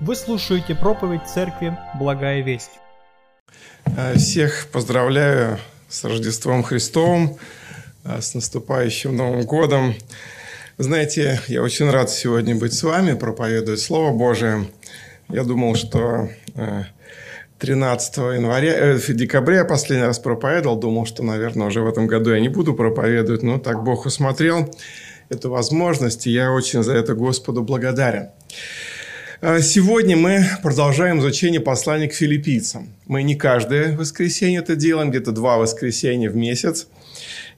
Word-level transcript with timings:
Вы 0.00 0.14
слушаете 0.14 0.76
проповедь 0.76 1.22
церкви 1.26 1.76
«Благая 1.98 2.40
весть». 2.40 2.70
Э, 3.96 4.16
всех 4.16 4.68
поздравляю 4.70 5.58
с 5.88 6.04
Рождеством 6.04 6.62
Христовым, 6.62 7.36
э, 8.04 8.20
с 8.20 8.32
наступающим 8.32 9.16
Новым 9.16 9.42
годом. 9.42 9.96
Знаете, 10.78 11.40
я 11.48 11.62
очень 11.62 11.90
рад 11.90 12.10
сегодня 12.10 12.54
быть 12.54 12.74
с 12.74 12.84
вами, 12.84 13.14
проповедовать 13.14 13.80
Слово 13.80 14.16
Божие. 14.16 14.68
Я 15.28 15.42
думал, 15.42 15.74
что 15.74 16.28
13 17.58 18.18
э, 18.18 18.34
января, 18.36 18.96
в 18.96 19.12
декабре 19.12 19.56
я 19.56 19.64
последний 19.64 20.06
раз 20.06 20.20
проповедовал, 20.20 20.78
думал, 20.78 21.06
что, 21.06 21.24
наверное, 21.24 21.66
уже 21.66 21.80
в 21.80 21.88
этом 21.88 22.06
году 22.06 22.30
я 22.32 22.38
не 22.38 22.48
буду 22.48 22.72
проповедовать, 22.72 23.42
но 23.42 23.58
так 23.58 23.82
Бог 23.82 24.06
усмотрел 24.06 24.72
эту 25.28 25.50
возможность, 25.50 26.28
и 26.28 26.30
я 26.30 26.52
очень 26.52 26.84
за 26.84 26.92
это 26.92 27.14
Господу 27.14 27.64
благодарен. 27.64 28.28
А, 29.40 29.60
сегодня 29.60 30.16
мы 30.16 30.44
продолжаем 30.64 31.20
изучение 31.20 31.60
послания 31.60 32.08
к 32.08 32.12
филиппийцам. 32.12 32.88
Мы 33.06 33.22
не 33.22 33.36
каждое 33.36 33.96
воскресенье 33.96 34.58
это 34.58 34.74
делаем, 34.74 35.10
где-то 35.10 35.30
два 35.30 35.58
воскресенья 35.58 36.28
в 36.28 36.34
месяц. 36.34 36.88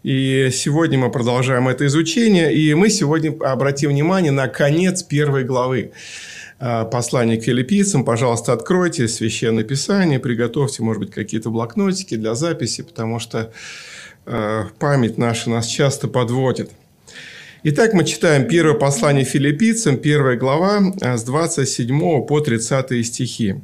И 0.02 0.50
сегодня 0.52 0.98
мы 0.98 1.10
продолжаем 1.10 1.68
это 1.68 1.86
изучение, 1.86 2.54
и 2.54 2.74
мы 2.74 2.90
сегодня 2.90 3.34
обратим 3.42 3.90
внимание 3.90 4.30
на 4.30 4.46
конец 4.46 5.02
первой 5.02 5.44
главы 5.44 5.92
а, 6.58 6.84
послания 6.84 7.38
к 7.38 7.44
филиппийцам. 7.44 8.04
Пожалуйста, 8.04 8.52
откройте 8.52 9.08
Священное 9.08 9.64
Писание, 9.64 10.18
приготовьте, 10.20 10.82
может 10.82 11.00
быть, 11.00 11.12
какие-то 11.12 11.48
блокнотики 11.48 12.14
для 12.14 12.34
записи, 12.34 12.82
потому 12.82 13.18
что 13.20 13.54
а, 14.26 14.66
память 14.78 15.16
наша 15.16 15.48
нас 15.48 15.66
часто 15.66 16.08
подводит. 16.08 16.72
Итак, 17.62 17.92
мы 17.92 18.06
читаем 18.06 18.48
первое 18.48 18.72
послание 18.72 19.22
филиппийцам, 19.22 19.98
первая 19.98 20.38
глава, 20.38 20.94
а, 21.02 21.18
с 21.18 21.24
27 21.24 22.22
по 22.22 22.40
30 22.40 23.04
стихи. 23.04 23.56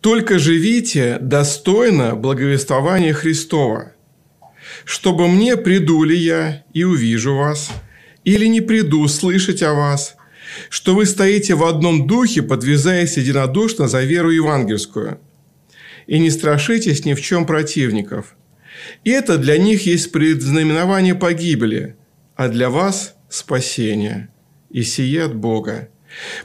«Только 0.00 0.38
живите 0.38 1.18
достойно 1.20 2.16
благовествования 2.16 3.12
Христова, 3.12 3.92
чтобы 4.86 5.28
мне 5.28 5.58
приду 5.58 6.02
ли 6.04 6.16
я 6.16 6.64
и 6.72 6.84
увижу 6.84 7.34
вас, 7.36 7.70
или 8.24 8.46
не 8.46 8.62
приду 8.62 9.06
слышать 9.06 9.62
о 9.62 9.74
вас, 9.74 10.16
что 10.70 10.94
вы 10.94 11.04
стоите 11.04 11.54
в 11.56 11.62
одном 11.62 12.06
духе, 12.06 12.40
подвязаясь 12.40 13.18
единодушно 13.18 13.86
за 13.86 14.02
веру 14.02 14.30
евангельскую, 14.30 15.20
и 16.06 16.18
не 16.18 16.30
страшитесь 16.30 17.04
ни 17.04 17.12
в 17.12 17.20
чем 17.20 17.44
противников. 17.44 18.34
И 19.04 19.10
это 19.10 19.36
для 19.36 19.58
них 19.58 19.84
есть 19.84 20.10
предзнаменование 20.10 21.14
погибели– 21.14 21.96
а 22.36 22.48
для 22.48 22.70
вас 22.70 23.14
спасение, 23.28 24.28
и 24.70 24.82
сие 24.82 25.24
от 25.24 25.34
Бога. 25.34 25.88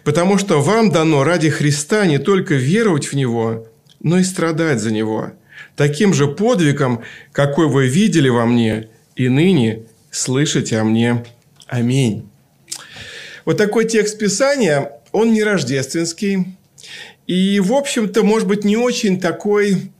Потому 0.04 0.38
что 0.38 0.62
вам 0.62 0.92
дано 0.92 1.24
ради 1.24 1.50
Христа 1.50 2.06
не 2.06 2.18
только 2.18 2.56
веровать 2.56 3.08
в 3.08 3.14
Него, 3.14 3.68
но 4.00 4.18
и 4.18 4.24
страдать 4.24 4.80
за 4.80 4.92
Него, 4.92 5.34
таким 5.76 6.14
же 6.14 6.28
подвигом, 6.28 7.04
какой 7.32 7.68
вы 7.68 7.88
видели 7.88 8.30
во 8.30 8.46
мне, 8.46 8.90
и 9.16 9.30
ныне 9.30 9.84
слышите 10.12 10.78
о 10.78 10.84
мне. 10.84 11.26
Аминь. 11.68 12.28
Вот 13.46 13.58
такой 13.58 13.86
текст 13.86 14.18
Писания, 14.18 14.92
он 15.12 15.34
не 15.34 15.44
рождественский, 15.44 16.58
и, 17.28 17.60
в 17.60 17.74
общем-то, 17.74 18.24
может 18.24 18.48
быть, 18.48 18.64
не 18.64 18.78
очень 18.78 19.20
такой 19.20 19.92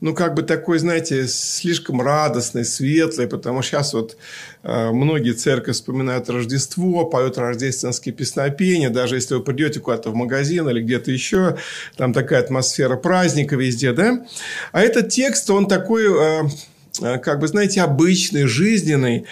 ну, 0.00 0.14
как 0.14 0.34
бы 0.34 0.42
такой, 0.42 0.78
знаете, 0.78 1.26
слишком 1.26 2.02
радостный, 2.02 2.66
светлый, 2.66 3.26
потому 3.26 3.62
что 3.62 3.70
сейчас 3.70 3.94
вот 3.94 4.16
э, 4.62 4.90
многие 4.90 5.32
церкви 5.32 5.72
вспоминают 5.72 6.28
Рождество, 6.28 7.06
поют 7.06 7.38
рождественские 7.38 8.14
песнопения, 8.14 8.90
даже 8.90 9.14
если 9.14 9.36
вы 9.36 9.42
придете 9.42 9.80
куда-то 9.80 10.10
в 10.10 10.14
магазин 10.14 10.68
или 10.68 10.82
где-то 10.82 11.10
еще, 11.10 11.56
там 11.96 12.12
такая 12.12 12.40
атмосфера 12.40 12.96
праздника 12.96 13.56
везде, 13.56 13.92
да? 13.92 14.26
А 14.72 14.82
этот 14.82 15.08
текст, 15.08 15.48
он 15.48 15.66
такой, 15.66 16.04
э, 16.04 16.42
э, 17.00 17.18
как 17.18 17.40
бы, 17.40 17.48
знаете, 17.48 17.80
обычный, 17.80 18.44
жизненный, 18.44 19.24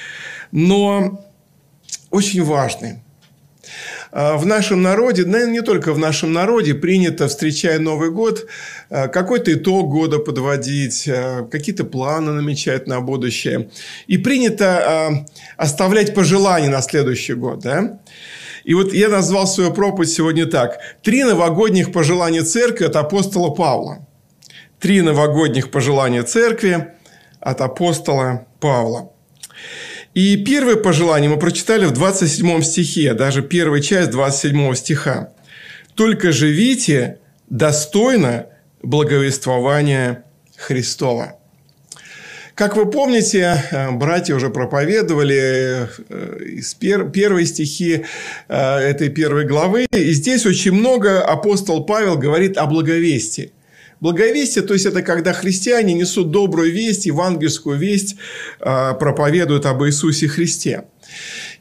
но 0.51 1.23
очень 2.11 2.43
важный. 2.43 3.01
А, 4.17 4.37
в 4.37 4.47
нашем 4.47 4.81
народе, 4.81 5.25
наверное, 5.25 5.55
не 5.55 5.61
только 5.61 5.93
в 5.93 5.99
нашем 5.99 6.33
народе, 6.33 6.73
принято, 6.73 7.27
встречая 7.27 7.81
Новый 7.81 8.13
год, 8.13 8.47
а, 8.89 9.09
какой-то 9.09 9.53
итог 9.53 9.91
года 9.91 10.21
подводить, 10.21 11.09
а, 11.09 11.43
какие-то 11.51 11.83
планы 11.85 12.31
намечать 12.31 12.87
на 12.87 13.01
будущее. 13.01 13.71
И 14.07 14.17
принято 14.17 15.27
оставлять 15.57 16.15
пожелания 16.15 16.69
на 16.69 16.81
следующий 16.81 17.35
год. 17.35 17.59
Да? 17.59 17.99
И 18.63 18.75
вот 18.75 18.95
я 18.95 19.09
назвал 19.09 19.49
свою 19.49 19.73
проповедь 19.73 20.11
сегодня 20.11 20.47
так. 20.47 20.79
Три 21.03 21.25
новогодних 21.25 21.93
пожелания 21.93 22.43
церкви 22.43 22.85
от 22.85 22.95
апостола 22.95 23.51
Павла. 23.51 24.07
Три 24.79 25.03
новогодних 25.03 25.73
пожелания 25.73 26.23
церкви 26.23 26.95
от 27.41 27.61
апостола 27.61 28.47
Павла. 28.61 29.11
И 30.15 30.37
первое 30.37 30.77
пожелание 30.77 31.29
мы 31.29 31.39
прочитали 31.39 31.87
в 31.87 31.93
27 31.93 32.63
стихе, 32.63 33.15
даже 33.15 33.43
первая 33.43 33.81
часть 33.81 34.11
27 34.11 34.75
стиха. 34.75 35.31
«Только 35.97 36.31
живите 36.31 37.19
достойно 37.49 38.47
благовествования 38.83 40.25
Христова». 40.57 41.37
Как 42.55 42.77
вы 42.77 42.89
помните, 42.89 43.61
э, 43.73 43.91
братья 43.91 44.37
уже 44.37 44.49
проповедовали 44.49 45.89
э, 46.09 46.45
из 46.45 46.75
первой 46.75 47.47
стихи 47.47 48.05
э, 48.49 48.77
этой 48.79 49.09
первой 49.09 49.45
главы. 49.45 49.87
И 49.91 50.13
здесь 50.13 50.47
очень 50.47 50.71
много 50.71 51.21
апостол 51.21 51.85
Павел 51.85 52.17
говорит 52.17 52.57
о 52.57 52.67
благовестии. 52.67 53.51
Благовестие, 54.05 54.63
то 54.63 54.75
есть 54.75 54.85
это 54.85 55.01
когда 55.01 55.33
христиане 55.33 55.95
несут 55.95 56.31
добрую 56.31 56.71
весть, 56.71 57.07
евангельскую 57.07 57.79
весть, 57.79 58.17
а, 58.61 58.93
проповедуют 58.93 59.65
об 59.65 59.83
Иисусе 59.83 60.29
Христе. 60.29 60.85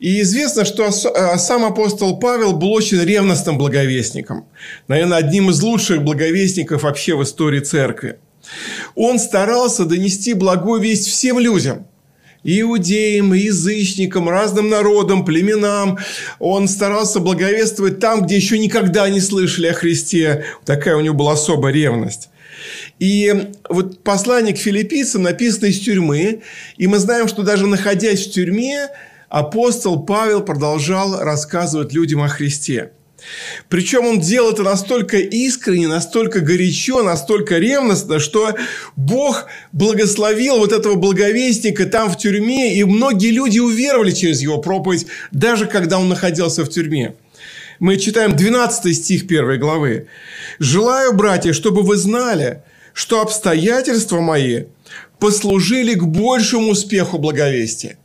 И 0.01 0.19
известно, 0.19 0.65
что 0.65 0.89
а, 0.89 1.37
сам 1.37 1.63
апостол 1.63 2.19
Павел 2.19 2.51
был 2.51 2.73
очень 2.73 2.99
ревностным 2.99 3.57
благовестником. 3.57 4.45
Наверное, 4.89 5.19
одним 5.19 5.51
из 5.51 5.61
лучших 5.61 6.03
благовестников 6.03 6.83
вообще 6.83 7.15
в 7.15 7.23
истории 7.23 7.61
церкви. 7.61 8.19
Он 8.93 9.19
старался 9.19 9.85
донести 9.85 10.33
благую 10.33 10.81
весть 10.81 11.07
всем 11.07 11.39
людям– 11.39 11.87
иудеям, 12.43 13.33
язычникам, 13.33 14.29
разным 14.29 14.69
народам, 14.69 15.25
племенам. 15.25 15.97
Он 16.39 16.67
старался 16.67 17.19
благовествовать 17.19 17.99
там, 17.99 18.23
где 18.23 18.35
еще 18.35 18.59
никогда 18.59 19.09
не 19.09 19.21
слышали 19.21 19.67
о 19.67 19.73
Христе. 19.73 20.45
Такая 20.65 20.95
у 20.97 21.01
него 21.01 21.15
была 21.15 21.33
особая 21.33 21.73
ревность. 21.73 22.29
И 22.99 23.49
вот 23.69 24.03
послание 24.03 24.53
к 24.53 24.57
филиппийцам 24.57 25.23
написано 25.23 25.67
из 25.67 25.79
тюрьмы. 25.79 26.41
И 26.77 26.87
мы 26.87 26.99
знаем, 26.99 27.27
что 27.27 27.43
даже 27.43 27.67
находясь 27.67 28.27
в 28.27 28.31
тюрьме, 28.31 28.89
апостол 29.29 30.03
Павел 30.03 30.41
продолжал 30.41 31.19
рассказывать 31.19 31.93
людям 31.93 32.21
о 32.21 32.27
Христе. 32.27 32.91
Причем 33.69 34.05
он 34.05 34.19
делал 34.19 34.51
это 34.51 34.63
настолько 34.63 35.17
искренне, 35.17 35.87
настолько 35.87 36.41
горячо, 36.41 37.03
настолько 37.03 37.57
ревностно, 37.57 38.19
что 38.19 38.55
Бог 38.95 39.45
благословил 39.71 40.57
вот 40.57 40.71
этого 40.71 40.95
благовестника 40.95 41.85
там 41.85 42.09
в 42.09 42.17
тюрьме, 42.17 42.75
и 42.75 42.83
многие 42.83 43.31
люди 43.31 43.59
уверовали 43.59 44.11
через 44.11 44.41
его 44.41 44.59
проповедь, 44.59 45.07
даже 45.31 45.65
когда 45.65 45.99
он 45.99 46.09
находился 46.09 46.65
в 46.65 46.69
тюрьме. 46.69 47.15
Мы 47.83 47.97
читаем 47.97 48.33
12 48.33 48.95
стих 48.95 49.23
1 49.23 49.59
главы. 49.59 50.07
«Желаю, 50.57 51.11
братья, 51.11 51.51
чтобы 51.51 51.81
вы 51.81 51.97
знали, 51.97 52.63
что 52.93 53.19
обстоятельства 53.19 54.21
мои 54.21 54.67
послужили 55.19 55.93
к 55.93 56.03
большему 56.05 56.69
успеху 56.69 57.17
благовестия. 57.17 57.97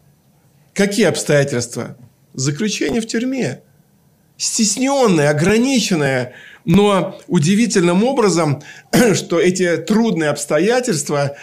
Какие 0.75 1.07
обстоятельства? 1.07 1.97
Заключение 2.35 3.01
в 3.01 3.07
тюрьме. 3.07 3.61
Стесненное, 4.37 5.31
ограниченное, 5.31 6.35
но 6.65 7.21
удивительным 7.29 8.03
образом, 8.03 8.61
что 9.15 9.39
эти 9.39 9.77
трудные 9.77 10.31
обстоятельства 10.31 11.37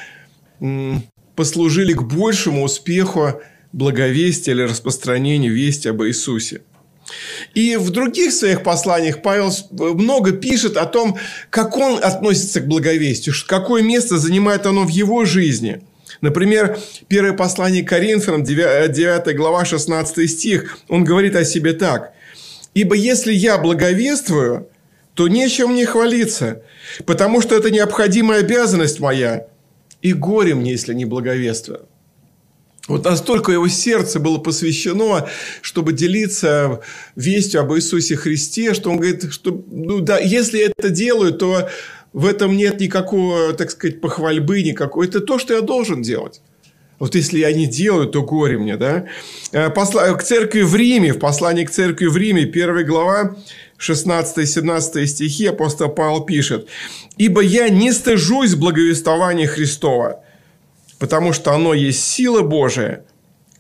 послужили 1.38 1.94
к 1.94 2.02
большему 2.02 2.64
успеху 2.64 3.42
благовестия 3.72 4.54
или 4.54 4.64
распространению 4.64 5.56
вести 5.56 5.88
об 5.88 6.04
Иисусе. 6.04 6.64
И 7.54 7.78
в 7.78 7.90
других 7.90 8.34
своих 8.34 8.64
посланиях 8.64 9.22
Павел 9.22 9.52
много 9.72 10.32
пишет 10.32 10.78
о 10.78 10.86
том, 10.86 11.18
как 11.50 11.78
он 11.78 12.00
относится 12.04 12.62
к 12.62 12.68
благовестию, 12.68 13.36
какое 13.48 13.82
место 13.82 14.18
занимает 14.18 14.66
оно 14.66 14.84
в 14.84 14.90
его 14.90 15.26
жизни. 15.26 15.82
Например, 16.22 16.78
первое 17.08 17.34
послание 17.34 17.84
Коринфянам, 17.84 18.44
9 18.44 19.36
глава, 19.36 19.66
16 19.66 20.30
стих, 20.30 20.78
он 20.88 21.04
говорит 21.04 21.36
о 21.36 21.46
себе 21.46 21.74
так. 21.74 22.14
«Ибо 22.74 22.96
если 22.96 23.34
я 23.34 23.58
благовествую, 23.58 24.68
то 25.14 25.28
нечем 25.28 25.72
мне 25.72 25.86
хвалиться, 25.86 26.62
потому 27.06 27.42
что 27.42 27.56
это 27.56 27.72
необходимая 27.72 28.42
обязанность 28.42 29.00
моя, 29.00 29.48
и 30.02 30.14
горе 30.14 30.56
мне, 30.56 30.72
если 30.72 30.94
не 30.94 31.06
благовествую». 31.06 31.88
Вот 32.88 33.04
настолько 33.04 33.52
его 33.52 33.68
сердце 33.68 34.20
было 34.20 34.38
посвящено, 34.38 35.28
чтобы 35.62 35.94
делиться 35.94 36.82
вестью 37.16 37.62
об 37.62 37.74
Иисусе 37.74 38.16
Христе, 38.16 38.76
что 38.76 38.92
он 38.92 38.98
говорит, 38.98 39.32
что 39.32 39.64
ну, 39.72 40.02
да, 40.02 40.20
если 40.20 40.60
это 40.60 40.90
делаю, 40.90 41.34
то 41.34 41.68
в 42.14 42.26
этом 42.26 42.56
нет 42.56 42.80
никакого, 42.80 43.54
так 43.54 43.72
сказать, 43.72 44.02
похвальбы, 44.02 44.62
никакой. 44.62 45.08
Это 45.08 45.20
то, 45.20 45.40
что 45.40 45.56
я 45.56 45.62
должен 45.62 46.04
делать. 46.04 46.42
Вот 47.00 47.16
если 47.16 47.40
я 47.40 47.52
не 47.52 47.66
делаю, 47.66 48.08
то 48.08 48.22
горе 48.22 48.58
мне, 48.58 48.78
да? 48.78 49.08
Э, 49.52 49.70
посла... 49.70 50.14
К 50.14 50.24
церкви 50.24 50.62
в 50.62 50.76
Риме, 50.76 51.12
в 51.12 51.20
послании 51.20 51.66
к 51.66 51.72
церкви 51.72 52.06
в 52.06 52.16
Риме, 52.16 52.46
первая 52.46 52.86
глава, 52.86 53.36
16-17 53.80 55.06
стихи 55.06 55.48
апостол 55.48 55.90
Павел 55.90 56.22
пишет. 56.22 56.68
«Ибо 57.18 57.42
я 57.42 57.68
не 57.68 57.92
стыжусь 57.92 58.56
благовествования 58.56 59.48
Христова, 59.48 60.24
потому 61.00 61.34
что 61.34 61.54
оно 61.54 61.74
есть 61.74 62.04
сила 62.04 62.42
Божия 62.42 63.06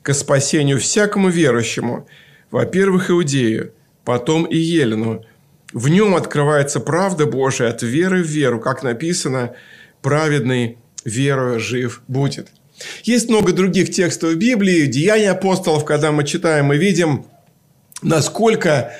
к 0.02 0.14
спасению 0.14 0.80
всякому 0.80 1.30
верующему, 1.30 2.08
во-первых, 2.52 3.10
Иудею, 3.10 3.74
потом 4.04 4.46
и 4.46 4.58
Елену. 4.58 5.26
В 5.74 5.90
нем 5.90 6.16
открывается 6.16 6.80
правда 6.80 7.26
Божия 7.26 7.70
от 7.70 7.82
веры 7.82 8.24
в 8.24 8.28
веру, 8.28 8.60
как 8.60 8.84
написано, 8.84 9.56
праведный 10.02 10.78
верою 11.04 11.60
жив 11.60 12.02
будет». 12.08 12.50
Есть 13.04 13.30
много 13.30 13.54
других 13.54 13.92
текстов 13.92 14.32
в 14.32 14.38
Библии, 14.38 14.86
Деяния 14.86 15.32
апостолов, 15.32 15.86
когда 15.86 16.12
мы 16.12 16.26
читаем, 16.26 16.66
мы 16.66 16.78
видим, 16.78 17.26
насколько 18.02 18.94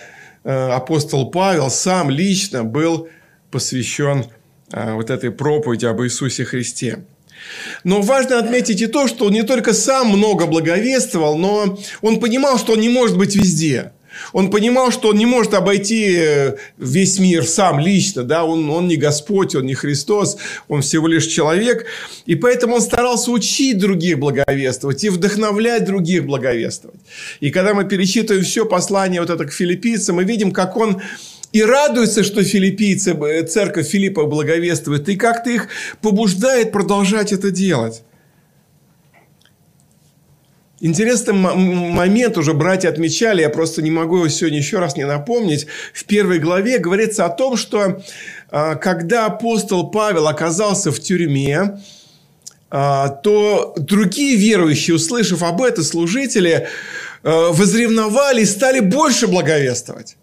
э, 0.44 0.50
апостол 0.50 1.30
Павел 1.30 1.70
сам 1.70 2.10
лично 2.10 2.64
был 2.64 3.10
посвящен 3.52 4.26
э, 4.72 4.94
вот 4.94 5.10
этой 5.10 5.32
проповеди 5.32 5.86
об 5.86 6.02
Иисусе 6.02 6.46
Христе. 6.46 7.06
Но 7.84 8.02
важно 8.02 8.40
отметить 8.40 8.82
и 8.82 8.88
то, 8.88 9.08
что 9.08 9.26
он 9.26 9.34
не 9.34 9.44
только 9.44 9.74
сам 9.74 10.10
много 10.10 10.46
благовествовал, 10.46 11.38
но 11.38 11.78
он 12.02 12.20
понимал, 12.20 12.58
что 12.58 12.74
он 12.74 12.80
не 12.80 12.90
может 12.90 13.18
быть 13.18 13.36
везде. 13.36 13.92
Он 14.34 14.50
понимал, 14.50 14.92
что 14.92 15.10
он 15.10 15.18
не 15.18 15.26
может 15.26 15.54
обойти 15.54 16.16
э, 16.18 16.56
весь 16.78 17.20
мир 17.20 17.46
сам 17.46 17.80
лично, 17.80 18.24
да, 18.24 18.46
он, 18.46 18.70
он 18.70 18.88
не 18.88 18.96
Господь, 18.96 19.56
он 19.56 19.66
не 19.66 19.74
Христос, 19.74 20.38
он 20.68 20.82
всего 20.82 21.08
лишь 21.08 21.28
человек, 21.28 21.86
и 22.26 22.36
поэтому 22.36 22.76
он 22.76 22.82
старался 22.82 23.32
учить 23.32 23.78
других 23.78 24.20
благовествовать 24.20 25.04
и 25.04 25.10
вдохновлять 25.10 25.86
других 25.86 26.26
благовествовать. 26.26 27.00
И 27.40 27.52
когда 27.52 27.74
мы 27.74 27.86
перечитываем 27.86 28.44
все 28.44 28.66
послание 28.66 29.22
вот 29.22 29.30
это 29.30 29.46
к 29.46 29.52
филиппийцам, 29.52 30.16
мы 30.16 30.24
видим, 30.24 30.52
как 30.52 30.78
он 30.78 31.02
и 31.56 31.64
радуется, 31.64 32.26
что 32.26 32.44
филиппийцы, 32.44 33.12
э, 33.12 33.44
церковь 33.44 33.88
Филиппа 33.88 34.26
благовествует, 34.26 35.08
и 35.08 35.16
как-то 35.16 35.50
их 35.50 35.70
побуждает 36.02 36.74
продолжать 36.74 37.32
это 37.32 37.50
делать. 37.50 38.04
Интересный 40.82 41.34
момент 41.34 42.38
уже 42.38 42.54
братья 42.54 42.90
отмечали, 42.90 43.40
я 43.40 43.50
просто 43.50 43.82
не 43.82 43.90
могу 43.90 44.18
его 44.18 44.28
сегодня 44.28 44.58
еще 44.58 44.80
раз 44.80 44.98
не 44.98 45.06
напомнить. 45.06 45.68
В 45.94 46.04
первой 46.04 46.40
главе 46.40 46.78
говорится 46.78 47.24
о 47.24 47.30
том, 47.30 47.56
что 47.56 48.04
а, 48.50 48.76
когда 48.76 49.26
апостол 49.26 49.90
Павел 49.92 50.28
оказался 50.28 50.92
в 50.92 51.00
тюрьме, 51.00 51.80
а, 52.70 53.08
то 53.08 53.74
другие 53.78 54.36
верующие, 54.36 54.98
услышав 54.98 55.42
об 55.42 55.62
этом, 55.62 55.86
служители, 55.86 56.68
а, 57.24 57.54
возревновали 57.54 58.42
и 58.42 58.46
стали 58.46 58.82
больше 58.82 59.28
благовествовать. 59.28 60.18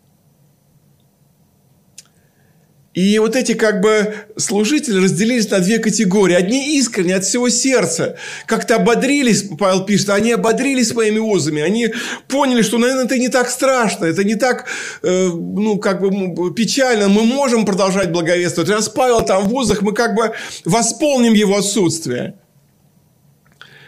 И 2.94 3.18
вот 3.18 3.36
эти 3.36 3.54
как 3.54 3.80
бы 3.80 4.14
служители 4.36 5.02
разделились 5.02 5.50
на 5.50 5.60
две 5.60 5.78
категории. 5.78 6.34
Одни 6.34 6.76
искренне 6.76 7.16
от 7.16 7.24
всего 7.24 7.48
сердца 7.48 8.16
как-то 8.44 8.76
ободрились, 8.76 9.44
Павел 9.58 9.86
пишет, 9.86 10.10
они 10.10 10.32
ободрились 10.32 10.94
моими 10.94 11.18
узами. 11.18 11.62
Они 11.62 11.88
поняли, 12.28 12.60
что, 12.60 12.76
наверное, 12.76 13.06
это 13.06 13.18
не 13.18 13.28
так 13.28 13.48
страшно, 13.48 14.04
это 14.04 14.24
не 14.24 14.34
так, 14.34 14.66
э, 15.02 15.28
ну, 15.28 15.78
как 15.78 16.02
бы 16.02 16.52
печально. 16.52 17.08
Мы 17.08 17.22
можем 17.22 17.64
продолжать 17.64 18.12
благовествовать. 18.12 18.70
Раз 18.70 18.90
Павел 18.90 19.22
там 19.22 19.48
в 19.48 19.54
узах, 19.54 19.80
мы 19.80 19.94
как 19.94 20.14
бы 20.14 20.32
восполним 20.66 21.32
его 21.32 21.56
отсутствие. 21.56 22.34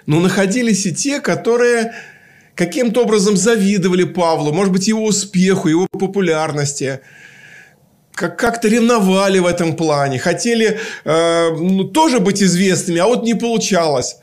Но 0.06 0.20
находились 0.20 0.86
и 0.86 0.94
те, 0.94 1.20
которые 1.20 1.92
каким-то 2.54 3.02
образом 3.02 3.36
завидовали 3.36 4.04
Павлу, 4.04 4.54
может 4.54 4.72
быть, 4.72 4.88
его 4.88 5.04
успеху, 5.04 5.68
его 5.68 5.88
популярности– 5.92 7.00
как- 8.14 8.38
как-то 8.38 8.68
ревновали 8.68 9.38
в 9.38 9.46
этом 9.46 9.76
плане, 9.76 10.18
хотели 10.18 10.78
э, 11.04 11.50
ну, 11.50 11.84
тоже 11.84 12.20
быть 12.20 12.42
известными, 12.42 13.00
а 13.00 13.06
вот 13.06 13.24
не 13.24 13.34
получалось. 13.34 14.16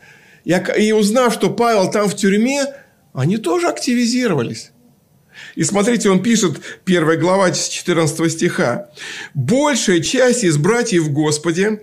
И, 0.45 0.51
и 0.77 0.91
узнав, 0.91 1.33
что 1.33 1.49
Павел 1.49 1.91
там 1.91 2.07
в 2.07 2.15
тюрьме, 2.15 2.65
они 3.13 3.37
тоже 3.37 3.67
активизировались. 3.67 4.71
И 5.55 5.63
смотрите, 5.63 6.09
он 6.09 6.21
пишет, 6.23 6.59
первая 6.85 7.17
глава 7.17 7.51
14 7.51 8.31
стиха. 8.31 8.89
«Большая 9.33 9.99
часть 9.99 10.43
из 10.43 10.57
братьев 10.57 11.03
в 11.03 11.11
Господе, 11.11 11.81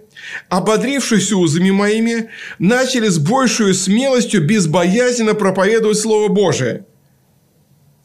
ободрившись 0.48 1.32
узами 1.32 1.70
моими, 1.70 2.30
начали 2.58 3.08
с 3.08 3.18
большей 3.18 3.74
смелостью 3.74 4.44
безбоязненно 4.44 5.34
проповедовать 5.34 5.98
Слово 5.98 6.28
Божие». 6.28 6.86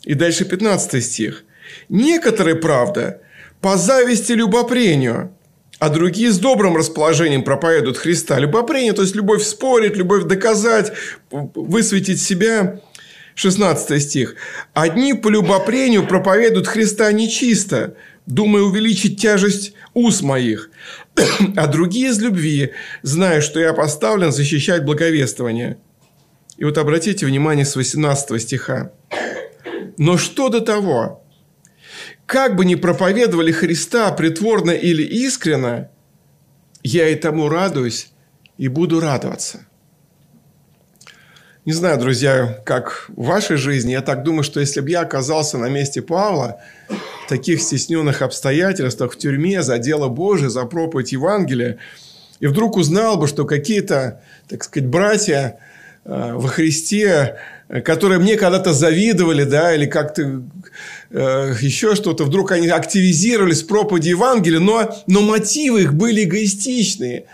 И 0.03 0.15
дальше 0.15 0.43
15 0.43 1.03
стих. 1.03 1.45
«Некоторые, 1.87 2.55
правда, 2.55 3.21
по 3.63 3.77
зависти 3.77 4.33
любопрению, 4.33 5.33
а 5.79 5.87
другие 5.87 6.33
с 6.33 6.37
добрым 6.37 6.75
расположением 6.75 7.43
проповедуют 7.43 7.97
Христа. 7.97 8.37
Любопрение, 8.37 8.91
то 8.91 9.03
есть 9.03 9.15
любовь 9.15 9.41
спорить, 9.41 9.95
любовь 9.95 10.25
доказать, 10.25 10.91
высветить 11.31 12.21
себя. 12.21 12.81
16 13.35 14.03
стих. 14.03 14.35
«Одни 14.73 15.13
по 15.13 15.29
любопрению 15.29 16.05
проповедуют 16.05 16.67
Христа 16.67 17.11
нечисто, 17.11 17.95
думая 18.27 18.61
увеличить 18.61 19.19
тяжесть 19.19 19.73
уз 19.95 20.21
моих, 20.21 20.69
а 21.55 21.65
другие 21.65 22.09
из 22.09 22.21
любви, 22.21 22.73
зная, 23.01 23.41
что 23.41 23.59
я 23.59 23.73
поставлен 23.73 24.31
защищать 24.31 24.85
благовествование». 24.85 25.77
И 26.57 26.65
вот 26.65 26.77
обратите 26.77 27.25
внимание 27.25 27.65
с 27.65 27.75
18 27.75 28.39
стиха. 28.39 28.91
«Но 29.97 30.17
что 30.17 30.49
до 30.49 30.61
того? 30.61 31.22
Как 32.25 32.55
бы 32.55 32.65
ни 32.65 32.75
проповедовали 32.75 33.51
Христа 33.51 34.11
притворно 34.11 34.71
или 34.71 35.03
искренно, 35.03 35.89
я 36.83 37.09
и 37.09 37.15
тому 37.15 37.49
радуюсь 37.49 38.09
и 38.57 38.67
буду 38.67 38.99
радоваться. 38.99 39.65
Не 41.65 41.71
знаю, 41.71 41.97
друзья, 41.97 42.59
как 42.65 43.05
в 43.15 43.23
вашей 43.23 43.55
жизни, 43.55 43.91
я 43.91 44.01
так 44.01 44.23
думаю, 44.23 44.43
что 44.43 44.59
если 44.59 44.81
бы 44.81 44.89
я 44.89 44.99
оказался 44.99 45.57
на 45.57 45.69
месте 45.69 46.01
Павла, 46.01 46.59
в 46.89 47.29
таких 47.29 47.61
стесненных 47.61 48.21
обстоятельствах, 48.21 49.13
в 49.13 49.17
тюрьме, 49.17 49.63
за 49.63 49.77
дело 49.77 50.09
Божие, 50.09 50.49
за 50.49 50.65
проповедь 50.65 51.13
Евангелия, 51.13 51.77
и 52.41 52.47
вдруг 52.47 52.75
узнал 52.75 53.15
бы, 53.17 53.27
что 53.27 53.45
какие-то, 53.45 54.21
так 54.49 54.65
сказать, 54.65 54.89
братья 54.89 55.57
э, 56.03 56.33
во 56.33 56.49
Христе 56.49 57.37
которые 57.83 58.19
мне 58.19 58.35
когда-то 58.35 58.73
завидовали, 58.73 59.43
да, 59.43 59.73
или 59.73 59.85
как-то 59.85 60.43
э, 61.11 61.53
еще 61.61 61.95
что-то, 61.95 62.25
вдруг 62.25 62.51
они 62.51 62.67
активизировались 62.67 63.63
в 63.63 63.67
проповеди 63.67 64.09
Евангелия, 64.09 64.59
но, 64.59 64.95
но 65.07 65.21
мотивы 65.21 65.83
их 65.83 65.93
были 65.93 66.23
эгоистичные. 66.23 67.25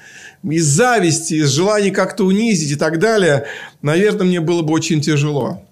Из 0.43 0.65
зависти, 0.65 1.33
из 1.33 1.49
желания 1.49 1.91
как-то 1.91 2.25
унизить 2.25 2.71
и 2.71 2.75
так 2.75 2.99
далее, 2.99 3.45
наверное, 3.81 4.25
мне 4.25 4.39
было 4.39 4.61
бы 4.61 4.73
очень 4.73 5.01
тяжело. 5.01 5.63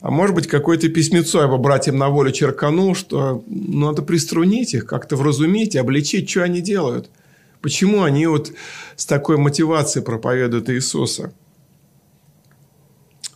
А 0.00 0.10
может 0.10 0.34
быть, 0.34 0.48
какое-то 0.48 0.88
письмецо 0.88 1.42
я 1.42 1.46
бы 1.46 1.58
братьям 1.58 1.96
на 1.96 2.08
волю 2.08 2.32
черканул, 2.32 2.96
что 2.96 3.44
надо 3.46 4.02
приструнить 4.02 4.74
их, 4.74 4.86
как-то 4.86 5.14
вразумить, 5.14 5.76
обличить, 5.76 6.28
что 6.28 6.42
они 6.42 6.60
делают. 6.60 7.08
Почему 7.60 8.02
они 8.02 8.26
вот 8.26 8.52
с 8.96 9.06
такой 9.06 9.36
мотивацией 9.36 10.04
проповедуют 10.04 10.68
Иисуса. 10.70 11.32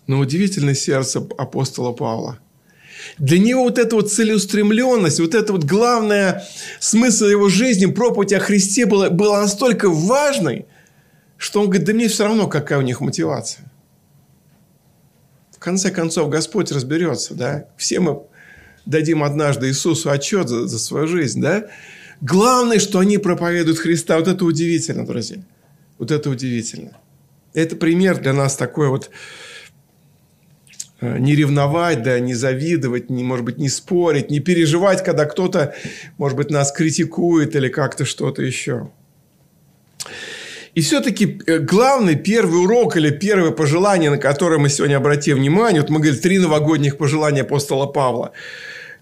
Но 0.07 0.19
удивительное 0.19 0.75
сердце 0.75 1.27
апостола 1.37 1.93
Павла. 1.93 2.39
Для 3.19 3.39
него 3.39 3.65
вот 3.65 3.79
эта 3.79 3.97
вот 3.97 4.13
целеустремленность, 4.13 5.21
вот 5.21 5.35
это 5.35 5.53
вот 5.53 5.65
главное 5.65 6.45
смысл 6.81 7.27
его 7.27 7.49
жизни, 7.49 7.87
проповедь 7.87 8.33
о 8.33 8.41
Христе 8.41 8.87
была, 8.87 9.11
была 9.11 9.43
настолько 9.43 9.89
важной, 9.89 10.67
что 11.37 11.61
он 11.61 11.67
говорит, 11.67 11.87
да 11.87 11.93
мне 11.93 12.09
все 12.09 12.25
равно, 12.25 12.47
какая 12.47 12.79
у 12.79 12.83
них 12.83 13.01
мотивация. 13.01 13.71
В 15.51 15.59
конце 15.59 15.91
концов, 15.91 16.31
Господь 16.31 16.71
разберется, 16.73 17.35
да? 17.35 17.67
Все 17.77 18.01
мы 18.01 18.23
дадим 18.85 19.23
однажды 19.25 19.69
Иисусу 19.69 20.11
отчет 20.11 20.49
за, 20.49 20.67
за 20.67 20.79
свою 20.79 21.07
жизнь, 21.07 21.41
да? 21.41 21.67
Главное, 22.21 22.79
что 22.79 22.99
они 22.99 23.19
проповедуют 23.19 23.79
Христа. 23.79 24.19
Вот 24.19 24.29
это 24.29 24.45
удивительно, 24.45 25.05
друзья. 25.05 25.39
Вот 25.99 26.11
это 26.11 26.31
удивительно. 26.31 26.97
Это 27.53 27.77
пример 27.77 28.21
для 28.21 28.33
нас 28.33 28.57
такой 28.57 28.89
вот 28.89 29.11
не 31.01 31.35
ревновать, 31.35 32.03
да, 32.03 32.19
не 32.21 32.35
завидовать, 32.35 33.11
не, 33.11 33.23
может 33.23 33.45
быть, 33.45 33.59
не 33.59 33.69
спорить, 33.69 34.31
не 34.31 34.41
переживать, 34.41 35.05
когда 35.05 35.25
кто-то, 35.25 35.75
может 36.19 36.37
быть, 36.37 36.51
нас 36.51 36.73
критикует 36.73 37.55
или 37.55 37.69
как-то 37.69 38.05
что-то 38.05 38.43
еще. 38.43 38.91
И 40.75 40.81
все-таки 40.83 41.41
э, 41.47 41.59
главный 41.59 42.17
первый 42.17 42.63
урок 42.63 42.97
или 42.97 43.11
первое 43.11 43.51
пожелание, 43.51 44.11
на 44.11 44.19
которое 44.19 44.59
мы 44.59 44.69
сегодня 44.69 44.97
обратим 44.97 45.39
внимание, 45.39 45.81
вот 45.81 45.91
мы 45.91 46.01
говорили 46.01 46.21
три 46.21 46.39
новогодних 46.39 46.99
пожелания 46.99 47.43
апостола 47.43 47.87
Павла. 47.87 48.33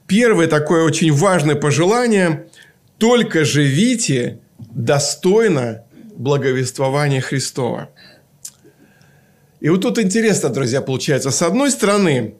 Первое 0.06 0.46
такое 0.46 0.84
очень 0.84 1.12
важное 1.12 1.56
пожелание– 1.56 2.46
только 2.98 3.44
живите 3.44 4.38
достойно 4.58 5.84
благовествования 6.16 7.20
Христова. 7.20 7.90
И 9.64 9.68
вот 9.70 9.80
тут 9.80 9.98
интересно, 9.98 10.50
друзья, 10.50 10.82
получается. 10.82 11.30
С 11.30 11.40
одной 11.40 11.70
стороны, 11.70 12.34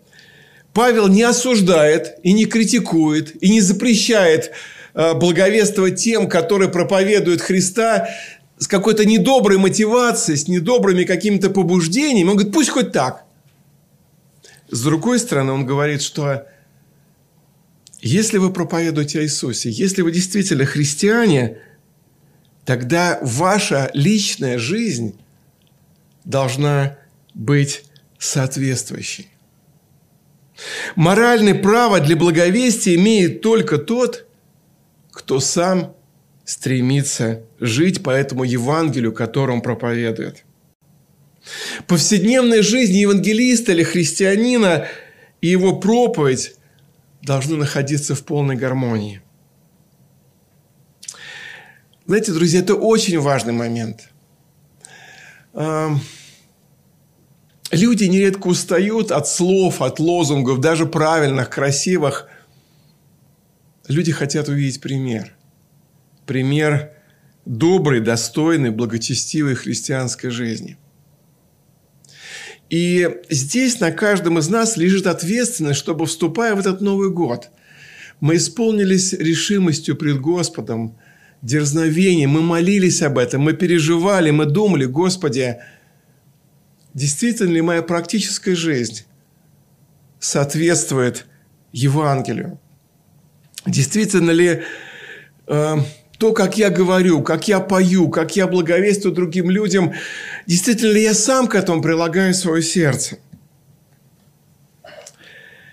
Павел 0.74 1.08
не 1.08 1.22
осуждает 1.22 2.18
и 2.22 2.34
не 2.34 2.44
критикует 2.44 3.42
и 3.42 3.48
не 3.48 3.62
запрещает 3.62 4.50
э, 4.92 5.14
благовествовать 5.14 5.96
тем, 5.96 6.28
которые 6.28 6.68
проповедуют 6.68 7.40
Христа 7.40 8.10
с 8.58 8.68
какой-то 8.68 9.06
недоброй 9.06 9.56
мотивацией, 9.56 10.36
с 10.36 10.48
недобрыми 10.48 11.04
какими-то 11.04 11.48
побуждениями. 11.48 12.28
Он 12.28 12.34
говорит, 12.36 12.52
пусть 12.52 12.68
хоть 12.68 12.92
так. 12.92 13.24
С 14.68 14.82
другой 14.82 15.18
стороны, 15.18 15.52
он 15.52 15.64
говорит, 15.64 16.02
что 16.02 16.46
если 18.02 18.36
вы 18.36 18.52
проповедуете 18.52 19.20
о 19.20 19.22
Иисусе, 19.22 19.70
если 19.70 20.02
вы 20.02 20.12
действительно 20.12 20.66
христиане, 20.66 21.56
тогда 22.66 23.18
ваша 23.22 23.90
личная 23.94 24.58
жизнь 24.58 25.18
должна 26.26 26.98
быть 27.34 27.84
соответствующей. 28.18 29.28
Моральное 30.94 31.54
право 31.54 32.00
для 32.00 32.16
благовестия 32.16 32.94
имеет 32.94 33.42
только 33.42 33.78
тот, 33.78 34.26
кто 35.10 35.40
сам 35.40 35.94
стремится 36.44 37.42
жить 37.58 38.02
по 38.02 38.10
этому 38.10 38.44
Евангелию, 38.44 39.12
которое 39.12 39.54
он 39.54 39.62
проповедует. 39.62 40.44
Повседневная 41.86 42.62
жизнь 42.62 42.96
евангелиста 42.96 43.72
или 43.72 43.82
христианина 43.82 44.86
и 45.40 45.48
его 45.48 45.76
проповедь 45.78 46.54
должны 47.22 47.56
находиться 47.56 48.14
в 48.14 48.24
полной 48.24 48.56
гармонии. 48.56 49.20
Знаете, 52.06 52.32
друзья, 52.32 52.60
это 52.60 52.74
очень 52.74 53.18
важный 53.18 53.52
момент. 53.52 54.08
Люди 57.74 58.04
нередко 58.04 58.46
устают 58.46 59.10
от 59.10 59.26
слов, 59.26 59.82
от 59.82 59.98
лозунгов, 59.98 60.60
даже 60.60 60.86
правильных, 60.86 61.50
красивых. 61.50 62.28
Люди 63.88 64.12
хотят 64.12 64.48
увидеть 64.48 64.80
пример. 64.80 65.34
Пример 66.24 66.92
доброй, 67.44 68.00
достойной, 68.00 68.70
благочестивой 68.70 69.54
христианской 69.56 70.30
жизни. 70.30 70.78
И 72.70 73.08
здесь 73.28 73.80
на 73.80 73.90
каждом 73.90 74.38
из 74.38 74.48
нас 74.48 74.76
лежит 74.76 75.06
ответственность, 75.06 75.78
чтобы, 75.78 76.06
вступая 76.06 76.54
в 76.54 76.60
этот 76.60 76.80
Новый 76.80 77.10
год, 77.10 77.50
мы 78.20 78.36
исполнились 78.36 79.12
решимостью 79.12 79.96
пред 79.96 80.20
Господом, 80.20 80.96
дерзновением, 81.42 82.30
мы 82.30 82.40
молились 82.40 83.02
об 83.02 83.18
этом, 83.18 83.42
мы 83.42 83.52
переживали, 83.52 84.30
мы 84.30 84.46
думали, 84.46 84.86
Господи, 84.86 85.58
действительно 86.94 87.52
ли 87.52 87.60
моя 87.60 87.82
практическая 87.82 88.54
жизнь 88.54 89.04
соответствует 90.18 91.26
Евангелию? 91.72 92.58
Действительно 93.66 94.30
ли 94.30 94.62
э, 95.46 95.76
то, 96.18 96.32
как 96.32 96.56
я 96.56 96.70
говорю, 96.70 97.22
как 97.22 97.48
я 97.48 97.60
пою, 97.60 98.08
как 98.08 98.36
я 98.36 98.46
благовествую 98.46 99.14
другим 99.14 99.50
людям, 99.50 99.92
действительно 100.46 100.92
ли 100.92 101.02
я 101.02 101.14
сам 101.14 101.48
к 101.48 101.54
этому 101.54 101.82
прилагаю 101.82 102.34
свое 102.34 102.62
сердце? 102.62 103.18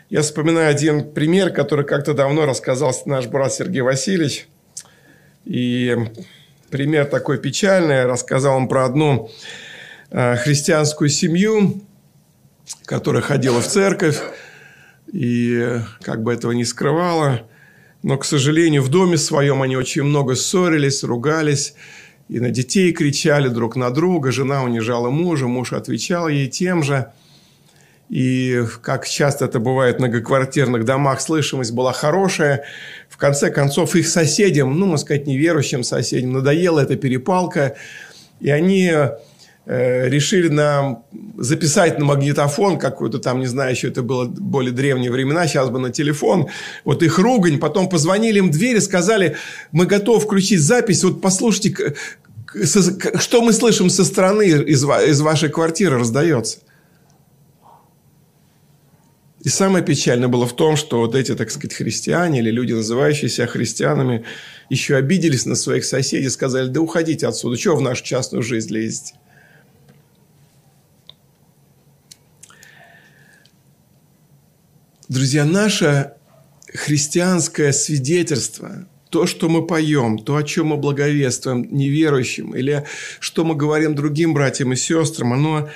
Я 0.10 0.24
вспоминаю 0.24 0.70
один 0.70 1.14
пример, 1.14 1.52
который 1.52 1.86
как-то 1.86 2.14
давно 2.14 2.46
рассказал 2.46 2.94
наш 3.06 3.28
брат 3.28 3.54
Сергей 3.54 3.80
Васильевич. 3.80 4.48
И 5.46 5.96
пример 6.70 7.06
такой 7.06 7.38
печальный. 7.38 8.06
Рассказал 8.06 8.58
он 8.58 8.68
про 8.68 8.84
одну 8.84 9.32
христианскую 10.12 11.10
семью, 11.10 11.82
которая 12.86 13.22
ходила 13.22 13.62
в 13.62 13.68
церковь 13.68 14.20
и 15.12 15.80
как 16.02 16.24
бы 16.24 16.34
этого 16.34 16.52
не 16.52 16.66
скрывала. 16.66 17.42
Но, 18.04 18.18
к 18.18 18.26
сожалению, 18.26 18.82
в 18.82 18.90
доме 18.90 19.18
своем 19.18 19.62
они 19.62 19.76
очень 19.78 20.04
много 20.04 20.36
ссорились, 20.36 21.04
ругались, 21.04 21.76
и 22.30 22.40
на 22.40 22.50
детей 22.50 22.92
кричали 22.94 23.48
друг 23.48 23.76
на 23.76 23.92
друга. 23.92 24.32
Жена 24.32 24.64
унижала 24.64 25.10
мужа, 25.10 25.48
муж 25.48 25.74
отвечал 25.74 26.28
ей 26.28 26.48
тем 26.48 26.84
же. 26.84 27.12
И 28.10 28.64
как 28.82 29.08
часто 29.08 29.46
это 29.46 29.60
бывает 29.60 29.98
в 29.98 30.00
многоквартирных 30.00 30.84
домах, 30.84 31.22
слышимость 31.22 31.72
была 31.72 31.94
хорошая. 31.94 32.66
В 33.08 33.18
конце 33.18 33.52
концов, 33.52 33.96
их 33.96 34.08
соседям, 34.08 34.78
ну, 34.78 34.86
можно 34.88 35.06
сказать, 35.06 35.28
неверующим 35.28 35.84
соседям, 35.84 36.34
надоела 36.34 36.82
эта 36.82 36.98
перепалка. 36.98 37.78
И 38.42 38.50
они 38.50 38.92
Э, 38.92 39.18
решили 39.66 40.48
нам 40.48 41.06
записать 41.38 42.00
на 42.00 42.06
магнитофон 42.06 42.80
какую-то 42.80 43.20
там, 43.20 43.40
не 43.40 43.46
знаю, 43.46 43.72
еще 43.72 43.90
это 43.90 44.02
было 44.02 44.26
более 44.26 44.72
древние 44.72 45.12
времена, 45.12 45.48
сейчас 45.48 45.70
бы 45.70 45.80
на 45.80 45.92
телефон, 45.92 46.48
вот 46.84 47.04
их 47.04 47.20
ругань, 47.20 47.60
потом 47.60 47.88
позвонили 47.88 48.40
им 48.40 48.50
в 48.50 48.52
дверь 48.52 48.78
и 48.78 48.82
сказали, 48.82 49.36
мы 49.72 49.86
готовы 49.86 50.20
включить 50.20 50.62
запись, 50.62 51.04
вот 51.04 51.22
послушайте, 51.22 51.96
что 53.20 53.42
мы 53.42 53.54
слышим 53.54 53.90
со 53.90 54.04
стороны 54.04 54.48
из, 54.48 54.84
из 54.84 55.22
вашей 55.22 55.50
квартиры 55.50 56.00
раздается. 56.00 56.60
И 59.44 59.50
самое 59.50 59.84
печальное 59.84 60.28
было 60.28 60.46
в 60.46 60.56
том, 60.56 60.76
что 60.76 61.00
вот 61.00 61.16
эти, 61.16 61.34
так 61.34 61.50
сказать, 61.50 61.74
христиане 61.74 62.40
или 62.40 62.52
люди, 62.52 62.74
называющие 62.74 63.30
себя 63.30 63.48
христианами, 63.48 64.24
еще 64.70 64.96
обиделись 64.96 65.46
на 65.46 65.56
своих 65.56 65.84
соседей, 65.84 66.30
сказали, 66.30 66.68
да 66.68 66.80
уходите 66.80 67.28
отсюда, 67.28 67.58
чего 67.58 67.76
в 67.76 67.82
нашу 67.82 68.04
частную 68.04 68.44
жизнь 68.44 68.72
лезете? 68.72 69.16
Друзья, 75.12 75.44
наше 75.44 76.14
христианское 76.74 77.74
свидетельство, 77.74 78.88
то, 79.10 79.28
что 79.28 79.50
мы 79.50 79.68
поем, 79.68 80.18
то, 80.18 80.38
о 80.38 80.44
чем 80.44 80.68
мы 80.68 80.78
благовествуем 80.78 81.68
неверующим, 81.70 82.56
или 82.56 82.86
что 83.20 83.44
мы 83.44 83.56
говорим 83.56 83.94
другим 83.94 84.34
братьям 84.34 84.72
и 84.72 84.78
сестрам, 84.78 85.34
оно, 85.34 85.70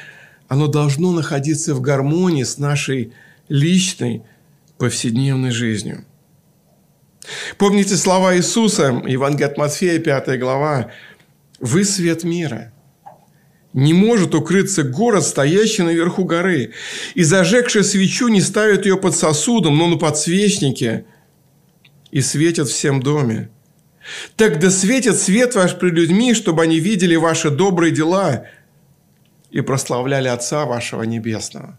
оно 0.47 0.67
должно 0.67 1.11
находиться 1.11 1.75
в 1.75 1.81
гармонии 1.81 2.43
с 2.43 2.59
нашей 2.59 3.11
личной 3.49 4.23
повседневной 4.77 5.51
жизнью. 5.51 6.05
Помните 7.57 7.97
слова 7.97 8.37
Иисуса, 8.37 9.03
Евангелие 9.05 9.47
от 9.47 9.57
Матфея, 9.57 9.99
5 9.99 10.39
глава, 10.39 10.91
«Вы 11.59 11.83
свет 11.83 12.23
мира». 12.23 12.71
Не 13.75 13.91
может 13.91 14.33
укрыться 14.33 14.83
город, 14.83 15.25
стоящий 15.25 15.83
наверху 15.83 16.23
горы. 16.23 16.71
И 17.13 17.23
зажегший 17.23 17.83
свечу 17.83 18.29
не 18.29 18.39
ставят 18.39 18.85
ее 18.85 18.95
под 18.95 19.13
сосудом, 19.17 19.77
но 19.77 19.87
на 19.87 19.97
подсвечнике, 19.97 21.03
и 22.09 22.21
светят 22.21 22.69
всем 22.69 23.03
доме. 23.03 23.49
Так 24.37 24.61
да 24.61 24.71
светит 24.71 25.17
свет 25.17 25.55
ваш 25.55 25.77
пред 25.77 25.91
людьми, 25.91 26.33
чтобы 26.33 26.63
они 26.63 26.79
видели 26.79 27.17
ваши 27.17 27.49
добрые 27.49 27.91
дела 27.91 28.45
и 29.51 29.59
прославляли 29.59 30.29
Отца 30.29 30.65
вашего 30.65 31.03
Небесного. 31.03 31.77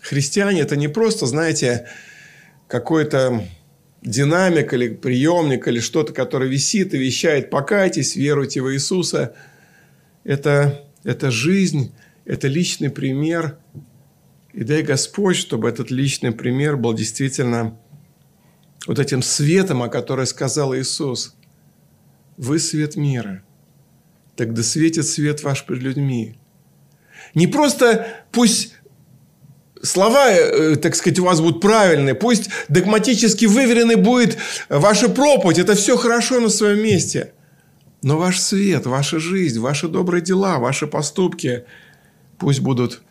Христиане– 0.00 0.60
это 0.62 0.76
не 0.76 0.86
просто, 0.86 1.26
знаете, 1.26 1.88
какой-то 2.68 3.44
динамик 4.00 4.72
или 4.72 4.90
приемник 4.90 5.66
или 5.66 5.80
что-то, 5.80 6.12
которое 6.12 6.48
висит 6.48 6.94
и 6.94 6.98
вещает 6.98 7.50
«покайтесь, 7.50 8.14
веруйте 8.14 8.62
в 8.62 8.72
Иисуса», 8.72 9.34
это, 10.26 10.84
это 11.04 11.30
жизнь, 11.30 11.94
это 12.24 12.48
личный 12.48 12.90
пример. 12.90 13.58
И 14.52 14.64
дай 14.64 14.82
Господь, 14.82 15.36
чтобы 15.36 15.68
этот 15.68 15.90
личный 15.90 16.32
пример 16.32 16.76
был 16.76 16.94
действительно 16.94 17.78
вот 18.86 18.98
этим 18.98 19.22
светом, 19.22 19.82
о 19.82 19.88
котором 19.88 20.26
сказал 20.26 20.74
Иисус. 20.74 21.36
Вы 22.36 22.58
свет 22.58 22.96
мира. 22.96 23.42
Тогда 24.34 24.62
светит 24.62 25.06
свет 25.06 25.42
ваш 25.42 25.64
пред 25.64 25.80
людьми. 25.80 26.36
Не 27.34 27.46
просто 27.46 28.06
пусть 28.32 28.74
слова, 29.82 30.30
э, 30.30 30.76
так 30.76 30.96
сказать, 30.96 31.18
у 31.20 31.24
вас 31.24 31.40
будут 31.40 31.60
правильные, 31.60 32.14
пусть 32.14 32.50
догматически 32.68 33.44
выверенной 33.44 33.96
будет 33.96 34.36
ваша 34.68 35.08
проповедь, 35.08 35.58
это 35.58 35.74
все 35.74 35.96
хорошо 35.96 36.40
на 36.40 36.48
своем 36.48 36.82
месте. 36.82 37.32
Но 38.02 38.18
ваш 38.18 38.40
свет, 38.40 38.86
ваша 38.86 39.18
жизнь, 39.18 39.58
ваши 39.58 39.88
добрые 39.88 40.22
дела, 40.22 40.58
ваши 40.58 40.86
поступки 40.86 41.64
пусть 42.38 42.60
будут 42.60 43.02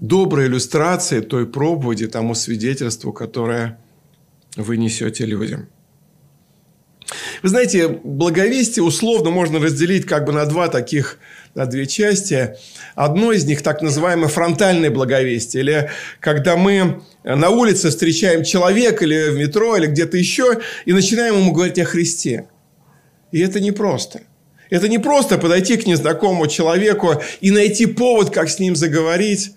доброй 0.00 0.46
иллюстрацией 0.46 1.22
той 1.22 1.46
проповеди, 1.46 2.06
тому 2.06 2.34
свидетельству, 2.34 3.12
которое 3.12 3.78
вы 4.56 4.76
несете 4.76 5.26
людям. 5.26 5.68
Вы 7.42 7.48
знаете, 7.48 7.88
благовестие 7.88 8.82
условно 8.82 9.30
можно 9.30 9.58
разделить 9.58 10.06
как 10.06 10.24
бы 10.26 10.32
на 10.32 10.44
два 10.46 10.68
таких, 10.68 11.18
на 11.54 11.66
две 11.66 11.86
части. 11.86 12.56
Одно 12.94 13.32
из 13.32 13.44
них 13.44 13.62
так 13.62 13.82
называемое 13.82 14.28
фронтальное 14.28 14.90
благовестие. 14.90 15.62
Или 15.62 15.90
когда 16.20 16.56
мы 16.56 17.02
на 17.24 17.48
улице 17.50 17.90
встречаем 17.90 18.44
человека 18.44 19.04
или 19.04 19.30
в 19.30 19.38
метро, 19.38 19.76
или 19.76 19.86
где-то 19.86 20.16
еще, 20.16 20.60
и 20.84 20.92
начинаем 20.92 21.36
ему 21.36 21.52
говорить 21.52 21.78
о 21.78 21.84
Христе. 21.84 22.46
И 23.32 23.40
это 23.40 23.60
непросто. 23.60 24.20
Это 24.68 24.88
не 24.88 24.98
просто 24.98 25.38
подойти 25.38 25.76
к 25.76 25.86
незнакомому 25.86 26.46
человеку 26.46 27.20
и 27.40 27.50
найти 27.50 27.86
повод, 27.86 28.30
как 28.30 28.48
с 28.48 28.58
ним 28.58 28.76
заговорить. 28.76 29.52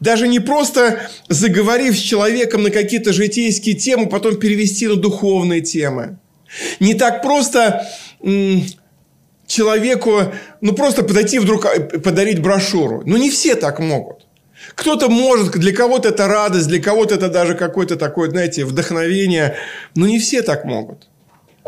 Даже 0.00 0.26
не 0.26 0.40
просто 0.40 1.08
заговорив 1.28 1.96
с 1.96 2.00
человеком 2.00 2.62
на 2.62 2.70
какие-то 2.70 3.12
житейские 3.12 3.74
темы, 3.74 4.08
потом 4.08 4.36
перевести 4.36 4.86
на 4.86 4.96
духовные 4.96 5.60
темы. 5.60 6.18
Не 6.80 6.94
так 6.94 7.22
просто 7.22 7.86
человеку, 9.46 10.32
ну 10.60 10.72
просто 10.74 11.02
подойти 11.02 11.38
вдруг 11.38 11.66
а, 11.66 11.80
подарить 11.98 12.40
брошюру. 12.40 13.02
Ну 13.04 13.16
не 13.16 13.30
все 13.30 13.54
так 13.54 13.80
могут. 13.80 14.26
Кто-то 14.74 15.08
может, 15.08 15.52
для 15.52 15.72
кого-то 15.72 16.10
это 16.10 16.28
радость, 16.28 16.68
для 16.68 16.80
кого-то 16.80 17.14
это 17.14 17.28
даже 17.28 17.54
какое-то 17.54 17.96
такое, 17.96 18.30
знаете, 18.30 18.64
вдохновение. 18.64 19.56
Но 19.94 20.06
не 20.06 20.18
все 20.18 20.42
так 20.42 20.64
могут. 20.64 21.08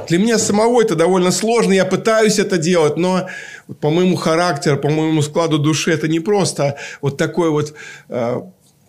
Для 0.09 0.19
меня 0.19 0.39
самого 0.39 0.81
это 0.81 0.95
довольно 0.95 1.31
сложно, 1.31 1.73
я 1.73 1.85
пытаюсь 1.85 2.39
это 2.39 2.57
делать, 2.57 2.97
но 2.97 3.29
по 3.81 3.91
моему 3.91 4.17
характеру, 4.17 4.79
по 4.79 4.89
моему 4.89 5.23
складу 5.23 5.59
души 5.59 5.93
это 5.93 6.09
не 6.09 6.21
просто 6.21 6.77
вот 7.03 7.17
такой 7.17 7.51
вот, 7.51 7.75
э, 8.09 8.41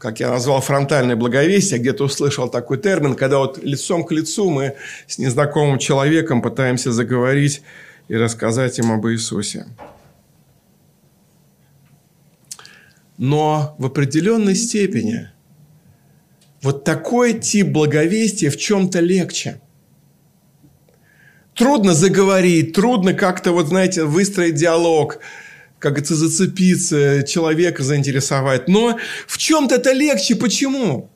как 0.02 0.20
я 0.20 0.32
назвал, 0.32 0.62
фронтальное 0.62 1.16
благовестие, 1.16 1.80
где-то 1.80 2.06
услышал 2.06 2.50
такой 2.50 2.80
термин, 2.80 3.14
когда 3.14 3.38
вот 3.38 3.64
лицом 3.64 4.04
к 4.04 4.12
лицу 4.12 4.50
мы 4.50 4.76
с 5.08 5.20
незнакомым 5.20 5.78
человеком 5.78 6.42
пытаемся 6.42 6.92
заговорить 6.92 7.62
и 8.08 8.16
рассказать 8.16 8.80
им 8.80 8.92
об 8.92 9.06
Иисусе. 9.08 9.68
Но 13.20 13.76
в 13.78 13.86
определенной 13.86 14.56
степени 14.56 15.30
вот 16.64 16.84
такой 16.84 17.34
тип 17.34 17.68
благовестия 17.68 18.50
в 18.50 18.58
чем-то 18.58 19.00
легче– 19.00 19.62
трудно 21.54 21.94
заговорить, 21.94 22.74
трудно 22.74 23.14
как-то, 23.14 23.52
вот 23.52 23.68
знаете, 23.68 24.04
выстроить 24.04 24.56
диалог, 24.56 25.20
как 25.82 25.98
это 25.98 26.16
зацепиться, 26.16 27.24
человека 27.24 27.84
заинтересовать. 27.84 28.68
Но 28.68 28.98
в 29.28 29.38
чем-то 29.38 29.76
это 29.76 29.92
легче. 29.92 30.36
Почему? 30.36 31.10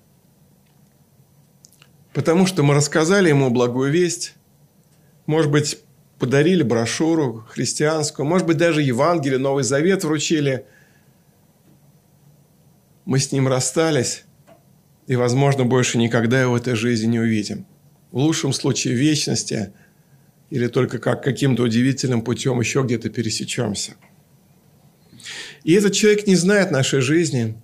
Потому 2.13 2.47
что 2.47 2.63
мы 2.63 2.73
рассказали 2.73 3.29
ему 3.29 3.49
благую 3.49 3.91
весть. 3.91 4.33
Может 5.25 5.51
быть, 5.51 5.79
подарили 6.19 6.63
брошюру 6.63 7.45
христианскую. 7.49 8.25
Может 8.25 8.47
быть, 8.47 8.57
даже 8.57 8.81
Евангелие, 8.81 9.37
Новый 9.37 9.63
Завет 9.63 10.03
вручили. 10.03 10.65
Мы 13.05 13.19
с 13.19 13.31
ним 13.31 13.47
расстались. 13.47 14.23
И, 15.07 15.15
возможно, 15.15 15.63
больше 15.63 15.97
никогда 15.97 16.41
его 16.41 16.53
в 16.53 16.55
этой 16.55 16.75
жизни 16.75 17.07
не 17.07 17.19
увидим. 17.19 17.65
В 18.11 18.17
лучшем 18.17 18.51
случае 18.51 18.95
вечности– 18.95 19.71
или 20.49 20.67
только 20.67 20.99
как 20.99 21.23
каким-то 21.23 21.63
удивительным 21.63 22.21
путем 22.21 22.59
еще 22.59 22.83
где-то 22.83 23.09
пересечемся. 23.09 23.95
И 25.65 25.73
этот 25.73 25.93
человек 25.93 26.27
не 26.27 26.35
знает 26.35 26.69
нашей 26.69 27.01
жизни, 27.01 27.55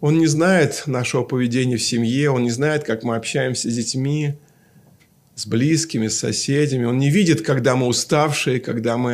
он 0.00 0.16
не 0.16 0.28
знает 0.28 0.84
нашего 0.86 1.24
поведения 1.24 1.76
в 1.76 1.82
семье, 1.82 2.30
он 2.30 2.44
не 2.44 2.50
знает, 2.50 2.84
как 2.84 3.02
мы 3.02 3.16
общаемся 3.16 3.68
с 3.68 3.74
детьми, 3.74 4.34
с 5.34 5.44
близкими, 5.44 6.06
с 6.06 6.16
соседями. 6.16 6.84
Он 6.84 6.98
не 6.98 7.10
видит, 7.10 7.42
когда 7.42 7.74
мы 7.74 7.88
уставшие, 7.88 8.60
когда 8.60 8.96
мы 8.96 9.12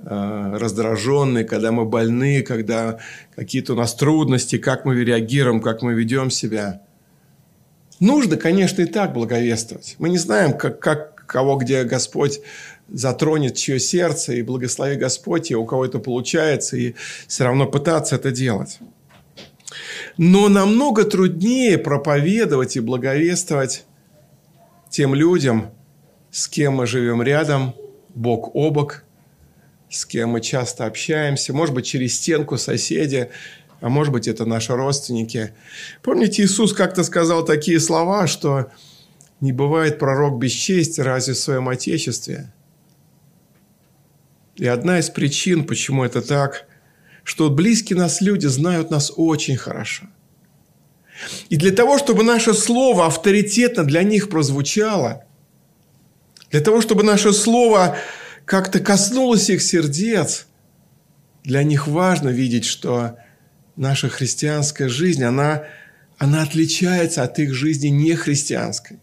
э, 0.00 0.56
раздраженные, 0.58 1.44
когда 1.44 1.72
мы 1.72 1.86
больны, 1.86 2.42
когда 2.42 2.98
какие-то 3.34 3.72
у 3.72 3.76
нас 3.76 3.94
трудности, 3.94 4.58
как 4.58 4.84
мы 4.84 5.02
реагируем, 5.02 5.62
как 5.62 5.80
мы 5.80 5.94
ведем 5.94 6.30
себя. 6.30 6.82
Нужно, 8.00 8.36
конечно, 8.36 8.82
и 8.82 8.86
так 8.86 9.14
благовествовать. 9.14 9.96
Мы 9.98 10.10
не 10.10 10.18
знаем, 10.18 10.52
как, 10.52 10.78
как, 10.78 11.24
кого 11.24 11.56
где 11.56 11.84
Господь 11.84 12.40
затронет 12.94 13.56
чье 13.56 13.80
сердце, 13.80 14.34
и 14.34 14.42
благослови 14.42 14.96
Господь, 14.96 15.50
и 15.50 15.56
у 15.56 15.66
кого 15.66 15.84
это 15.84 15.98
получается, 15.98 16.76
и 16.76 16.94
все 17.26 17.44
равно 17.44 17.66
пытаться 17.66 18.14
это 18.14 18.30
делать. 18.30 18.78
Но 20.16 20.48
намного 20.48 21.04
труднее 21.04 21.76
проповедовать 21.76 22.76
и 22.76 22.80
благовествовать 22.80 23.84
тем 24.90 25.14
людям, 25.14 25.70
с 26.30 26.46
кем 26.46 26.74
мы 26.74 26.86
живем 26.86 27.20
рядом, 27.20 27.74
бок 28.14 28.54
о 28.54 28.70
бок, 28.70 29.02
с 29.90 30.06
кем 30.06 30.30
мы 30.30 30.40
часто 30.40 30.86
общаемся, 30.86 31.52
может 31.52 31.74
быть, 31.74 31.86
через 31.86 32.14
стенку 32.14 32.58
соседи, 32.58 33.30
а 33.80 33.88
может 33.88 34.12
быть, 34.12 34.28
это 34.28 34.46
наши 34.46 34.72
родственники. 34.72 35.52
Помните, 36.00 36.42
Иисус 36.44 36.72
как-то 36.72 37.02
сказал 37.02 37.44
такие 37.44 37.80
слова, 37.80 38.28
что 38.28 38.70
не 39.40 39.52
бывает 39.52 39.98
пророк 39.98 40.38
без 40.38 40.52
чести 40.52 41.00
разве 41.00 41.34
в 41.34 41.38
своем 41.38 41.68
Отечестве. 41.68 42.53
И 44.56 44.66
одна 44.66 44.98
из 44.98 45.10
причин, 45.10 45.64
почему 45.64 46.04
это 46.04 46.22
так, 46.22 46.66
что 47.24 47.50
близкие 47.50 47.98
нас 47.98 48.20
люди 48.20 48.46
знают 48.46 48.90
нас 48.90 49.12
очень 49.14 49.56
хорошо. 49.56 50.06
И 51.48 51.56
для 51.56 51.70
того, 51.70 51.98
чтобы 51.98 52.22
наше 52.22 52.54
слово 52.54 53.06
авторитетно 53.06 53.84
для 53.84 54.02
них 54.02 54.28
прозвучало, 54.28 55.24
для 56.50 56.60
того, 56.60 56.80
чтобы 56.80 57.02
наше 57.02 57.32
слово 57.32 57.96
как-то 58.44 58.80
коснулось 58.80 59.48
их 59.48 59.62
сердец, 59.62 60.46
для 61.42 61.62
них 61.62 61.86
важно 61.86 62.28
видеть, 62.28 62.64
что 62.64 63.16
наша 63.76 64.08
христианская 64.08 64.88
жизнь, 64.88 65.24
она, 65.24 65.64
она 66.18 66.42
отличается 66.42 67.22
от 67.22 67.38
их 67.38 67.54
жизни 67.54 67.88
нехристианской. 67.88 68.98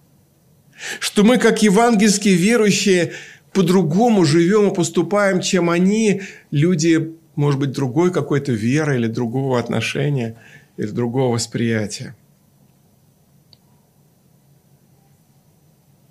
Что 1.00 1.24
мы, 1.24 1.38
как 1.38 1.62
евангельские 1.62 2.36
верующие, 2.36 3.14
по-другому 3.54 4.26
живем 4.26 4.72
и 4.72 4.76
поступаем, 4.76 5.42
чем 5.42 5.70
они, 5.70 6.22
люди, 6.52 7.16
может 7.36 7.60
быть, 7.60 7.72
другой 7.72 8.12
какой-то 8.12 8.54
веры 8.54 8.96
или 8.96 9.08
другого 9.08 9.60
отношения, 9.60 10.38
или 10.78 10.88
другого 10.88 11.34
восприятия. 11.34 12.16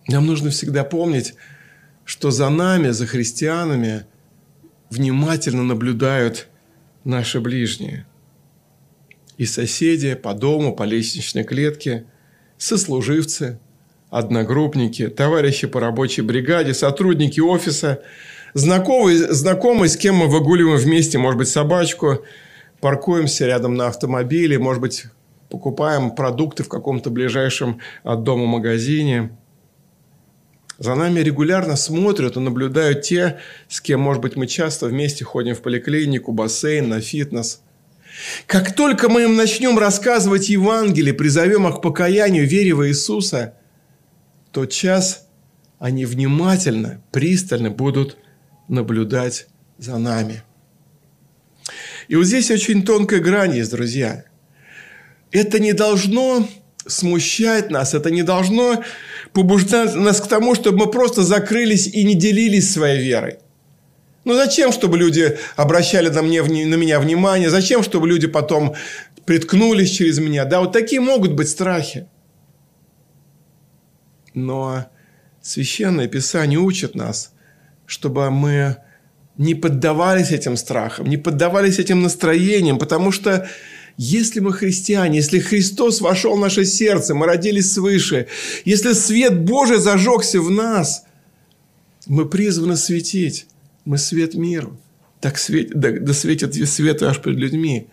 Нам 0.09 0.26
нужно 0.26 0.50
всегда 0.50 0.85
помнить, 0.85 1.35
что 2.05 2.31
за 2.31 2.48
нами, 2.50 2.90
за 2.90 3.07
христианами, 3.07 4.05
внимательно 4.90 5.62
наблюдают 5.62 6.48
наши 7.05 7.40
ближние. 7.40 8.07
И 9.38 9.46
соседи 9.46 10.14
по 10.14 10.35
дому, 10.35 10.74
по 10.74 10.83
лестничной 10.83 11.44
клетке, 11.44 12.05
сослуживцы– 12.59 13.59
одногруппники, 14.11 15.09
товарищи 15.09 15.66
по 15.66 15.81
рабочей 15.81 16.23
бригаде, 16.23 16.75
сотрудники 16.75 17.40
офиса, 17.40 18.03
знакомые, 18.55 19.33
знакомые, 19.33 19.88
с 19.88 19.96
кем 19.96 20.16
мы 20.16 20.27
выгуливаем 20.27 20.79
вместе, 20.79 21.16
может 21.18 21.38
быть, 21.38 21.49
собачку, 21.49 22.25
паркуемся 22.81 23.46
рядом 23.46 23.77
на 23.77 23.87
автомобиле, 23.87 24.59
может 24.59 24.83
быть, 24.83 25.05
покупаем 25.49 26.11
продукты 26.14 26.64
в 26.64 26.68
каком-то 26.68 27.11
ближайшем 27.11 27.79
от 28.03 28.25
дома 28.25 28.46
магазине. 28.46 29.37
За 30.79 30.94
нами 30.94 31.20
регулярно 31.20 31.77
смотрят 31.77 32.37
и 32.37 32.40
наблюдают 32.40 33.03
те, 33.03 33.38
с 33.68 33.81
кем, 33.81 34.01
может 34.01 34.23
быть, 34.23 34.35
мы 34.35 34.46
часто 34.46 34.87
вместе 34.87 35.25
ходим 35.25 35.55
в 35.55 35.61
поликлинику, 35.61 36.33
бассейн, 36.33 36.88
на 36.88 37.01
фитнес. 37.01 37.61
Как 38.46 38.75
только 38.75 39.09
мы 39.09 39.25
им 39.25 39.37
начнем 39.37 39.79
рассказывать 39.79 40.49
Евангелие, 40.49 41.14
призовем 41.14 41.68
их 41.68 41.77
к 41.77 41.83
покаянию, 41.83 42.46
вере 42.46 42.75
в 42.75 42.88
Иисуса– 42.88 43.55
тот 44.53 44.71
час 44.71 45.27
они 45.79 46.05
внимательно, 46.05 47.03
пристально 47.11 47.71
будут 47.71 48.17
наблюдать 48.69 49.47
за 49.79 49.97
нами. 49.99 50.43
И 52.09 52.17
вот 52.17 52.25
здесь 52.25 52.51
очень 52.51 52.85
тонкая 52.85 53.21
грань 53.21 53.57
есть, 53.57 53.71
друзья. 53.71 54.25
Это 55.31 55.59
не 55.59 55.73
должно 55.73 56.47
смущать 56.87 57.71
нас, 57.71 57.95
это 57.95 58.11
не 58.11 58.23
должно 58.23 58.83
побуждать 59.33 59.95
нас 59.95 60.21
к 60.21 60.27
тому, 60.27 60.55
чтобы 60.55 60.87
мы 60.87 60.91
просто 60.91 61.23
закрылись 61.23 61.87
и 61.87 62.05
не 62.05 62.15
делились 62.15 62.73
своей 62.73 63.01
верой. 63.01 63.39
Ну 64.25 64.35
зачем, 64.35 64.73
чтобы 64.73 64.99
люди 64.99 65.39
обращали 65.57 66.09
на, 66.09 66.23
мне, 66.23 66.43
на 66.43 66.75
меня 66.75 67.01
внимание? 67.01 67.49
Зачем, 67.49 67.83
чтобы 67.83 68.07
люди 68.09 68.27
потом 68.27 68.75
приткнулись 69.25 69.91
через 69.91 70.19
меня? 70.19 70.45
Да, 70.45 70.61
вот 70.61 70.73
такие 70.73 71.01
могут 71.01 71.33
быть 71.33 71.49
страхи. 71.49 72.07
Но 74.35 74.87
Священное 75.43 76.07
Писание 76.07 76.59
учит 76.59 76.95
нас, 76.95 77.33
чтобы 77.87 78.31
мы 78.31 78.77
не 79.38 79.55
поддавались 79.55 80.33
этим 80.33 80.57
страхам, 80.57 81.07
не 81.07 81.16
поддавались 81.16 81.79
этим 81.79 82.03
настроениям, 82.03 82.79
потому 82.79 83.11
что 83.11 83.49
если 83.97 84.40
мы 84.40 84.53
христиане, 84.53 85.16
если 85.16 85.38
Христос 85.38 86.01
вошел 86.01 86.37
в 86.37 86.40
наше 86.40 86.64
сердце, 86.64 87.14
мы 87.14 87.27
родились 87.27 87.73
свыше, 87.73 88.27
если 88.64 88.93
свет 88.93 89.40
Божий 89.40 89.79
зажегся 89.79 90.40
в 90.40 90.51
нас, 90.51 91.05
Мы 92.07 92.27
призваны 92.27 92.77
светить. 92.77 93.47
Мы 93.85 93.99
свет 93.99 94.35
миру. 94.35 94.77
Так 95.21 95.38
свет, 95.38 95.71
да, 95.79 95.90
да 95.93 96.14
светит 96.14 96.55
свет 96.69 97.03
аж 97.03 97.21
перед 97.21 97.37
людьми. 97.37 97.88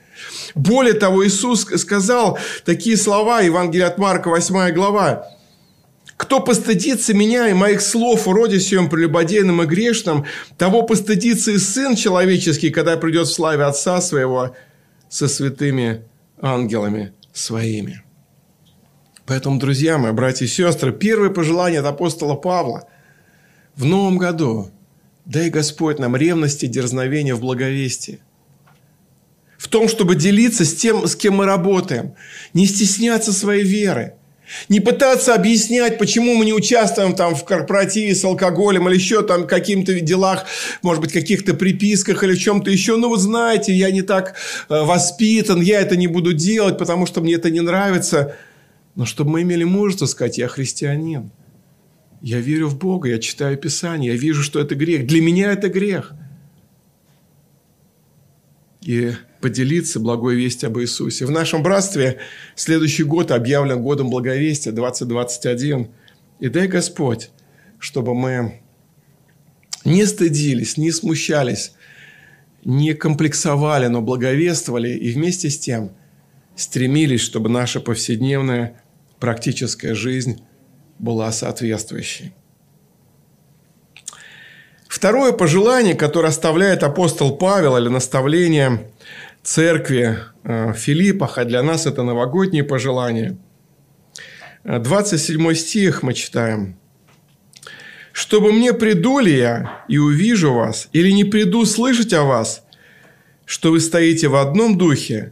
Более 0.56 0.94
того, 0.94 1.28
Иисус 1.28 1.68
сказал 1.76 2.40
такие 2.66 2.98
слова, 2.98 3.42
Евангелие 3.42 3.86
от 3.86 3.98
Марка, 3.98 4.30
8 4.30 4.74
глава. 4.74 5.37
Кто 6.18 6.40
постыдится 6.40 7.14
меня 7.14 7.48
и 7.48 7.54
моих 7.54 7.80
слов 7.80 8.26
в 8.26 8.32
роде 8.32 8.60
сем 8.60 8.90
прелюбодейным 8.90 9.62
и 9.62 9.66
грешным, 9.68 10.26
того 10.58 10.82
постыдится 10.82 11.52
и 11.52 11.60
Сын 11.60 11.96
Человеческий, 11.96 12.72
когда 12.72 12.98
придет 12.98 13.28
в 13.28 13.34
славе 13.34 13.64
Отца 13.64 14.02
Своего 14.02 14.56
со 15.10 15.28
святыми 15.28 16.04
ангелами 16.42 17.14
Своими. 17.34 18.04
Поэтому, 19.28 19.60
друзья 19.60 20.00
мои, 20.00 20.12
братья 20.12 20.46
и 20.46 20.48
сестры, 20.48 20.92
первое 20.92 21.30
пожелание 21.30 21.82
от 21.82 21.86
апостола 21.86 22.36
Павла 22.36 22.88
в 23.76 23.86
новом 23.86 24.18
году– 24.18 24.72
дай 25.26 25.50
Господь 25.50 26.00
нам 26.00 26.16
ревности 26.16 26.66
дерзновения 26.66 27.36
в 27.36 27.42
благовестии. 27.42 28.22
В 29.58 29.68
том, 29.68 29.88
чтобы 29.88 30.16
делиться 30.16 30.66
с 30.66 30.74
тем, 30.74 31.06
с 31.06 31.16
кем 31.16 31.36
мы 31.36 31.46
работаем. 31.46 32.16
Не 32.54 32.66
стесняться 32.66 33.32
своей 33.34 33.64
веры– 33.64 34.16
не 34.70 34.80
пытаться 34.80 35.34
объяснять, 35.34 35.98
почему 35.98 36.36
мы 36.36 36.46
не 36.46 36.54
участвуем 36.54 37.16
там 37.16 37.36
в 37.36 37.44
корпоративе 37.44 38.16
с 38.16 38.24
алкоголем 38.24 38.88
или 38.88 38.96
еще 38.96 39.24
там 39.24 39.48
каким-то 39.48 40.00
делах, 40.00 40.46
может 40.82 41.02
быть, 41.02 41.12
каких-то 41.12 41.54
приписках 41.54 42.24
или 42.24 42.36
чем-то 42.36 42.72
еще. 42.72 42.98
Ну, 42.98 43.10
вы 43.10 43.18
знаете, 43.18 43.74
я 43.74 43.92
не 43.92 44.02
так 44.02 44.36
э, 44.70 44.82
воспитан, 44.84 45.62
я 45.62 45.82
это 45.82 45.96
не 45.96 46.08
буду 46.08 46.34
делать, 46.34 46.78
потому 46.78 47.06
что 47.06 47.22
мне 47.22 47.34
это 47.34 47.50
не 47.50 47.62
нравится. 47.62 48.36
Но 48.96 49.06
чтобы 49.06 49.32
мы 49.32 49.42
имели 49.44 49.64
мужество 49.64 50.06
сказать, 50.06 50.38
я 50.38 50.48
христианин. 50.48 51.32
Я 52.22 52.40
верю 52.40 52.68
в 52.68 52.78
Бога, 52.78 53.10
я 53.10 53.20
читаю 53.20 53.58
Писание, 53.58 54.14
я 54.14 54.18
вижу, 54.18 54.42
что 54.42 54.60
это 54.60 54.74
грех. 54.74 55.06
Для 55.06 55.22
меня 55.22 55.52
это 55.52 55.70
грех. 55.70 56.14
И 58.82 59.14
поделиться 59.42 60.00
благой 60.00 60.36
вестью 60.36 60.68
об 60.68 60.80
Иисусе. 60.80 61.26
В 61.26 61.32
нашем 61.32 61.64
братстве 61.64 62.20
следующий 62.56 63.04
год 63.04 63.32
объявлен 63.32 63.82
годом 63.82 64.10
благовестия 64.10 64.72
2021. 64.72 65.90
И 66.40 66.50
дай 66.50 66.68
Господь, 66.68 67.32
чтобы 67.80 68.14
мы 68.14 68.62
не 69.86 70.06
стыдились, 70.06 70.78
не 70.78 70.92
смущались, 70.92 71.74
не 72.64 72.94
комплексовали, 72.94 73.88
но 73.88 74.02
благовествовали 74.02 74.90
и 74.90 75.12
вместе 75.12 75.50
с 75.50 75.58
тем 75.58 75.92
стремились, 76.56 77.22
чтобы 77.22 77.50
наша 77.50 77.80
повседневная 77.80 78.82
практическая 79.20 79.96
жизнь 79.96 80.42
была 81.00 81.32
соответствующей. 81.32 82.34
Второе 84.98 85.32
пожелание, 85.32 85.94
которое 85.94 86.30
оставляет 86.30 86.82
апостол 86.82 87.38
Павел 87.38 87.78
или 87.78 87.88
наставление 87.88 88.90
церкви 89.44 90.18
э, 90.44 90.72
в 90.72 90.76
Филиппах, 90.76 91.38
а 91.38 91.46
для 91.46 91.62
нас 91.62 91.86
это 91.86 92.02
новогодние 92.02 92.64
пожелания. 92.64 93.38
27 94.64 95.54
стих 95.54 96.02
мы 96.02 96.16
читаем. 96.16 96.80
«Чтобы 98.12 98.52
мне 98.52 98.74
приду 98.74 99.20
ли 99.20 99.38
я 99.38 99.84
и 99.88 100.00
увижу 100.00 100.52
вас, 100.52 100.90
или 100.94 101.12
не 101.12 101.26
приду 101.26 101.64
слышать 101.66 102.14
о 102.14 102.24
вас, 102.24 102.64
что 103.46 103.70
вы 103.70 103.82
стоите 103.82 104.30
в 104.30 104.36
одном 104.36 104.80
духе, 104.80 105.32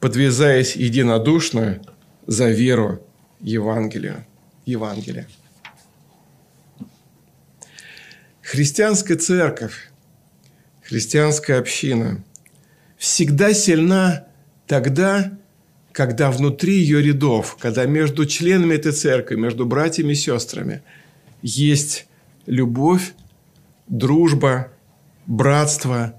подвязаясь 0.00 0.76
единодушно 0.76 1.82
за 2.26 2.48
веру 2.48 3.02
Евангелию». 3.38 4.24
Евангелия. 4.64 5.28
Христианская 8.50 9.16
церковь, 9.16 9.90
христианская 10.82 11.58
община 11.58 12.24
всегда 12.96 13.52
сильна 13.52 14.24
тогда, 14.66 15.38
когда 15.92 16.30
внутри 16.30 16.72
ее 16.78 17.02
рядов, 17.02 17.58
когда 17.60 17.84
между 17.84 18.24
членами 18.24 18.74
этой 18.74 18.92
церкви, 18.92 19.36
между 19.36 19.66
братьями 19.66 20.12
и 20.12 20.14
сестрами 20.14 20.80
есть 21.42 22.06
любовь, 22.46 23.12
дружба, 23.86 24.72
братство 25.26 26.18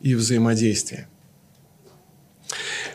и 0.00 0.14
взаимодействие. 0.14 1.06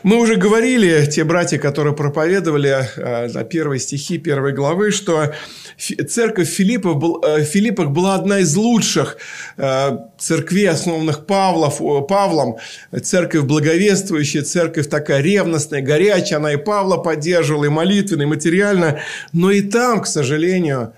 Мы 0.04 0.20
уже 0.20 0.36
говорили, 0.36 1.06
те 1.06 1.24
братья, 1.24 1.56
которые 1.56 1.96
проповедовали 1.96 2.86
э, 2.96 3.28
на 3.32 3.42
первые 3.42 3.80
стихи 3.80 4.18
первой 4.18 4.52
главы, 4.52 4.90
что 4.90 5.32
церковь 5.78 6.46
Филиппов, 6.46 7.02
э, 7.24 7.42
Филиппах 7.42 7.88
была 7.88 8.14
одна 8.14 8.40
из 8.40 8.54
лучших 8.54 9.16
э, 9.56 9.96
церквей, 10.18 10.68
основанных 10.68 11.24
Павлов, 11.24 11.78
Павлом. 12.06 12.58
Церковь 13.02 13.44
благовествующая, 13.44 14.42
церковь 14.42 14.90
такая 14.90 15.22
ревностная, 15.22 15.80
горячая. 15.80 16.38
Она 16.38 16.52
и 16.52 16.58
Павла 16.58 16.98
поддерживала, 16.98 17.64
и 17.64 17.70
молитвенно, 17.70 18.24
и 18.24 18.26
материально. 18.26 19.00
Но 19.32 19.50
и 19.50 19.62
там, 19.62 20.02
к 20.02 20.06
сожалению, 20.06 20.92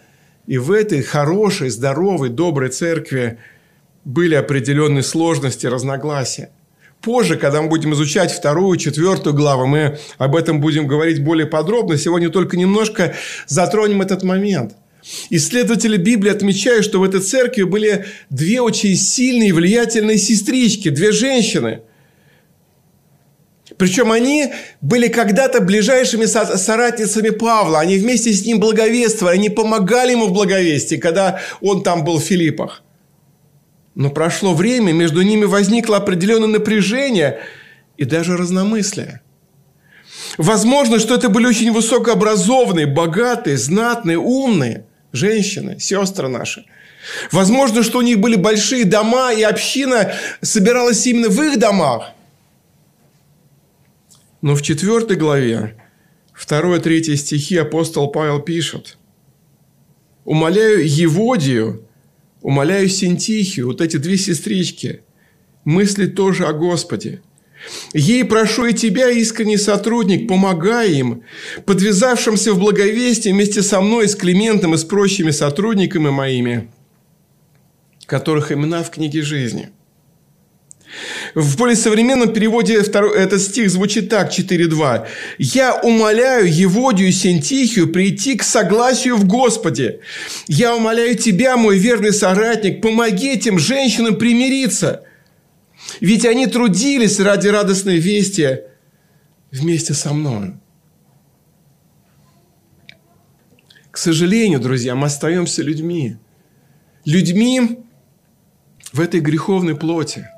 и 0.49 0.59
в 0.59 0.73
этой 0.73 1.03
хорошей, 1.03 1.71
здоровой, 1.71 2.31
доброй 2.31 2.71
церкви 2.71 3.39
были 4.05 4.35
определенные 4.35 5.05
сложности, 5.05 5.69
разногласия. 5.69 6.51
Позже, 7.01 7.37
когда 7.37 7.63
мы 7.63 7.69
будем 7.69 7.93
изучать 7.95 8.33
вторую, 8.33 8.79
четвертую 8.79 9.35
главу, 9.35 9.67
мы 9.67 9.99
об 10.19 10.35
этом 10.35 10.61
будем 10.61 10.87
говорить 10.87 11.23
более 11.23 11.47
подробно. 11.47 11.97
Сегодня 11.97 12.31
только 12.31 12.57
немножко 12.57 13.15
затронем 13.47 14.03
этот 14.03 14.23
момент. 14.23 14.75
Исследователи 15.31 15.97
Библии 15.97 16.31
отмечают, 16.31 16.85
что 16.85 16.99
в 16.99 17.05
этой 17.05 17.21
церкви 17.21 17.63
были 17.63 18.07
две 18.29 18.61
очень 18.61 18.97
сильные 18.97 19.51
и 19.51 19.53
влиятельные 19.53 20.19
сестрички, 20.19 20.89
две 20.89 21.13
женщины. 21.13 21.83
Причем 23.79 24.11
они 24.11 24.53
были 24.81 25.09
когда-то 25.09 25.61
ближайшими 25.61 26.25
соратницами 26.25 27.31
Павла. 27.31 27.81
Они 27.81 27.99
вместе 27.99 28.33
с 28.33 28.45
ним 28.45 28.59
благовествовали, 28.59 29.37
они 29.37 29.51
помогали 29.51 30.13
ему 30.13 30.27
в 30.27 30.33
благовестии, 30.33 30.97
когда 30.97 31.41
он 31.61 31.83
там 31.83 32.05
был 32.05 32.19
в 32.19 32.25
Филиппах. 32.25 32.83
Но 33.97 34.11
прошло 34.11 34.55
время, 34.55 34.93
между 34.93 35.23
ними 35.23 35.47
возникло 35.47 35.97
определенное 35.97 36.49
напряжение 36.49 37.41
и 37.97 38.05
даже 38.05 38.37
разномыслие. 38.37 39.23
Возможно, 40.37 40.99
что 40.99 41.15
это 41.15 41.31
были 41.31 41.47
очень 41.47 41.73
высокообразованные, 41.73 42.87
богатые, 42.87 43.57
знатные, 43.57 44.19
умные 44.19 44.85
женщины, 45.13 45.81
сестры 45.81 46.29
наши. 46.29 46.67
Возможно, 47.33 47.83
что 47.83 47.99
у 47.99 48.03
них 48.03 48.21
были 48.21 48.37
большие 48.37 48.85
дома, 48.85 49.33
и 49.33 49.43
община 49.43 50.13
собиралась 50.43 51.07
именно 51.07 51.31
в 51.31 51.43
их 51.43 51.59
домах. 51.59 52.11
Но 54.43 54.57
в 54.57 54.61
четвертой 54.61 55.17
главе, 55.17 55.75
2-3 56.39 57.17
стихи 57.17 57.57
апостол 57.57 58.09
Павел 58.09 58.41
пишет. 58.41 58.99
«Умоляю 60.27 60.87
Еводию, 60.87 61.86
Умоляю 62.47 62.89
Синтихию, 62.89 63.67
вот 63.67 63.81
эти 63.81 63.97
две 63.97 64.17
сестрички, 64.17 65.01
мысли 65.65 66.07
тоже 66.07 66.47
о 66.47 66.53
Господе. 66.53 67.21
Ей 67.93 68.25
прошу 68.25 68.67
и 68.67 68.73
тебя, 68.73 69.11
искренний 69.11 69.57
сотрудник, 69.57 70.29
помогай 70.29 70.93
им, 70.93 71.25
подвязавшимся 71.65 72.53
в 72.53 72.61
благовестии 72.61 73.31
вместе 73.31 73.63
со 73.63 73.81
мной, 73.81 74.07
с 74.07 74.15
Климентом 74.15 74.75
и 74.75 74.77
с 74.77 74.85
прочими 74.85 75.33
сотрудниками 75.33 76.11
моими, 76.11 76.71
которых 78.07 78.53
имена 78.53 78.85
в 78.85 78.93
книге 78.93 79.23
жизни. 79.23 79.71
В 81.35 81.57
более 81.57 81.77
современном 81.77 82.33
переводе 82.33 82.77
этот 82.77 83.41
стих 83.41 83.71
звучит 83.71 84.09
так, 84.09 84.31
4.2. 84.31 85.07
«Я 85.39 85.75
умоляю 85.75 86.51
Еводию 86.51 87.09
и 87.09 87.13
Синтихию 87.13 87.93
прийти 87.93 88.37
к 88.37 88.43
согласию 88.43 89.17
в 89.17 89.27
Господе. 89.27 90.01
Я 90.47 90.75
умоляю 90.75 91.17
тебя, 91.17 91.57
мой 91.57 91.79
верный 91.79 92.13
соратник, 92.13 92.81
помоги 92.81 93.33
этим 93.33 93.59
женщинам 93.59 94.17
примириться. 94.17 95.03
Ведь 96.01 96.25
они 96.25 96.47
трудились 96.47 97.21
ради 97.21 97.49
радостной 97.49 97.99
вести 97.99 98.61
вместе 99.51 99.93
со 99.93 100.13
мной». 100.13 100.55
К 103.91 103.99
сожалению, 103.99 104.61
друзья, 104.61 104.95
мы 104.95 105.07
остаемся 105.07 105.63
людьми. 105.63 106.17
Людьми 107.05 107.79
в 108.93 109.01
этой 109.01 109.21
греховной 109.21 109.75
плоти– 109.75 110.29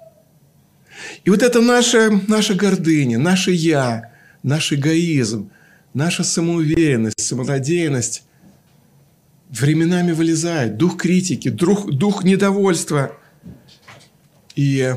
и 1.24 1.30
вот 1.30 1.42
это 1.42 1.60
наша, 1.60 2.10
наша 2.28 2.54
гордыня, 2.54 3.18
наше 3.18 3.50
«я», 3.52 4.12
наш 4.42 4.72
эгоизм, 4.72 5.50
наша 5.94 6.24
самоуверенность, 6.24 7.20
самонадеянность 7.20 8.22
временами 9.48 10.12
вылезает. 10.12 10.76
Дух 10.76 10.96
критики, 10.96 11.48
дух, 11.48 11.90
дух 11.90 12.24
недовольства. 12.24 13.16
И 14.54 14.94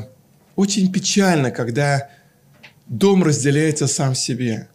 очень 0.56 0.92
печально, 0.92 1.50
когда 1.50 2.10
дом 2.86 3.22
разделяется 3.22 3.86
сам 3.86 4.14
себе. 4.14 4.68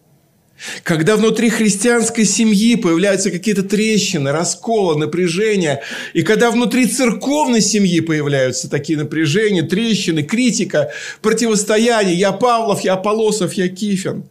Когда 0.84 1.15
внутри 1.15 1.50
христианской 1.50 2.26
семьи 2.26 2.76
появляются 2.76 3.30
какие-то 3.30 3.63
трещины, 3.63 4.32
расколы, 4.32 4.98
напряжения, 4.98 5.84
и 6.13 6.24
когда 6.24 6.50
внутри 6.50 6.88
церковной 6.88 7.62
семьи 7.62 8.00
появляются 8.00 8.70
такие 8.70 8.98
напряжения, 8.98 9.62
трещины, 9.62 10.24
критика, 10.24 10.91
противостояние, 11.22 12.15
я 12.15 12.32
Павлов, 12.32 12.82
я 12.82 12.93
Аполосов, 12.93 13.54
я 13.54 13.67
Кифин. 13.67 14.24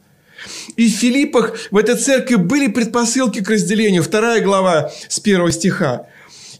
И 0.77 0.89
в 0.89 0.93
Филиппах 0.93 1.57
в 1.71 1.77
этой 1.77 1.97
церкви 1.97 2.35
были 2.37 2.67
предпосылки 2.69 3.43
к 3.43 3.49
разделению. 3.49 4.03
Вторая 4.03 4.41
глава 4.41 4.93
с 5.09 5.21
первого 5.21 5.53
стиха. 5.53 6.07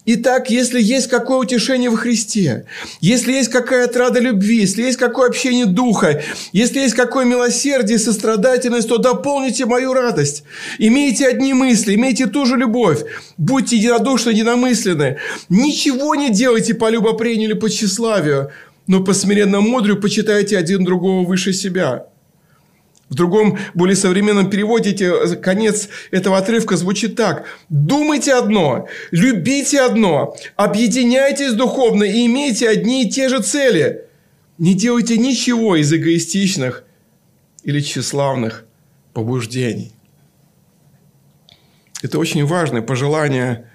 Итак, 0.09 0.49
если 0.49 0.81
есть 0.81 1.09
какое 1.09 1.39
утешение 1.39 1.89
во 1.89 1.97
Христе, 1.97 2.63
если 3.01 3.33
есть 3.33 3.49
какая 3.49 3.83
отрада 3.83 4.21
любви, 4.21 4.61
если 4.61 4.83
есть 4.83 4.97
какое 4.97 5.27
общение 5.27 5.65
духа, 5.65 6.23
если 6.53 6.79
есть 6.79 6.95
какое 6.95 7.25
милосердие, 7.25 7.99
сострадательность, 7.99 8.87
то 8.87 8.99
дополните 8.99 9.65
мою 9.65 9.93
радость. 9.93 10.45
Имейте 10.79 11.27
одни 11.27 11.53
мысли, 11.53 11.95
имейте 11.95 12.27
ту 12.27 12.45
же 12.45 12.55
любовь, 12.55 13.01
будьте 13.37 13.75
единодушны, 13.75 14.29
единомысленны. 14.29 15.17
Ничего 15.49 16.15
не 16.15 16.29
делайте 16.29 16.73
по 16.73 16.89
любопрению 16.89 17.49
или 17.49 17.59
по 17.59 17.69
тщеславию, 17.69 18.51
но 18.87 19.03
по 19.03 19.13
смиренному 19.13 19.67
мудрию 19.67 19.99
почитайте 19.99 20.57
один 20.57 20.85
другого 20.85 21.27
выше 21.27 21.51
себя. 21.51 22.05
В 23.09 23.15
другом, 23.15 23.57
более 23.73 23.95
современном 23.95 24.49
переводе 24.49 24.93
конец 25.37 25.87
этого 26.11 26.37
отрывка 26.37 26.75
звучит 26.75 27.15
так. 27.15 27.45
«Думайте 27.69 28.33
одно, 28.33 28.87
любите 29.11 29.81
одно, 29.81 30.35
объединяйтесь 30.57 31.53
духовно 31.53 32.03
и 32.03 32.25
имейте 32.25 32.67
одни 32.67 33.05
и 33.05 33.09
те 33.09 33.29
же 33.29 33.41
цели. 33.41 34.03
Не 34.57 34.73
делайте 34.73 35.17
ничего 35.17 35.77
из 35.77 35.91
эгоистичных 35.93 36.83
или 37.63 37.79
тщеславных 37.79 38.65
побуждений». 39.13 39.93
Это 42.03 42.19
очень 42.19 42.45
важное 42.45 42.81
пожелание 42.81 43.69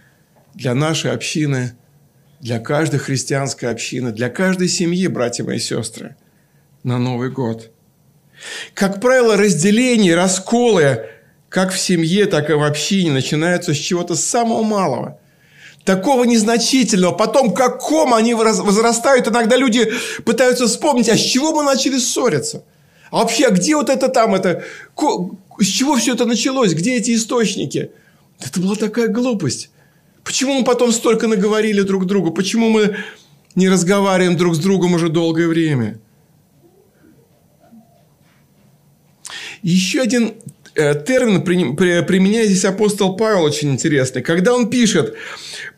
для 0.55 0.75
нашей 0.75 1.11
общины, 1.11 1.73
для 2.41 2.61
каждой 2.61 3.01
христианской 3.01 3.71
общины, 3.71 4.13
для 4.13 4.29
каждой 4.29 4.69
семьи, 4.69 5.07
братья 5.07 5.45
и 5.51 5.59
сестры, 5.59 6.17
на 6.83 6.99
Новый 6.99 7.31
год– 7.31 7.71
как 8.75 9.01
правило, 9.01 9.37
разделения, 9.37 10.15
расколы, 10.15 11.07
как 11.49 11.73
в 11.73 11.79
семье, 11.79 12.27
так 12.27 12.51
и 12.51 12.55
в 12.55 12.63
общине, 12.63 13.13
начинаются 13.13 13.75
с 13.75 13.77
чего-то 13.77 14.15
самого 14.15 14.63
малого. 14.63 15.19
Такого 15.85 16.25
незначительного. 16.25 17.13
Потом, 17.13 17.53
каком 17.53 18.15
они 18.15 18.35
возрастают. 18.35 19.27
Иногда 19.27 19.57
люди 19.57 19.93
пытаются 20.25 20.67
вспомнить, 20.67 21.09
а 21.09 21.17
с 21.17 21.21
чего 21.21 21.53
мы 21.53 21.65
начали 21.65 21.99
ссориться? 21.99 22.65
А 23.11 23.19
вообще, 23.19 23.47
а 23.47 23.51
где 23.51 23.77
вот 23.77 23.91
это 23.91 24.09
там, 24.09 24.35
это, 24.35 24.65
с 25.59 25.67
чего 25.67 25.97
все 25.97 26.15
это 26.15 26.25
началось? 26.25 26.73
Где 26.73 26.97
эти 26.97 27.15
источники? 27.15 27.91
Это 28.41 28.61
была 28.61 28.77
такая 28.77 29.09
глупость. 29.09 29.71
Почему 30.25 30.55
мы 30.55 30.65
потом 30.65 30.93
столько 30.93 31.27
наговорили 31.27 31.83
друг 31.83 32.07
другу? 32.07 32.31
Почему 32.31 32.71
мы 32.71 32.97
не 33.55 33.69
разговариваем 33.69 34.37
друг 34.37 34.55
с 34.55 34.59
другом 34.59 34.95
уже 34.95 35.09
долгое 35.09 35.49
время? 35.49 35.99
Еще 39.63 40.01
один 40.01 40.35
э, 40.75 40.95
термин 41.07 41.43
применяет 41.45 42.49
здесь 42.49 42.65
апостол 42.65 43.17
Павел 43.17 43.45
очень 43.45 43.71
интересный. 43.71 44.23
Когда 44.23 44.55
он 44.55 44.71
пишет 44.71 45.15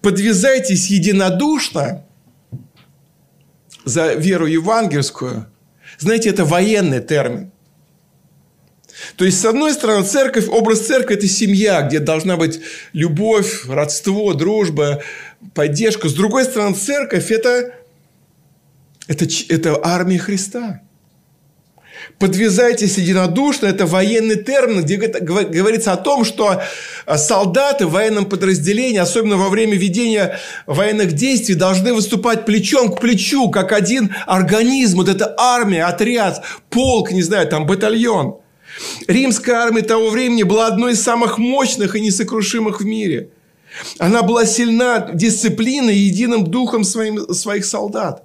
«подвязайтесь 0.01 0.89
единодушно 0.89 2.05
за 3.85 4.15
веру 4.15 4.47
евангельскую», 4.47 5.47
знаете, 5.99 6.31
это 6.31 6.45
военный 6.45 7.01
термин. 7.01 7.53
То 9.17 9.25
есть, 9.25 9.41
с 9.41 9.45
одной 9.45 9.75
стороны, 9.75 10.05
церковь, 10.05 10.49
образ 10.49 10.87
церкви– 10.87 11.15
это 11.17 11.29
семья, 11.29 11.83
где 11.83 11.99
должна 11.99 12.37
быть 12.37 12.61
любовь, 12.93 13.67
родство, 13.67 14.33
дружба, 14.33 15.03
поддержка. 15.53 16.09
С 16.09 16.15
другой 16.15 16.45
стороны, 16.45 16.75
церковь– 16.75 17.31
это, 17.31 17.75
это, 19.07 19.27
это 19.49 19.81
армия 19.85 20.19
Христа– 20.19 20.81
Подвязайтесь 22.19 22.99
единодушно. 22.99 23.67
Это 23.67 23.87
военный 23.87 24.37
термин, 24.37 24.83
где 24.83 24.97
говорится 24.97 25.93
о 25.93 25.97
том, 25.97 26.25
что 26.25 26.63
а, 27.07 27.19
солдаты 27.19 27.87
в 27.87 27.93
военном 27.93 28.27
подразделении, 28.27 28.99
особенно 28.99 29.37
во 29.37 29.49
время 29.49 29.77
ведения 29.77 30.39
военных 30.67 31.13
действий, 31.13 31.55
должны 31.55 31.93
выступать 31.93 32.45
плечом 32.45 32.93
к 32.93 33.01
плечу, 33.01 33.51
как 33.51 33.73
один 33.73 34.15
организм. 34.27 34.99
Вот 34.99 35.09
это 35.09 35.35
армия, 35.39 35.85
отряд, 35.85 36.43
полк, 36.71 37.11
не 37.11 37.23
знаю, 37.23 37.49
там 37.49 37.67
батальон. 37.67 38.39
Римская 39.07 39.57
армия 39.57 39.83
того 39.83 40.11
времени 40.11 40.43
была 40.43 40.67
одной 40.67 40.93
из 40.93 41.03
самых 41.03 41.39
мощных 41.39 41.95
и 41.97 42.01
несокрушимых 42.01 42.81
в 42.81 42.85
мире. 42.85 43.31
Она 43.99 44.23
была 44.23 44.47
сильна 44.47 45.11
дисциплиной 45.13 45.97
и 45.97 46.07
единым 46.07 46.45
духом 46.45 46.85
своим, 46.85 47.33
своих 47.33 47.65
солдат. 47.65 48.25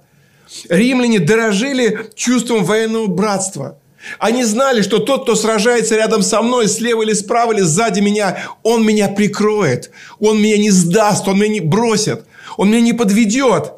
Римляне 0.68 1.20
дорожили 1.20 2.10
чувством 2.14 2.64
военного 2.64 3.06
братства. 3.06 3.78
Они 4.18 4.44
знали, 4.44 4.82
что 4.82 4.98
тот, 4.98 5.22
кто 5.22 5.34
сражается 5.34 5.94
рядом 5.94 6.22
со 6.22 6.42
мной, 6.42 6.68
слева 6.68 7.02
или 7.02 7.12
справа, 7.12 7.52
или 7.52 7.60
сзади 7.60 8.00
меня, 8.00 8.42
он 8.62 8.84
меня 8.84 9.08
прикроет. 9.08 9.90
Он 10.18 10.40
меня 10.40 10.56
не 10.58 10.70
сдаст, 10.70 11.28
он 11.28 11.38
меня 11.38 11.48
не 11.48 11.60
бросит, 11.60 12.24
он 12.56 12.68
меня 12.68 12.80
не 12.80 12.92
подведет. 12.94 13.74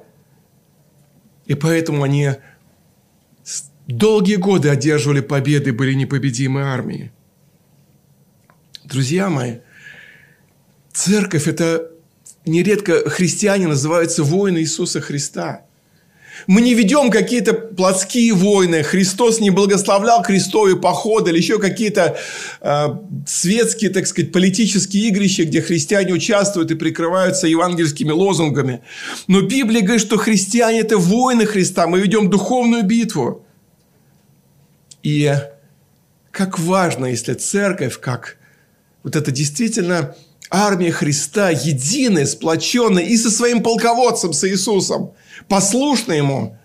И 1.46 1.54
поэтому 1.54 2.04
они 2.04 2.30
долгие 3.88 4.36
годы 4.36 4.68
одерживали 4.68 5.20
победы, 5.20 5.72
были 5.72 5.92
непобедимы 5.92 6.62
армии. 6.62 7.10
Друзья 8.84 9.28
мои, 9.28 9.56
церковь– 10.92 11.46
это 11.48 11.90
нередко 12.46 13.10
христиане 13.10 13.66
называются 13.66 14.22
воины 14.22 14.58
Иисуса 14.58 15.00
Христа– 15.00 15.66
мы 16.46 16.60
не 16.60 16.74
ведем 16.74 17.10
какие-то 17.10 17.54
плотские 17.54 18.32
войны. 18.34 18.82
Христос 18.82 19.40
не 19.40 19.50
благословлял 19.50 20.22
крестовые 20.22 20.76
походы 20.76 21.30
или 21.30 21.38
еще 21.38 21.58
какие-то 21.58 22.16
э, 22.60 22.86
светские, 23.26 23.90
так 23.90 24.06
сказать, 24.06 24.32
политические 24.32 25.08
игрища, 25.08 25.44
где 25.44 25.60
христиане 25.60 26.12
участвуют 26.12 26.70
и 26.70 26.74
прикрываются 26.74 27.46
евангельскими 27.46 28.10
лозунгами. 28.10 28.82
Но 29.26 29.42
Библия 29.42 29.82
говорит, 29.82 30.02
что 30.02 30.16
христиане– 30.16 30.80
это 30.80 30.98
воины 30.98 31.46
Христа. 31.46 31.86
Мы 31.86 32.00
ведем 32.00 32.30
духовную 32.30 32.82
битву. 32.82 33.44
И 35.02 35.32
как 36.30 36.58
важно, 36.58 37.06
если 37.06 37.34
церковь, 37.34 37.98
как 37.98 38.38
вот 39.02 39.16
это 39.16 39.30
действительно 39.30 40.14
армия 40.50 40.92
Христа, 40.92 41.50
единая, 41.50 42.26
сплоченная 42.26 43.04
и 43.04 43.16
со 43.16 43.30
своим 43.30 43.62
полководцем, 43.62 44.32
с 44.32 44.48
Иисусом– 44.48 45.12
послушны 45.48 46.14
Ему 46.14 46.58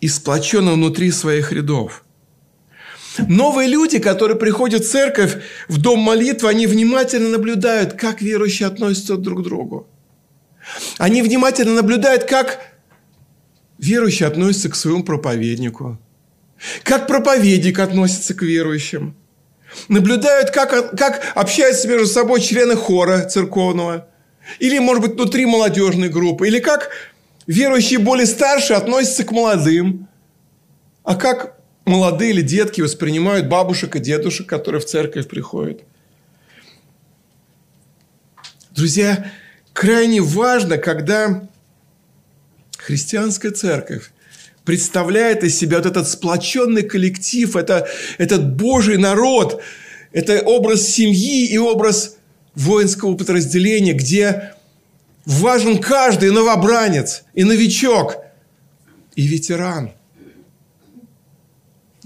и 0.00 0.08
сплочены 0.08 0.72
внутри 0.72 1.10
своих 1.10 1.52
рядов. 1.52 2.04
Новые 3.18 3.68
люди, 3.68 3.98
которые 3.98 4.38
приходят 4.38 4.84
в 4.84 4.90
церковь, 4.90 5.42
в 5.68 5.78
дом 5.78 5.98
молитвы, 5.98 6.48
они 6.48 6.66
внимательно 6.66 7.28
наблюдают, 7.28 7.94
как 7.94 8.22
верующие 8.22 8.68
относятся 8.68 9.16
друг 9.16 9.40
к 9.40 9.44
другу. 9.44 9.88
Они 10.98 11.22
внимательно 11.22 11.74
наблюдают, 11.74 12.24
как 12.24 12.60
верующие 13.78 14.28
относятся 14.28 14.68
к 14.68 14.76
своему 14.76 15.02
проповеднику, 15.02 15.98
как 16.84 17.06
проповедник 17.06 17.78
относится 17.78 18.34
к 18.34 18.42
верующим. 18.42 19.16
Наблюдают, 19.88 20.50
как, 20.50 20.96
как 20.96 21.32
общаются 21.34 21.88
между 21.88 22.06
собой 22.06 22.40
члены 22.40 22.76
хора 22.76 23.24
церковного, 23.24 24.08
или, 24.58 24.78
может 24.78 25.02
быть, 25.02 25.14
внутри 25.14 25.46
молодежной 25.46 26.08
группы, 26.08 26.48
или 26.48 26.58
как 26.58 26.90
верующие 27.50 27.98
более 27.98 28.26
старшие 28.26 28.76
относятся 28.76 29.24
к 29.24 29.32
молодым. 29.32 30.08
А 31.02 31.16
как 31.16 31.58
молодые 31.84 32.30
или 32.30 32.42
детки 32.42 32.80
воспринимают 32.80 33.48
бабушек 33.48 33.96
и 33.96 33.98
дедушек, 33.98 34.46
которые 34.46 34.80
в 34.80 34.86
церковь 34.86 35.26
приходят? 35.26 35.82
Друзья, 38.70 39.32
крайне 39.72 40.20
важно, 40.20 40.78
когда 40.78 41.48
христианская 42.78 43.50
церковь 43.50 44.12
представляет 44.64 45.42
из 45.42 45.58
себя 45.58 45.78
вот 45.78 45.86
этот 45.86 46.08
сплоченный 46.08 46.84
коллектив, 46.84 47.56
это, 47.56 47.88
этот 48.18 48.54
Божий 48.54 48.96
народ, 48.96 49.60
это 50.12 50.40
образ 50.42 50.86
семьи 50.86 51.46
и 51.46 51.58
образ 51.58 52.16
воинского 52.54 53.16
подразделения, 53.16 53.92
где 53.92 54.54
Важен 55.26 55.78
каждый 55.78 56.30
новобранец 56.30 57.24
и 57.34 57.44
новичок, 57.44 58.16
и 59.14 59.26
ветеран. 59.26 59.92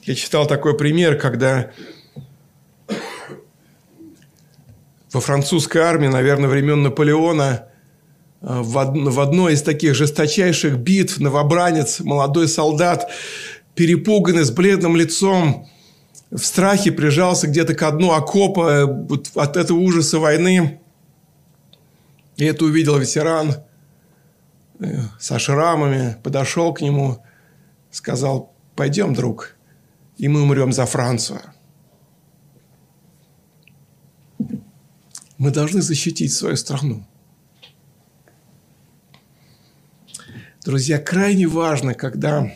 Я 0.02 0.14
читал 0.14 0.46
такой 0.46 0.76
пример, 0.76 1.18
когда 1.18 1.70
во 5.12 5.20
французской 5.20 5.78
армии, 5.78 6.08
наверное, 6.08 6.48
времен 6.48 6.82
Наполеона, 6.82 7.68
э, 8.42 8.46
в 8.46 9.20
одной 9.20 9.54
из 9.54 9.62
таких 9.62 9.94
жесточайших 9.94 10.76
битв 10.76 11.20
новобранец, 11.20 12.00
молодой 12.00 12.48
солдат, 12.48 13.08
перепуганный, 13.74 14.44
с 14.44 14.50
бледным 14.50 14.96
лицом, 14.96 15.68
в 16.30 16.44
страхе 16.44 16.90
прижался 16.90 17.46
где-то 17.46 17.74
к 17.74 17.90
дну 17.92 18.12
окопа 18.12 18.86
вот 18.86 19.30
от 19.36 19.56
этого 19.56 19.78
ужаса 19.78 20.18
войны. 20.18 20.80
И 22.36 22.44
это 22.44 22.64
увидел 22.64 22.98
ветеран 22.98 23.56
э, 24.80 25.02
со 25.20 25.38
шрамами, 25.38 26.16
подошел 26.22 26.74
к 26.74 26.80
нему, 26.80 27.22
сказал, 27.90 28.52
пойдем, 28.74 29.14
друг, 29.14 29.56
и 30.16 30.28
мы 30.28 30.42
умрем 30.42 30.72
за 30.72 30.86
Францию. 30.86 31.40
Мы 35.38 35.50
должны 35.50 35.82
защитить 35.82 36.32
свою 36.32 36.56
страну. 36.56 37.06
Друзья, 40.64 40.98
крайне 40.98 41.46
важно, 41.46 41.94
когда 41.94 42.50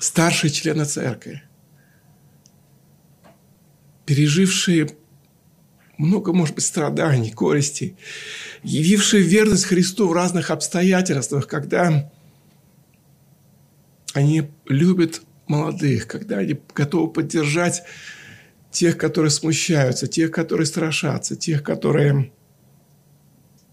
старшие 0.00 0.50
члены 0.50 0.84
церкви, 0.84 1.42
пережившие 4.04 4.88
много, 5.96 6.32
может 6.32 6.56
быть, 6.56 6.64
страданий, 6.64 7.30
горестей, 7.30 7.96
явившие 8.64 9.22
верность 9.22 9.66
Христу 9.66 10.08
в 10.08 10.12
разных 10.12 10.50
обстоятельствах, 10.50 11.46
когда 11.46 12.10
они 14.14 14.50
любят 14.66 15.22
молодых, 15.46 16.06
когда 16.06 16.38
они 16.38 16.58
готовы 16.74 17.12
поддержать 17.12 17.82
тех, 18.70 18.96
которые 18.96 19.30
смущаются, 19.30 20.06
тех, 20.06 20.30
которые 20.30 20.66
страшатся, 20.66 21.36
тех, 21.36 21.62
которые, 21.62 22.32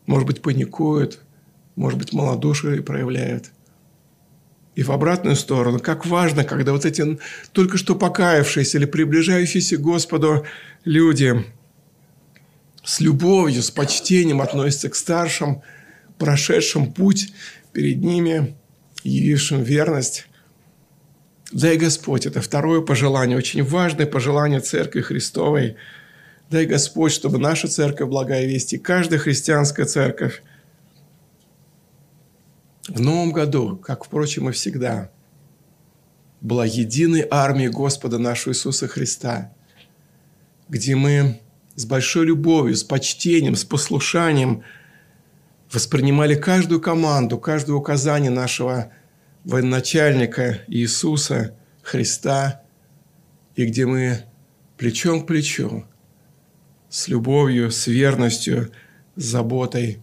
может 0.06 0.28
быть, 0.28 0.42
паникуют, 0.42 1.22
может 1.76 1.98
быть, 1.98 2.14
малодушие 2.14 2.84
проявляют. 2.84 3.52
И 4.76 4.84
в 4.84 4.92
обратную 4.92 5.36
сторону, 5.36 5.80
как 5.80 6.06
важно, 6.06 6.44
когда 6.44 6.72
вот 6.72 6.86
эти 6.86 7.20
только 7.52 7.78
что 7.78 7.96
покаявшиеся 7.96 8.78
или 8.78 8.86
приближающиеся 8.86 9.78
к 9.78 9.82
Господу 9.82 10.46
люди 10.86 11.46
с 12.84 13.00
любовью, 13.00 13.62
с 13.62 13.72
почтением 13.72 14.42
относятся 14.42 14.90
к 14.90 14.96
старшим, 14.96 15.62
прошедшим 16.18 16.94
путь 16.94 17.34
перед 17.74 18.02
ними, 18.02 18.56
явившим 19.04 19.64
верность 19.64 20.28
Дай 21.52 21.78
Господь, 21.78 22.26
это 22.26 22.42
второе 22.42 22.82
пожелание, 22.82 23.38
очень 23.38 23.64
важное 23.64 24.06
пожелание 24.06 24.62
Церкви 24.62 25.02
Христовой. 25.02 25.76
Дай 26.50 26.66
Господь, 26.66 27.12
чтобы 27.12 27.40
наша 27.40 27.68
Церковь 27.68 28.08
Благая 28.08 28.46
Весть 28.46 28.74
и 28.74 28.78
каждая 28.78 29.20
христианская 29.20 29.86
церковь 29.86 30.44
в 32.88 33.02
Новом 33.02 33.34
году, 33.34 33.78
как, 33.78 34.06
впрочем, 34.06 34.50
и 34.50 34.54
всегда, 34.54 35.12
была 36.40 36.66
единой 36.66 37.28
армией 37.30 37.70
Господа 37.70 38.18
нашего 38.18 38.54
Иисуса 38.54 38.88
Христа, 38.88 39.54
где 40.70 40.96
мы 40.96 41.42
с 41.76 41.86
большой 41.86 42.26
любовью, 42.26 42.76
с 42.76 42.84
почтением, 42.84 43.56
с 43.56 43.64
послушанием 43.64 44.64
воспринимали 45.72 46.36
каждую 46.36 46.82
команду, 46.82 47.38
каждое 47.38 47.74
указание 47.74 48.32
нашего 48.32 48.92
военачальника 49.46 50.60
Иисуса 50.68 51.56
Христа, 51.82 52.62
и 53.56 53.66
где 53.66 53.86
мы 53.86 54.24
плечом 54.78 55.24
к 55.24 55.28
плечу, 55.28 55.86
с 56.90 57.08
любовью, 57.08 57.72
с 57.72 57.88
верностью, 57.88 58.72
с 59.16 59.24
заботой 59.24 60.02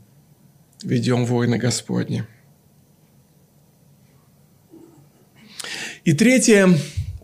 ведем 0.83 1.25
войны 1.27 1.59
Господни. 1.59 2.25
И 6.05 6.15
третье 6.15 6.69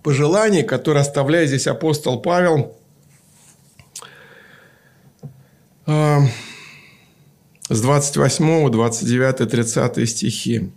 пожелание, 0.02 0.64
которое 0.64 1.00
оставляет 1.00 1.48
здесь 1.48 1.66
апостол 1.66 2.20
Павел, 2.20 2.76
э, 5.22 5.26
с 5.86 7.80
28, 7.80 8.70
29, 8.70 9.50
30 9.50 10.08
стихи 10.08 10.70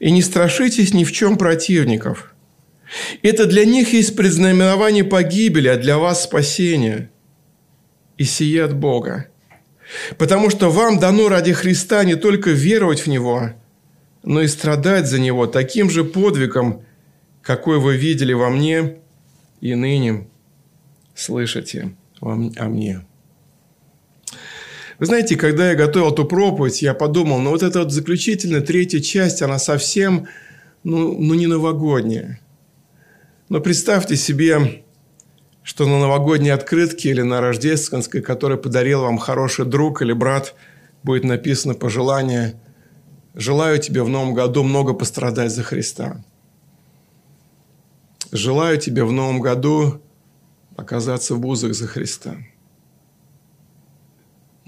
и 0.00 0.10
не 0.10 0.22
страшитесь 0.22 0.94
ни 0.94 1.04
в 1.04 1.12
чем 1.12 1.36
противников. 1.36 2.34
Это 3.22 3.46
для 3.46 3.64
них 3.64 3.92
есть 3.92 4.16
предзнаменование 4.16 5.04
погибели, 5.04 5.68
а 5.68 5.76
для 5.76 5.98
вас 5.98 6.24
спасение. 6.24 7.10
И 8.16 8.24
сие 8.24 8.64
от 8.64 8.74
Бога. 8.74 9.28
Потому 10.16 10.50
что 10.50 10.70
вам 10.70 10.98
дано 10.98 11.28
ради 11.28 11.52
Христа 11.52 12.04
не 12.04 12.16
только 12.16 12.50
веровать 12.50 13.00
в 13.00 13.06
Него, 13.06 13.52
но 14.24 14.40
и 14.40 14.48
страдать 14.48 15.06
за 15.06 15.20
Него 15.20 15.46
таким 15.46 15.88
же 15.88 16.04
подвигом, 16.04 16.84
какой 17.42 17.78
вы 17.78 17.96
видели 17.96 18.32
во 18.32 18.50
мне 18.50 18.96
и 19.60 19.74
ныне 19.74 20.28
слышите 21.14 21.94
о 22.20 22.34
мне. 22.34 23.06
Вы 24.98 25.06
знаете, 25.06 25.36
когда 25.36 25.70
я 25.70 25.76
готовил 25.76 26.12
эту 26.12 26.24
проповедь, 26.24 26.82
я 26.82 26.92
подумал, 26.92 27.38
ну 27.38 27.50
вот 27.50 27.62
эта 27.62 27.80
вот 27.80 27.92
заключительная 27.92 28.60
третья 28.60 28.98
часть, 28.98 29.42
она 29.42 29.58
совсем, 29.58 30.26
ну, 30.82 31.16
ну 31.20 31.34
не 31.34 31.46
новогодняя. 31.46 32.40
Но 33.48 33.60
представьте 33.60 34.16
себе, 34.16 34.82
что 35.62 35.86
на 35.86 36.00
новогодней 36.00 36.50
открытке 36.50 37.10
или 37.10 37.22
на 37.22 37.40
рождественской, 37.40 38.22
которую 38.22 38.60
подарил 38.60 39.02
вам 39.02 39.18
хороший 39.18 39.66
друг 39.66 40.02
или 40.02 40.12
брат, 40.12 40.54
будет 41.04 41.22
написано 41.22 41.74
пожелание 41.74 42.60
«Желаю 43.34 43.78
тебе 43.78 44.02
в 44.02 44.08
новом 44.08 44.34
году 44.34 44.64
много 44.64 44.94
пострадать 44.94 45.52
за 45.52 45.62
Христа». 45.62 46.24
Желаю 48.32 48.78
тебе 48.78 49.04
в 49.04 49.12
новом 49.12 49.40
году 49.40 50.02
оказаться 50.76 51.34
в 51.36 51.46
узах 51.46 51.74
за 51.74 51.86
Христа. 51.86 52.36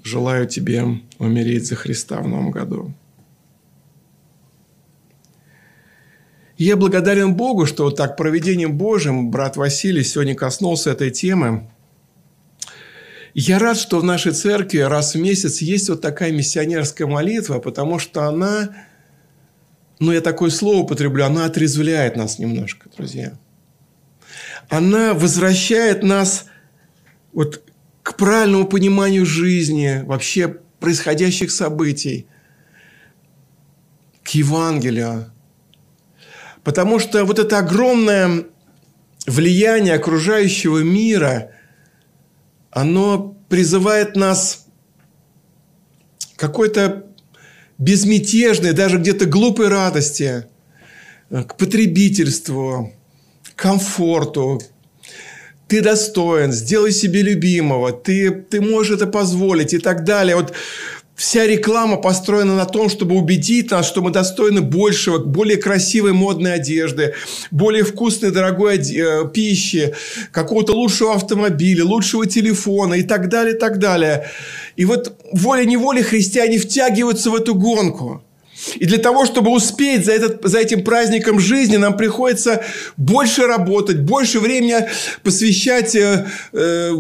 Желаю 0.02 0.46
тебе 0.46 0.84
умереть 1.18 1.66
за 1.66 1.76
Христа 1.76 2.20
в 2.20 2.28
новом 2.28 2.50
году. 2.50 2.94
я 6.60 6.76
благодарен 6.76 7.34
Богу, 7.36 7.64
что 7.64 7.84
вот 7.84 7.96
так 7.96 8.18
проведением 8.18 8.76
Божьим 8.76 9.30
брат 9.30 9.56
Василий 9.56 10.04
сегодня 10.04 10.34
коснулся 10.34 10.90
этой 10.90 11.10
темы. 11.10 11.70
Я 13.32 13.58
рад, 13.58 13.78
что 13.78 13.98
в 13.98 14.04
нашей 14.04 14.32
церкви 14.32 14.80
раз 14.80 15.14
в 15.14 15.18
месяц 15.18 15.62
есть 15.62 15.88
вот 15.88 16.02
такая 16.02 16.32
миссионерская 16.32 17.06
молитва, 17.06 17.60
потому 17.60 17.98
что 17.98 18.24
она, 18.24 18.76
ну 20.00 20.12
я 20.12 20.20
такое 20.20 20.50
слово 20.50 20.82
употреблю, 20.82 21.24
она 21.24 21.46
отрезвляет 21.46 22.16
нас 22.16 22.38
немножко, 22.38 22.90
друзья. 22.94 23.38
Она 24.68 25.14
возвращает 25.14 26.02
нас 26.02 26.44
вот 27.32 27.62
к 28.02 28.16
правильному 28.16 28.66
пониманию 28.66 29.26
жизни, 29.26 30.02
вообще 30.04 30.48
происходящих 30.80 31.50
событий, 31.50 32.26
к 34.22 34.28
Евангелию. 34.30 35.30
Потому 36.64 36.98
что 36.98 37.24
вот 37.24 37.38
это 37.38 37.58
огромное 37.58 38.46
влияние 39.26 39.94
окружающего 39.94 40.78
мира, 40.78 41.52
оно 42.70 43.36
призывает 43.48 44.16
нас 44.16 44.66
какой-то 46.36 47.06
безмятежной, 47.78 48.72
даже 48.72 48.98
где-то 48.98 49.26
глупой 49.26 49.68
радости, 49.68 50.46
к 51.30 51.56
потребительству, 51.56 52.92
к 53.42 53.54
комфорту, 53.54 54.60
ты 55.70 55.82
достоин, 55.82 56.52
сделай 56.52 56.90
себе 56.90 57.22
любимого, 57.22 57.92
ты, 57.92 58.30
ты 58.30 58.60
можешь 58.60 58.96
это 58.96 59.06
позволить 59.06 59.72
и 59.72 59.78
так 59.78 60.04
далее. 60.04 60.34
Вот 60.34 60.52
вся 61.14 61.46
реклама 61.46 61.96
построена 61.96 62.56
на 62.56 62.64
том, 62.64 62.88
чтобы 62.88 63.14
убедить 63.14 63.70
нас, 63.70 63.86
что 63.86 64.02
мы 64.02 64.10
достойны 64.10 64.62
большего, 64.62 65.18
более 65.18 65.58
красивой 65.58 66.12
модной 66.12 66.54
одежды, 66.54 67.14
более 67.52 67.84
вкусной, 67.84 68.32
дорогой 68.32 68.78
э, 68.78 69.28
пищи, 69.32 69.94
какого-то 70.32 70.72
лучшего 70.72 71.14
автомобиля, 71.14 71.84
лучшего 71.84 72.26
телефона 72.26 72.94
и 72.94 73.04
так 73.04 73.28
далее, 73.28 73.54
и 73.54 73.58
так 73.58 73.78
далее. 73.78 74.28
И 74.74 74.84
вот 74.84 75.14
волей-неволей 75.32 76.02
христиане 76.02 76.58
втягиваются 76.58 77.30
в 77.30 77.36
эту 77.36 77.54
гонку– 77.54 78.24
и 78.76 78.84
для 78.84 78.98
того, 78.98 79.26
чтобы 79.26 79.50
успеть 79.50 80.04
за, 80.04 80.12
этот, 80.12 80.44
за 80.44 80.58
этим 80.58 80.84
праздником 80.84 81.40
жизни, 81.40 81.76
нам 81.76 81.96
приходится 81.96 82.62
больше 82.96 83.46
работать, 83.46 84.00
больше 84.00 84.40
времени 84.40 84.88
посвящать 85.22 85.94
э, 85.94 86.26
э, 86.52 86.92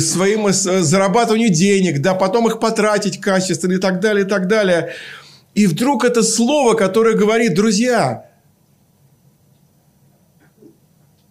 своим 0.00 0.52
зарабатыванию 0.52 1.50
денег, 1.50 2.00
да, 2.00 2.14
потом 2.14 2.46
их 2.46 2.60
потратить 2.60 3.20
качественно 3.20 3.74
и 3.74 3.78
так 3.78 4.00
далее, 4.00 4.24
и 4.24 4.28
так 4.28 4.48
далее. 4.48 4.94
И 5.54 5.66
вдруг 5.66 6.04
это 6.04 6.22
слово, 6.22 6.74
которое 6.74 7.16
говорит, 7.16 7.54
друзья, 7.54 8.26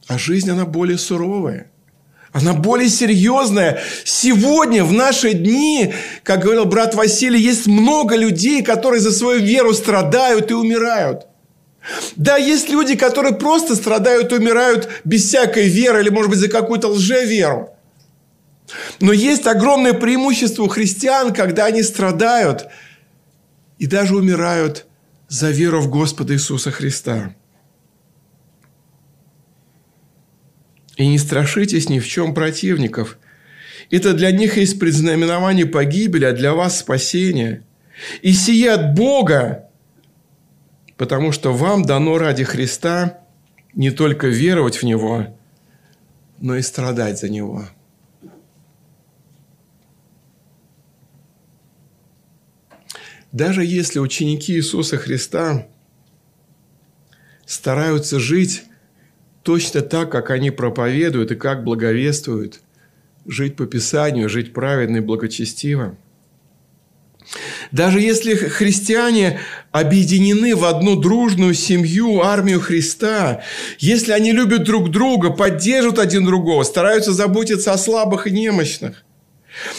а 0.07 0.17
жизнь, 0.17 0.49
она 0.49 0.65
более 0.65 0.97
суровая– 0.97 1.71
она 2.37 2.53
более 2.53 2.89
серьезная. 2.89 3.81
Сегодня, 4.03 4.83
в 4.83 4.93
наши 4.93 5.33
дни, 5.33 5.93
как 6.23 6.41
говорил 6.41 6.65
брат 6.65 6.95
Василий, 6.95 7.41
есть 7.41 7.67
много 7.67 8.15
людей, 8.15 8.63
которые 8.63 9.01
за 9.01 9.11
свою 9.11 9.39
веру 9.39 9.73
страдают 9.73 10.51
и 10.51 10.53
умирают. 10.53 11.27
Да, 12.15 12.37
есть 12.37 12.69
люди, 12.69 12.95
которые 12.95 13.33
просто 13.35 13.75
страдают, 13.75 14.31
умирают 14.33 14.89
без 15.03 15.25
всякой 15.25 15.67
веры 15.67 16.01
или, 16.01 16.09
может 16.09 16.29
быть, 16.29 16.39
за 16.39 16.49
какую-то 16.49 16.89
лжеверу. 16.89 17.69
Но 18.99 19.13
есть 19.13 19.47
огромное 19.47 19.93
преимущество 19.93 20.63
у 20.63 20.67
христиан, 20.67 21.33
когда 21.33 21.65
они 21.65 21.83
страдают 21.83 22.67
и 23.79 23.87
даже 23.87 24.15
умирают 24.15 24.85
за 25.29 25.49
веру 25.49 25.81
в 25.81 25.89
Господа 25.89 26.33
Иисуса 26.33 26.71
Христа. 26.71 27.33
И 30.97 31.07
не 31.07 31.19
страшитесь 31.19 31.89
ни 31.89 31.99
в 31.99 32.07
чем 32.07 32.33
противников. 32.33 33.17
Это 33.89 34.13
для 34.13 34.31
них 34.31 34.57
есть 34.57 34.79
предзнаменование 34.79 35.65
погибели, 35.65 36.25
а 36.25 36.33
для 36.33 36.53
вас 36.53 36.79
спасение. 36.79 37.63
И 38.21 38.33
сие 38.33 38.71
от 38.71 38.95
Бога, 38.95 39.69
потому 40.97 41.31
что 41.31 41.53
вам 41.53 41.85
дано 41.85 42.17
ради 42.17 42.43
Христа 42.43 43.19
не 43.73 43.91
только 43.91 44.27
веровать 44.27 44.77
в 44.77 44.83
Него, 44.83 45.37
но 46.39 46.55
и 46.55 46.61
страдать 46.61 47.19
за 47.19 47.29
Него. 47.29 47.67
Даже 53.31 53.63
если 53.63 53.99
ученики 53.99 54.53
Иисуса 54.53 54.97
Христа 54.97 55.67
стараются 57.45 58.19
жить 58.19 58.63
точно 59.47 59.79
так, 59.79 60.11
как 60.11 60.29
они 60.29 60.51
проповедуют 60.51 61.31
и 61.31 61.35
как 61.35 61.63
благовествуют, 61.63 62.59
жить 63.25 63.55
по 63.55 63.65
Писанию, 63.65 64.27
жить 64.27 64.51
праведно 64.51 64.97
и 64.97 64.99
благочестиво. 64.99 65.95
Даже 67.71 68.01
если 68.01 68.35
христиане 68.35 69.39
объединены 69.71 70.53
в 70.53 70.65
одну 70.65 70.97
дружную 70.97 71.53
семью, 71.53 72.23
армию 72.23 72.59
Христа, 72.59 73.41
если 73.79 74.11
они 74.11 74.33
любят 74.33 74.65
друг 74.65 74.91
друга, 74.91 75.29
поддерживают 75.29 75.99
один 75.99 76.25
другого, 76.25 76.63
стараются 76.63 77.13
заботиться 77.13 77.71
о 77.71 77.77
слабых 77.77 78.27
и 78.27 78.31
немощных, 78.31 79.05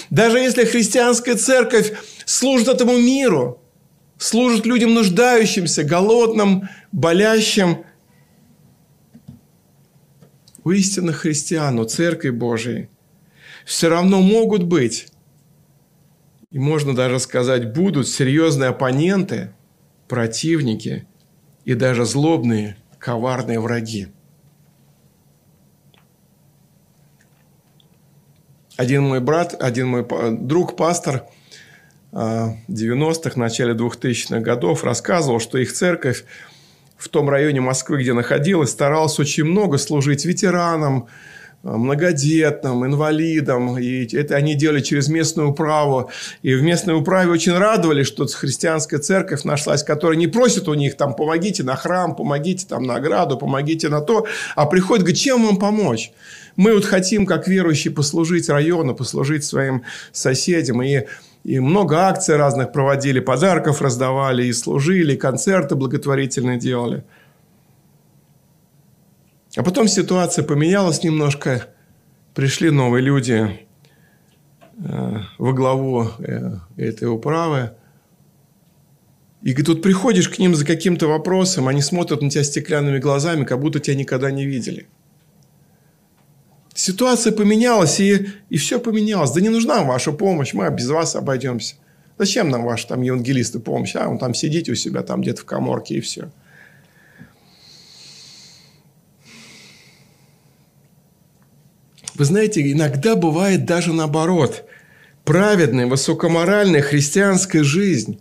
даже 0.08 0.38
если 0.38 0.64
христианская 0.64 1.34
церковь 1.34 1.92
служит 2.24 2.68
этому 2.68 2.96
миру, 2.96 3.60
служит 4.16 4.64
людям 4.64 4.94
нуждающимся, 4.94 5.84
голодным, 5.84 6.70
болящим, 6.90 7.84
у 10.68 10.70
истинных 10.72 11.20
христиан, 11.20 11.78
у 11.78 11.84
Церкви 11.84 12.28
Божией, 12.28 12.90
все 13.64 13.88
равно 13.88 14.20
могут 14.20 14.64
быть, 14.64 15.08
и 16.50 16.58
можно 16.58 16.94
даже 16.94 17.18
сказать, 17.20 17.72
будут 17.72 18.06
серьезные 18.06 18.68
оппоненты, 18.68 19.54
противники 20.08 21.06
и 21.64 21.72
даже 21.72 22.04
злобные, 22.04 22.76
коварные 22.98 23.60
враги. 23.60 24.08
Один 28.76 29.04
мой 29.04 29.20
брат, 29.20 29.56
один 29.58 29.88
мой 29.88 30.06
друг, 30.38 30.76
пастор 30.76 31.24
90-х, 32.12 33.32
а, 33.34 33.38
начале 33.38 33.72
2000-х 33.72 34.40
годов 34.40 34.84
рассказывал, 34.84 35.40
что 35.40 35.56
их 35.56 35.72
церковь 35.72 36.26
в 36.98 37.08
том 37.08 37.30
районе 37.30 37.60
Москвы, 37.60 38.02
где 38.02 38.12
находилась, 38.12 38.70
старалась 38.70 39.18
очень 39.18 39.44
много 39.44 39.78
служить 39.78 40.24
ветеранам, 40.24 41.06
а, 41.62 41.76
многодетным, 41.76 42.84
инвалидам. 42.84 43.78
И 43.78 44.14
это 44.16 44.36
они 44.36 44.54
делали 44.54 44.80
через 44.80 45.08
местную 45.08 45.50
управу. 45.50 46.10
И 46.42 46.54
в 46.54 46.62
местной 46.62 46.94
управе 46.94 47.30
очень 47.30 47.56
радовались, 47.56 48.06
что 48.06 48.26
христианская 48.26 48.98
церковь 48.98 49.44
нашлась, 49.44 49.82
которая 49.82 50.18
не 50.18 50.26
просит 50.26 50.68
у 50.68 50.74
них 50.74 50.96
там 50.96 51.14
помогите 51.14 51.62
на 51.62 51.76
храм, 51.76 52.14
помогите 52.14 52.66
там 52.66 52.82
на 52.82 52.96
ограду, 52.96 53.38
помогите 53.38 53.88
на 53.88 54.00
то, 54.00 54.26
а 54.54 54.66
приходит, 54.66 55.04
говорит, 55.04 55.20
чем 55.20 55.46
вам 55.46 55.56
помочь? 55.56 56.12
Мы 56.56 56.74
вот 56.74 56.84
хотим, 56.84 57.26
как 57.26 57.46
верующие, 57.46 57.92
послужить 57.92 58.48
району, 58.48 58.94
послужить 58.94 59.44
своим 59.44 59.84
соседям. 60.12 60.82
И, 60.82 61.06
и 61.44 61.58
много 61.60 62.06
акций 62.06 62.36
разных 62.36 62.72
проводили, 62.72 63.20
подарков 63.20 63.80
раздавали, 63.80 64.44
и 64.44 64.52
служили, 64.52 65.14
и 65.14 65.16
концерты 65.16 65.74
благотворительные 65.76 66.58
делали. 66.58 67.04
А 69.56 69.62
потом 69.62 69.88
ситуация 69.88 70.44
поменялась 70.44 71.02
немножко. 71.02 71.66
Пришли 72.34 72.70
новые 72.70 73.02
люди 73.02 73.66
э, 74.84 75.16
во 75.38 75.52
главу 75.52 76.08
э, 76.18 76.56
этой 76.76 77.08
управы. 77.08 77.72
И 79.42 79.54
тут 79.54 79.82
приходишь 79.82 80.28
к 80.28 80.38
ним 80.38 80.54
за 80.54 80.66
каким-то 80.66 81.06
вопросом, 81.06 81.68
они 81.68 81.80
смотрят 81.80 82.22
на 82.22 82.30
тебя 82.30 82.44
стеклянными 82.44 82.98
глазами, 82.98 83.44
как 83.44 83.60
будто 83.60 83.80
тебя 83.80 83.96
никогда 83.96 84.30
не 84.30 84.44
видели– 84.44 84.88
Ситуация 86.78 87.32
поменялась, 87.32 87.98
и, 87.98 88.28
и 88.50 88.56
все 88.56 88.78
поменялось. 88.78 89.32
Да 89.32 89.40
не 89.40 89.48
нужна 89.48 89.82
ваша 89.82 90.12
помощь, 90.12 90.54
мы 90.54 90.70
без 90.70 90.88
вас 90.88 91.16
обойдемся. 91.16 91.74
Зачем 92.18 92.50
нам 92.50 92.62
ваши 92.62 92.86
там 92.86 93.02
евангелисты 93.02 93.58
помощь? 93.58 93.96
А, 93.96 94.08
он 94.08 94.16
там 94.16 94.32
сидите 94.32 94.70
у 94.70 94.74
себя 94.76 95.02
там 95.02 95.20
где-то 95.20 95.40
в 95.40 95.44
коморке 95.44 95.96
и 95.96 96.00
все. 96.00 96.30
Вы 102.14 102.24
знаете, 102.24 102.60
иногда 102.70 103.16
бывает 103.16 103.64
даже 103.64 103.92
наоборот. 103.92 104.64
Праведная, 105.24 105.88
высокоморальная 105.88 106.80
христианская 106.80 107.64
жизнь 107.64 108.20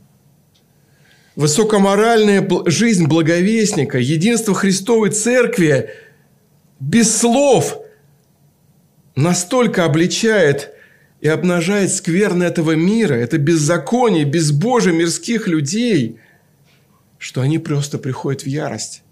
высокоморальная 1.36 2.43
жизнь 2.66 3.05
благовестника, 3.05 3.99
единство 3.99 4.55
Христовой 4.55 5.12
Церкви 5.12 5.91
без 6.80 7.16
слов 7.16 7.84
настолько 9.18 9.84
обличает 9.84 10.74
и 11.20 11.28
обнажает 11.28 11.91
скверны 11.91 12.43
этого 12.43 12.74
мира, 12.74 13.15
это 13.15 13.38
беззаконие, 13.38 14.24
безбожие 14.24 14.95
мирских 14.95 15.47
людей, 15.47 16.20
что 17.18 17.41
они 17.41 17.57
просто 17.57 17.97
приходят 17.97 18.43
в 18.43 18.47
ярость. 18.47 19.03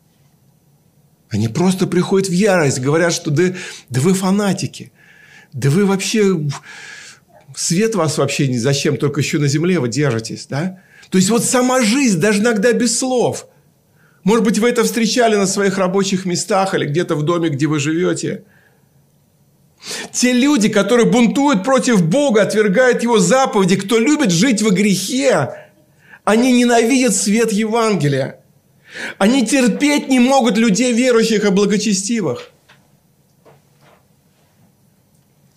Они 1.30 1.47
просто 1.47 1.88
приходят 1.88 2.30
в 2.30 2.32
ярость, 2.32 2.80
говорят, 2.80 3.12
что 3.12 3.32
да, 3.32 3.56
да 3.89 3.99
вы 3.99 4.14
фанатики, 4.14 4.91
да 5.51 5.72
вы 5.72 5.86
вообще, 5.86 6.39
свет 7.56 7.95
вас 7.95 8.20
вообще 8.20 8.47
не 8.47 8.60
зачем, 8.60 8.97
только 8.97 9.22
еще 9.22 9.39
на 9.39 9.47
земле 9.47 9.80
вы 9.80 9.89
держитесь, 9.89 10.45
да? 10.45 10.80
То 11.10 11.18
есть 11.18 11.32
вот 11.32 11.43
сама 11.43 11.82
жизнь, 11.82 12.20
даже 12.20 12.41
иногда 12.41 12.74
без 12.74 12.97
слов. 12.97 13.47
Может 14.24 14.45
быть, 14.45 14.60
вы 14.60 14.70
это 14.70 14.84
встречали 14.84 15.36
на 15.36 15.47
своих 15.47 15.80
рабочих 15.80 16.26
местах 16.26 16.76
или 16.76 16.86
где-то 16.86 17.16
в 17.16 17.24
доме, 17.24 17.49
где 17.49 17.66
вы 17.66 17.80
живете– 17.80 18.43
те 20.12 20.34
люди, 20.34 20.70
которые 20.70 21.06
бунтуют 21.06 21.64
против 21.64 22.04
Бога, 22.04 22.42
отвергают 22.42 23.04
Его 23.04 23.20
заповеди, 23.20 23.76
кто 23.76 24.00
любит 24.00 24.32
жить 24.32 24.62
во 24.62 24.72
грехе, 24.72 25.70
они 26.24 26.52
ненавидят 26.54 27.16
свет 27.16 27.52
Евангелия. 27.52 28.40
Они 29.18 29.46
терпеть 29.46 30.08
не 30.08 30.20
могут 30.20 30.58
людей 30.58 30.94
верующих 30.94 31.46
и 31.46 31.50
благочестивых. 31.50 32.50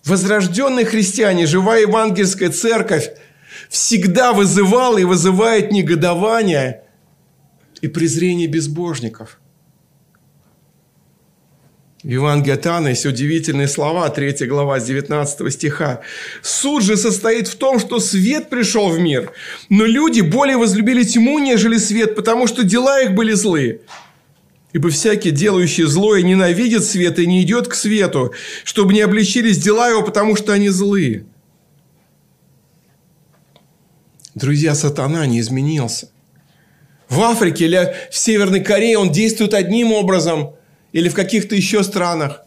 Возрожденные 0.05 0.85
христиане, 0.85 1.47
живая 1.47 1.83
евангельская 1.83 2.51
церковь 2.51 3.11
всегда 3.69 4.33
вызывала 4.33 4.99
и 4.99 5.05
вызывает 5.05 5.71
негодование 5.71 6.83
и 7.81 7.89
презрение 7.89 8.47
безбожников– 8.47 9.38
в 12.05 12.09
Евангелии 12.09 12.55
от 12.55 12.65
Иоанна 12.65 12.89
есть 12.89 13.07
удивительные 13.07 13.67
слова, 13.67 14.09
3 14.09 14.47
глава 14.47 14.79
с 14.79 14.85
19 14.85 15.53
стиха. 15.53 16.01
«Суд 16.43 16.85
же 16.85 16.97
состоит 16.97 17.49
в 17.49 17.57
том, 17.57 17.81
что 17.81 17.99
свет 17.99 18.49
пришел 18.49 18.89
в 18.89 19.01
мир, 19.01 19.33
но 19.69 19.85
люди 19.85 20.21
более 20.21 20.59
возлюбили 20.59 21.03
тьму, 21.03 21.41
нежели 21.41 21.77
свет, 21.77 22.15
потому 22.15 22.47
что 22.47 22.63
дела 22.63 23.01
их 23.01 23.15
были 23.15 23.33
злые. 23.33 23.81
Ибо 24.73 24.91
всякий, 24.91 25.33
делающий 25.33 25.85
злое, 25.85 26.23
ненавидит 26.23 26.85
свет 26.85 27.19
и 27.19 27.27
не 27.27 27.43
идет 27.43 27.67
к 27.67 27.75
свету, 27.75 28.33
чтобы 28.63 28.95
не 28.95 29.01
обличились 29.01 29.59
дела 29.59 29.89
его, 29.89 30.03
потому 30.03 30.37
что 30.37 30.53
они 30.53 30.69
злые». 30.69 31.25
Друзья, 34.37 34.77
сатана 34.77 35.27
не 35.27 35.41
изменился. 35.41 36.11
В 37.09 37.21
Африке 37.23 37.65
или 37.65 37.97
в 38.13 38.17
Северной 38.17 38.61
Корее 38.61 38.99
он 38.99 39.11
действует 39.11 39.53
одним 39.53 39.91
образом– 39.91 40.53
или 40.93 41.09
в 41.09 41.15
каких-то 41.15 41.55
еще 41.55 41.83
странах. 41.83 42.43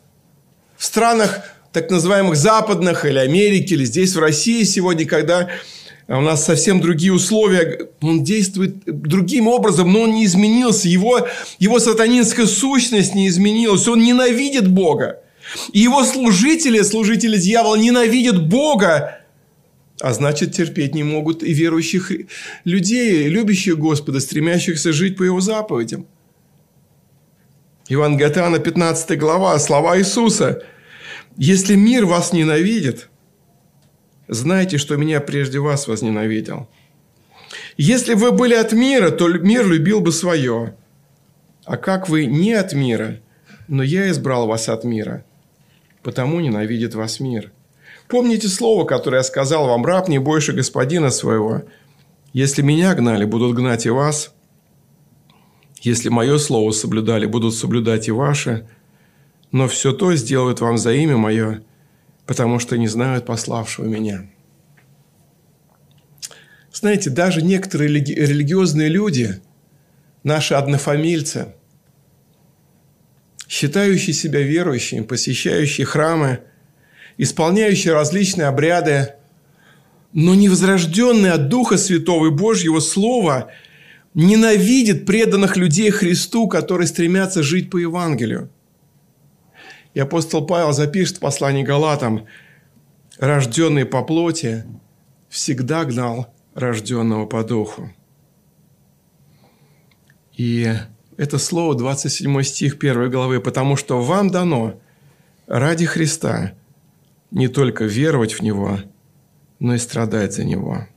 В 0.77 0.85
странах 0.85 1.41
так 1.71 1.89
называемых 1.89 2.35
западных 2.35 3.05
или 3.05 3.17
Америки, 3.17 3.73
или 3.73 3.85
здесь 3.85 4.15
в 4.15 4.19
России 4.19 4.63
сегодня, 4.63 5.05
когда 5.05 5.49
у 6.07 6.19
нас 6.19 6.43
совсем 6.43 6.81
другие 6.81 7.13
условия, 7.13 7.87
он 8.01 8.23
действует 8.23 8.83
другим 8.85 9.47
образом, 9.47 9.93
но 9.93 10.01
он 10.01 10.11
не 10.11 10.25
изменился. 10.25 10.89
Его, 10.89 11.27
его 11.59 11.79
сатанинская 11.79 12.47
сущность 12.47 13.15
не 13.15 13.27
изменилась. 13.27 13.87
Он 13.87 14.03
ненавидит 14.03 14.67
Бога. 14.67 15.21
И 15.71 15.79
его 15.79 16.03
служители, 16.03 16.81
служители 16.81 17.37
дьявола, 17.37 17.75
ненавидят 17.75 18.47
Бога, 18.47 19.19
а 20.01 20.13
значит, 20.13 20.53
терпеть 20.53 20.95
не 20.95 21.03
могут 21.03 21.43
и 21.43 21.53
верующих 21.53 22.11
людей, 22.65 23.27
любящих 23.27 23.77
Господа, 23.77 24.19
стремящихся 24.19 24.91
жить 24.91 25.15
по 25.15 25.23
Его 25.23 25.39
заповедям. 25.39 26.07
От 27.93 28.37
Иоанна, 28.37 28.59
15 28.59 29.19
глава, 29.19 29.59
слова 29.59 29.97
Иисуса. 29.97 30.63
«Если 31.35 31.75
мир 31.75 32.05
вас 32.05 32.31
ненавидит, 32.31 33.09
знайте, 34.29 34.77
что 34.77 34.95
меня 34.95 35.19
прежде 35.19 35.59
вас 35.59 35.87
возненавидел. 35.87 36.69
Если 37.75 38.13
вы 38.13 38.31
были 38.31 38.53
от 38.53 38.71
мира, 38.71 39.11
то 39.11 39.27
мир 39.27 39.67
любил 39.67 39.99
бы 39.99 40.13
свое. 40.13 40.75
А 41.65 41.75
как 41.75 42.07
вы 42.07 42.27
не 42.27 42.53
от 42.53 42.71
мира, 42.71 43.19
но 43.67 43.83
я 43.83 44.09
избрал 44.09 44.47
вас 44.47 44.69
от 44.69 44.85
мира, 44.85 45.25
потому 46.01 46.39
ненавидит 46.39 46.95
вас 46.95 47.19
мир. 47.19 47.51
Помните 48.07 48.47
слово, 48.47 48.85
которое 48.85 49.17
я 49.17 49.23
сказал 49.23 49.67
вам, 49.67 49.85
раб 49.85 50.07
не 50.07 50.19
больше 50.19 50.53
господина 50.53 51.09
своего. 51.09 51.63
Если 52.31 52.61
меня 52.61 52.95
гнали, 52.95 53.25
будут 53.25 53.55
гнать 53.55 53.85
и 53.85 53.89
вас. 53.89 54.33
Если 55.81 56.09
мое 56.09 56.37
слово 56.37 56.71
соблюдали, 56.71 57.25
будут 57.25 57.55
соблюдать 57.55 58.07
и 58.07 58.11
ваши. 58.11 58.67
Но 59.51 59.67
все 59.67 59.91
то 59.91 60.15
сделают 60.15 60.61
вам 60.61 60.77
за 60.77 60.93
имя 60.93 61.17
мое, 61.17 61.63
потому 62.25 62.59
что 62.59 62.77
не 62.77 62.87
знают 62.87 63.25
пославшего 63.25 63.85
меня. 63.85 64.29
Знаете, 66.71 67.09
даже 67.09 67.41
некоторые 67.41 67.89
религиозные 67.89 68.87
люди, 68.87 69.41
наши 70.23 70.53
однофамильцы, 70.53 71.53
считающие 73.49 74.13
себя 74.13 74.41
верующими, 74.41 75.01
посещающие 75.01 75.85
храмы, 75.85 76.41
исполняющие 77.17 77.93
различные 77.93 78.47
обряды, 78.47 79.15
но 80.13 80.35
невозрожденные 80.35 81.33
от 81.33 81.49
Духа 81.49 81.77
Святого 81.77 82.27
и 82.27 82.29
Божьего 82.29 82.79
Слова 82.79 83.51
ненавидят 84.13 85.05
преданных 85.05 85.57
людей 85.57 85.89
Христу, 85.91 86.47
которые 86.47 86.87
стремятся 86.87 87.43
жить 87.43 87.69
по 87.69 87.77
Евангелию. 87.77 88.49
И 89.93 89.99
апостол 89.99 90.45
Павел 90.45 90.73
запишет 90.73 91.17
в 91.17 91.19
послании 91.19 91.63
Галатам, 91.63 92.25
рожденный 93.17 93.85
по 93.85 94.03
плоти 94.03 94.65
всегда 95.29 95.85
гнал 95.85 96.33
рожденного 96.53 97.25
по 97.25 97.43
духу. 97.43 97.89
И 100.35 100.73
это 101.17 101.37
слово 101.37 101.75
27 101.75 102.41
стих 102.43 102.77
1 102.79 103.11
главы, 103.11 103.39
потому 103.41 103.75
что 103.75 104.01
вам 104.01 104.29
дано 104.29 104.79
ради 105.47 105.85
Христа 105.85 106.53
не 107.31 107.47
только 107.47 107.85
веровать 107.85 108.33
в 108.33 108.41
Него, 108.41 108.79
но 109.59 109.75
и 109.75 109.77
страдать 109.77 110.33
за 110.33 110.43
Него. 110.43 110.87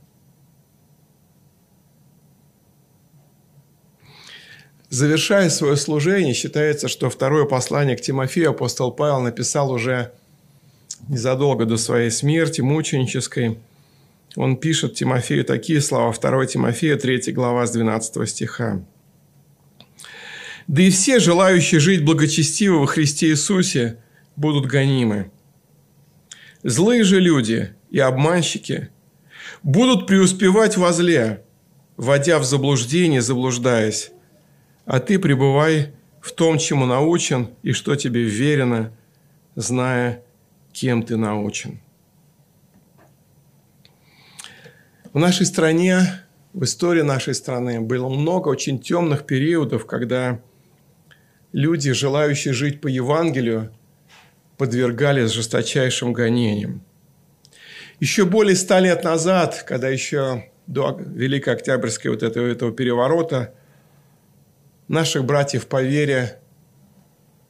Завершая 4.89 5.49
свое 5.49 5.77
служение, 5.77 6.33
считается, 6.33 6.87
что 6.87 7.09
второе 7.09 7.45
послание 7.45 7.97
к 7.97 8.01
Тимофею 8.01 8.51
апостол 8.51 8.91
Павел 8.91 9.21
написал 9.21 9.71
уже 9.71 10.11
незадолго 11.07 11.65
до 11.65 11.77
своей 11.77 12.11
смерти, 12.11 12.61
мученической– 12.61 13.57
он 14.35 14.57
пишет 14.57 14.95
Тимофею 14.95 15.45
такие 15.45 15.81
слова, 15.81 16.13
2 16.13 16.45
Тимофея, 16.45 16.97
3 16.97 17.31
глава 17.31 17.65
с 17.65 17.71
12 17.71 18.29
стиха. 18.29 18.83
«Да 20.67 20.81
и 20.81 20.89
все, 20.89 21.19
желающие 21.19 21.79
жить 21.79 22.03
благочестиво 22.03 22.79
во 22.79 22.87
Христе 22.87 23.29
Иисусе, 23.29 23.99
будут 24.35 24.65
гонимы. 24.65 25.31
Злые 26.63 27.03
же 27.03 27.19
люди 27.19 27.75
и 27.91 27.99
обманщики 27.99 28.89
будут 29.63 30.07
преуспевать 30.07 30.75
во 30.75 30.91
зле, 30.91 31.43
вводя 31.95 32.39
в 32.39 32.43
заблуждение, 32.43 33.21
заблуждаясь. 33.21 34.11
А 34.85 34.99
ты 34.99 35.19
пребывай 35.19 35.93
в 36.21 36.31
том, 36.31 36.57
чему 36.57 36.85
научен 36.85 37.49
и 37.63 37.71
что 37.71 37.95
тебе 37.95 38.23
верено, 38.23 38.91
зная, 39.55 40.23
кем 40.73 41.03
ты 41.03 41.17
научен. 41.17 41.79
В 45.13 45.19
нашей 45.19 45.45
стране, 45.45 46.01
в 46.53 46.63
истории 46.63 47.01
нашей 47.01 47.33
страны 47.33 47.79
было 47.79 48.09
много 48.09 48.49
очень 48.49 48.79
темных 48.79 49.25
периодов, 49.25 49.85
когда 49.85 50.41
люди, 51.53 51.93
желающие 51.93 52.53
жить 52.53 52.81
по 52.81 52.87
Евангелию, 52.87 53.71
подвергались 54.57 55.31
жесточайшим 55.31 56.11
гонениям. 56.11 56.81
Еще 57.99 58.25
более 58.25 58.55
ста 58.55 58.79
лет 58.81 59.03
назад, 59.03 59.63
когда 59.65 59.87
еще 59.87 60.49
до 60.67 60.99
Великой 60.99 61.53
Октябрьской 61.53 62.11
вот 62.11 62.23
этого, 62.23 62.45
этого 62.45 62.73
переворота, 62.73 63.53
наших 64.87 65.25
братьев 65.25 65.67
по 65.67 65.81
вере 65.81 66.39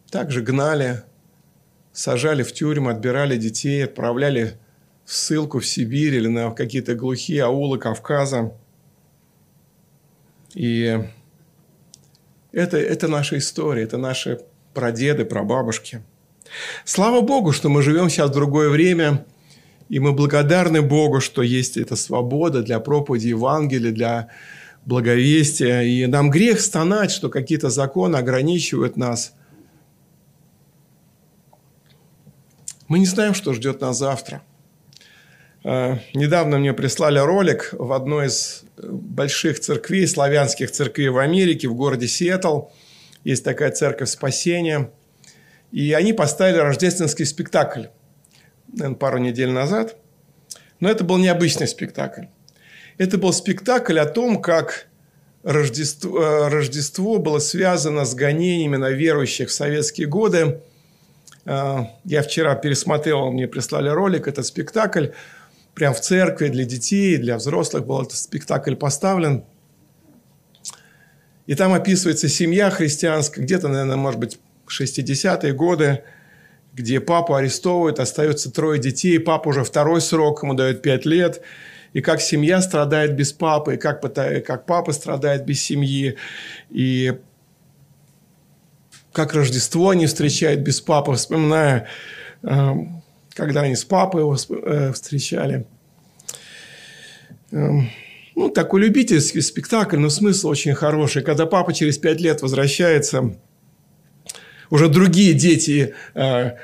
также 0.09 0.41
гнали, 0.41 1.03
сажали 1.93 2.43
в 2.43 2.53
тюрьму, 2.53 2.89
отбирали 2.89 3.37
детей, 3.37 3.83
отправляли 3.83 4.57
в 5.05 5.13
ссылку 5.13 5.59
в 5.59 5.65
Сибирь 5.65 6.15
или 6.15 6.27
на 6.27 6.51
какие-то 6.51 6.95
глухие 6.95 7.43
аулы 7.43 7.77
Кавказа. 7.77 8.53
И 10.53 10.99
это, 12.51 12.77
это 12.77 13.07
наша 13.07 13.37
история, 13.37 13.83
это 13.83 13.97
наши 13.97 14.39
прадеды, 14.73 15.25
прабабушки. 15.25 16.01
Слава 16.85 17.21
Богу, 17.21 17.51
что 17.51 17.69
мы 17.69 17.81
живем 17.81 18.09
сейчас 18.09 18.29
в 18.29 18.33
другое 18.33 18.69
время, 18.69 19.25
и 19.89 19.99
мы 19.99 20.13
благодарны 20.13 20.81
Богу, 20.81 21.19
что 21.19 21.41
есть 21.41 21.77
эта 21.77 21.95
свобода 21.95 22.61
для 22.61 22.79
проповеди 22.79 23.27
Евангелия, 23.27 23.91
для 23.91 24.29
благовестия. 24.85 25.81
И 25.81 26.05
нам 26.05 26.29
грех 26.29 26.59
стонать, 26.61 27.11
что 27.11 27.29
какие-то 27.29 27.69
законы 27.69 28.17
ограничивают 28.17 28.97
нас. 28.97 29.33
Мы 32.87 32.99
не 32.99 33.05
знаем, 33.05 33.33
что 33.33 33.53
ждет 33.53 33.81
нас 33.81 33.97
завтра– 33.97 34.41
Э, 35.65 35.97
недавно 36.13 36.59
мне 36.59 36.73
прислали 36.73 37.17
ролик 37.17 37.69
в 37.73 37.91
одной 37.91 38.27
из 38.27 38.65
больших 38.77 39.59
церквей, 39.59 40.07
славянских 40.07 40.69
церквей 40.69 41.09
в 41.09 41.17
Америке, 41.17 41.67
в 41.67 41.73
городе 41.73 42.07
Сиэтл. 42.07 42.65
Есть 43.23 43.43
такая 43.43 43.71
церковь 43.71 44.09
спасения. 44.09 44.91
И 45.71 45.91
они 45.93 46.13
поставили 46.13 46.59
рождественский 46.59 47.25
спектакль, 47.25 47.85
наверное, 48.67 48.95
пару 48.95 49.17
недель 49.17 49.49
назад. 49.49 49.95
Но 50.79 50.87
это 50.87 51.03
был 51.03 51.17
необычный 51.17 51.67
спектакль. 51.67 52.25
Это 52.97 53.17
был 53.17 53.33
спектакль 53.33 53.99
о 53.99 54.05
том, 54.05 54.41
как 54.41 54.87
Рождество, 55.43 56.19
э, 56.19 56.47
Рождество 56.49 57.19
было 57.19 57.39
связано 57.39 58.05
с 58.05 58.15
гонениями 58.15 58.77
на 58.77 58.89
верующих 58.89 59.49
в 59.49 59.53
советские 59.53 60.07
годы. 60.07 60.61
Э, 61.45 61.85
я 62.05 62.23
вчера 62.23 62.55
пересмотрел, 62.55 63.31
мне 63.31 63.47
прислали 63.47 63.89
ролик, 63.89 64.27
этот 64.27 64.45
спектакль 64.45 65.07
прям 65.75 65.93
в 65.93 65.99
церкви 65.99 66.47
для 66.47 66.63
детей, 66.63 67.17
для 67.17 67.37
взрослых 67.37 67.85
был 67.85 68.01
этот 68.01 68.15
спектакль 68.15 68.75
поставлен. 68.75 69.43
И 71.47 71.53
там 71.53 71.73
описывается 71.73 72.27
семья 72.27 72.71
христианская, 72.71 73.41
где-то, 73.41 73.67
наверное, 73.67 73.97
может 73.97 74.19
быть, 74.19 74.39
60-е 74.67 75.53
годы, 75.53 76.03
где 76.73 76.99
папу 76.99 77.35
арестовывают, 77.35 77.99
остается 77.99 78.51
трое 78.51 78.79
детей, 78.79 79.19
папа 79.19 79.49
уже 79.49 79.63
второй 79.63 80.01
срок, 80.01 80.43
ему 80.43 80.55
дают 80.55 80.81
пять 80.81 81.05
лет, 81.05 81.41
и 81.95 82.01
как 82.01 82.19
семья 82.19 82.61
страдает 82.61 83.15
без 83.15 83.31
папы, 83.31 83.75
и 83.75 83.77
как, 83.77 84.01
как 84.01 84.65
папа 84.65 84.91
страдает 84.91 85.45
без 85.45 85.63
семьи, 85.63 86.17
и 86.69 87.13
как 89.13 89.33
Рождество 89.33 89.91
они 89.91 90.05
встречают 90.05 90.59
без 90.59 90.81
папы, 90.81 91.13
вспоминая 91.13 91.87
эм, 92.43 93.01
когда 93.29 93.61
они 93.61 93.77
с 93.77 93.85
папой 93.85 94.23
его 94.23 94.35
э, 94.35 94.91
встречали. 94.91 95.65
Эм, 97.51 97.89
ну, 98.35 98.49
такой 98.49 98.81
любительский 98.81 99.39
спектакль, 99.39 99.97
но 99.97 100.09
смысл 100.09 100.49
очень 100.49 100.73
хороший. 100.73 101.23
Когда 101.23 101.45
папа 101.45 101.73
через 101.73 101.97
пять 101.97 102.19
лет 102.19 102.41
возвращается, 102.41 103.37
уже 104.69 104.89
другие 104.89 105.33
дети 105.33 105.95
э, 106.13 106.57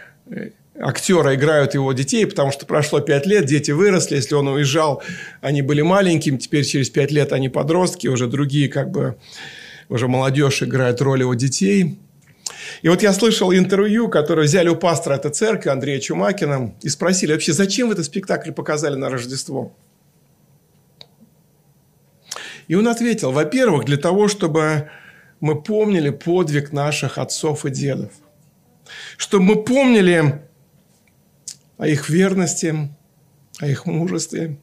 актера 0.81 1.35
играют 1.35 1.73
его 1.73 1.93
детей, 1.93 2.25
потому 2.25 2.51
что 2.51 2.65
прошло 2.65 2.99
пять 2.99 3.25
лет, 3.25 3.45
дети 3.45 3.71
выросли, 3.71 4.15
если 4.15 4.35
он 4.35 4.47
уезжал, 4.47 5.03
они 5.41 5.61
были 5.61 5.81
маленькими, 5.81 6.37
теперь 6.37 6.65
через 6.65 6.89
пять 6.89 7.11
лет 7.11 7.33
они 7.33 7.49
подростки, 7.49 8.07
уже 8.07 8.27
другие 8.27 8.67
как 8.67 8.91
бы, 8.91 9.15
уже 9.89 10.07
молодежь 10.07 10.63
играет 10.63 11.01
роль 11.01 11.21
его 11.21 11.33
детей– 11.33 11.99
и 12.81 12.89
вот 12.89 13.01
я 13.01 13.13
слышал 13.13 13.53
интервью, 13.53 14.09
которое 14.09 14.43
взяли 14.43 14.69
у 14.69 14.75
пастора 14.75 15.15
этой 15.15 15.31
церкви, 15.31 15.69
Андрея 15.69 15.99
Чумакина, 15.99 16.73
и 16.81 16.89
спросили 16.89 17.33
вообще, 17.33 17.53
зачем 17.53 17.87
вы 17.87 17.93
этот 17.93 18.05
спектакль 18.05 18.51
показали 18.51 18.95
на 18.95 19.09
Рождество? 19.09 19.73
И 22.67 22.75
он 22.75 22.87
ответил, 22.87 23.31
во-первых, 23.31 23.85
для 23.85 23.97
того, 23.97 24.27
чтобы 24.27 24.89
мы 25.39 25.61
помнили 25.61 26.09
подвиг 26.09 26.71
наших 26.71 27.17
отцов 27.17 27.65
и 27.65 27.69
дедов. 27.69 28.11
Чтобы 29.17 29.45
мы 29.45 29.63
помнили 29.63 30.41
о 31.81 31.87
их 31.87 32.09
верности, 32.09 32.93
о 33.57 33.67
их 33.67 33.87
мужестве. 33.87 34.59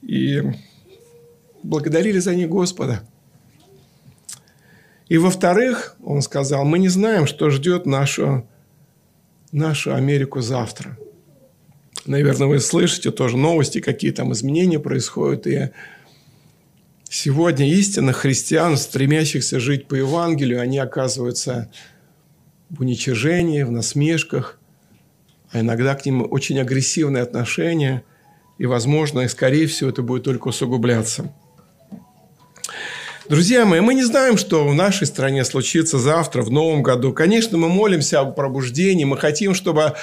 И 0.00 0.42
благодарили 1.62 2.18
за 2.18 2.34
них 2.34 2.48
Господа– 2.48 3.02
И 5.08 5.18
во-вторых, 5.18 5.96
он 6.02 6.22
сказал, 6.22 6.64
мы 6.64 6.78
не 6.78 6.88
знаем, 6.88 7.26
что 7.26 7.50
ждет 7.50 7.84
нашу, 7.84 8.48
нашу 9.52 9.94
Америку 9.94 10.40
завтра. 10.40 10.96
Наверное, 12.06 12.48
вы 12.48 12.60
слышите 12.60 13.10
тоже 13.10 13.36
новости, 13.36 13.80
какие 13.80 14.10
там 14.10 14.32
изменения 14.32 14.80
происходят. 14.80 15.46
И 15.46 15.70
сегодня 17.10 17.68
истинно 17.68 18.12
христиан, 18.12 18.78
стремящихся 18.78 19.60
жить 19.60 19.86
по 19.86 19.94
Евангелию, 19.94 20.62
они 20.62 20.78
оказываются 20.78 21.70
в 22.70 22.80
уничижении, 22.80 23.62
в 23.64 23.70
насмешках, 23.70 24.58
а 25.52 25.60
иногда 25.60 25.94
к 25.94 26.04
ним 26.04 26.26
очень 26.30 26.58
агрессивное 26.60 27.22
отношение, 27.22 28.02
и, 28.58 28.66
возможно, 28.66 29.20
и 29.20 29.28
скорее 29.28 29.66
всего, 29.66 29.90
это 29.90 30.02
будет 30.02 30.24
только 30.24 30.48
усугубляться. 30.48 31.32
Друзья 33.28 33.64
мои, 33.64 33.80
мы 33.80 33.94
не 33.94 34.04
знаем, 34.04 34.36
что 34.36 34.66
в 34.66 34.74
нашей 34.74 35.06
стране 35.06 35.44
случится 35.44 35.98
завтра, 35.98 36.42
в 36.42 36.50
новом 36.50 36.82
году. 36.82 37.12
Конечно, 37.12 37.58
мы 37.58 37.68
молимся 37.68 38.20
о 38.20 38.26
пробуждении, 38.26 39.04
мы 39.04 39.16
хотим, 39.18 39.52
чтобы 39.52 39.94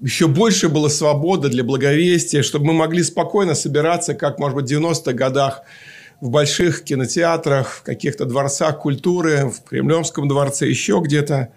еще 0.00 0.28
больше 0.28 0.68
было 0.68 0.88
свободы 0.88 1.48
для 1.48 1.64
благовестия, 1.64 2.42
чтобы 2.42 2.66
мы 2.66 2.72
могли 2.74 3.02
спокойно 3.02 3.54
собираться, 3.54 4.14
как, 4.14 4.38
может 4.38 4.56
быть, 4.56 4.70
в 4.70 4.72
90-х 4.72 5.12
годах 5.12 5.62
в 6.20 6.30
больших 6.30 6.84
кинотеатрах, 6.84 7.68
в 7.68 7.82
каких-то 7.82 8.24
дворцах 8.24 8.78
культуры, 8.78 9.50
в 9.50 9.68
Кремлевском 9.68 10.28
дворце, 10.28 10.68
еще 10.68 11.00
где-то. 11.04 11.50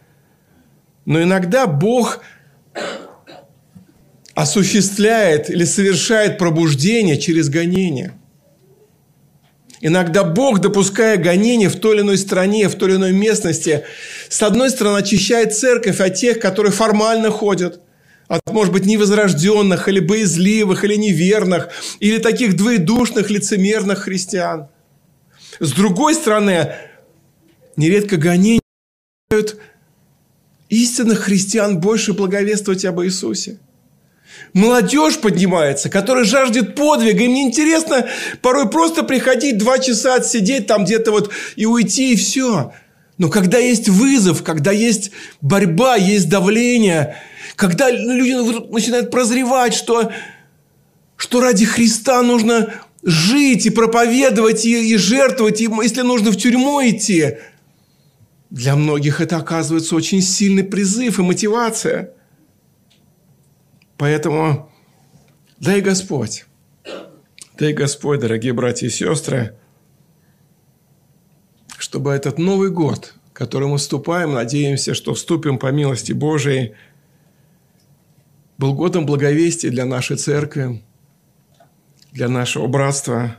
Но 1.06 1.22
иногда 1.22 1.68
Бог 1.68 2.22
осуществляет 4.38 5.50
или 5.50 5.64
совершает 5.64 6.38
пробуждение 6.38 7.18
через 7.18 7.50
гонение. 7.50 8.14
Иногда 9.82 10.24
Бог, 10.24 10.60
допуская 10.60 11.18
гонение 11.18 11.70
в 11.70 11.76
той 11.80 11.96
или 11.96 12.02
иной 12.04 12.20
стране, 12.20 12.70
в 12.70 12.76
той 12.76 12.90
или 12.90 12.98
иной 12.98 13.14
местности, 13.14 13.84
с 14.30 14.44
одной 14.44 14.70
стороны, 14.70 15.00
очищает 15.00 15.56
церковь 15.56 16.00
от 16.00 16.14
тех, 16.14 16.40
которые 16.40 16.72
формально 16.72 17.32
ходят, 17.32 17.82
от, 18.28 18.42
может 18.52 18.72
быть, 18.72 18.86
невозрожденных, 18.86 19.90
или 19.90 20.00
боязливых, 20.00 20.84
или 20.84 20.98
неверных, 20.98 21.70
или 22.00 22.20
таких 22.20 22.56
двоедушных, 22.56 23.32
лицемерных 23.32 24.04
христиан. 24.04 24.68
С 25.60 25.72
другой 25.72 26.14
стороны, 26.14 26.76
нередко 27.76 28.18
гонения 28.18 28.62
истинных 30.70 31.22
христиан 31.22 31.80
больше 31.80 32.14
благовествовать 32.14 32.86
об 32.86 33.02
Иисусе. 33.02 33.58
Молодежь 34.54 35.18
поднимается, 35.18 35.90
которая 35.90 36.24
жаждет 36.24 36.76
подвига. 36.76 37.24
Им 37.24 37.34
неинтересно 37.34 38.08
порой 38.42 38.70
просто 38.70 39.04
приходить 39.04 39.58
два 39.58 39.78
часа 39.80 40.16
отсидеть 40.16 40.68
там 40.68 40.86
где-то 40.86 41.12
вот 41.12 41.32
и 41.56 41.66
уйти, 41.66 42.14
и 42.14 42.16
все. 42.16 42.74
Но 43.18 43.30
когда 43.30 43.58
есть 43.58 43.90
вызов, 43.90 44.44
когда 44.44 44.72
есть 44.72 45.12
борьба, 45.42 45.96
есть 45.96 46.30
давление, 46.30 47.18
когда 47.56 47.90
люди 47.90 48.72
начинают 48.72 49.12
прозревать, 49.12 49.74
что, 49.74 50.12
что 51.16 51.42
ради 51.42 51.66
Христа 51.66 52.22
нужно 52.22 52.74
жить 53.04 53.66
и 53.66 53.70
проповедовать, 53.70 54.66
и, 54.66 54.94
и 54.94 54.98
жертвовать, 54.98 55.62
и, 55.62 55.70
если 55.82 56.02
нужно 56.02 56.32
в 56.32 56.38
тюрьму 56.38 56.82
идти, 56.82 57.38
для 58.50 58.76
многих 58.76 59.20
это 59.20 59.38
оказывается 59.38 59.96
очень 59.96 60.22
сильный 60.22 60.64
призыв 60.64 61.20
и 61.20 61.24
мотивация– 61.24 62.12
Поэтому 63.98 64.72
дай 65.60 65.82
Господь, 65.82 66.46
дай 67.58 67.74
Господь, 67.74 68.20
дорогие 68.20 68.54
братья 68.54 68.88
и 68.88 68.92
сестры, 68.92 69.56
чтобы 71.78 72.12
этот 72.12 72.38
Новый 72.38 72.70
год, 72.70 73.16
в 73.30 73.34
который 73.34 73.68
мы 73.68 73.78
вступаем, 73.78 74.34
надеемся, 74.34 74.94
что 74.94 75.14
вступим 75.16 75.58
по 75.58 75.72
милости 75.72 76.12
Божией, 76.12 76.76
был 78.58 78.74
годом 78.74 79.06
благовестия 79.06 79.72
для 79.72 79.86
нашей 79.86 80.18
церкви, 80.18 80.84
для 82.12 82.30
нашего 82.30 82.68
братства 82.68 83.38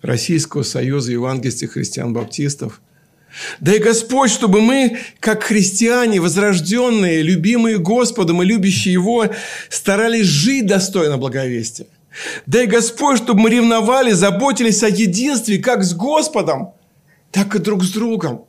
Российского 0.00 0.62
Союза 0.62 1.12
Евангельских 1.12 1.72
Христиан-Баптистов– 1.72 2.80
Дай 3.60 3.78
Господь, 3.78 4.30
чтобы 4.30 4.60
мы, 4.60 4.98
как 5.20 5.44
христиане, 5.44 6.20
возрожденные, 6.20 7.22
любимые 7.22 7.78
Господом 7.78 8.42
и 8.42 8.46
любящие 8.46 8.94
Его, 8.94 9.26
старались 9.68 10.26
жить 10.26 10.66
достойно 10.66 11.18
благовестия. 11.18 11.86
Дай 12.46 12.66
Господь, 12.66 13.18
чтобы 13.18 13.40
мы 13.40 13.50
ревновали, 13.50 14.12
заботились 14.12 14.82
о 14.82 14.88
единстве 14.88 15.58
как 15.58 15.84
с 15.84 15.94
Господом, 15.94 16.72
так 17.30 17.54
и 17.54 17.58
друг 17.58 17.84
с 17.84 17.90
другом. 17.90 18.44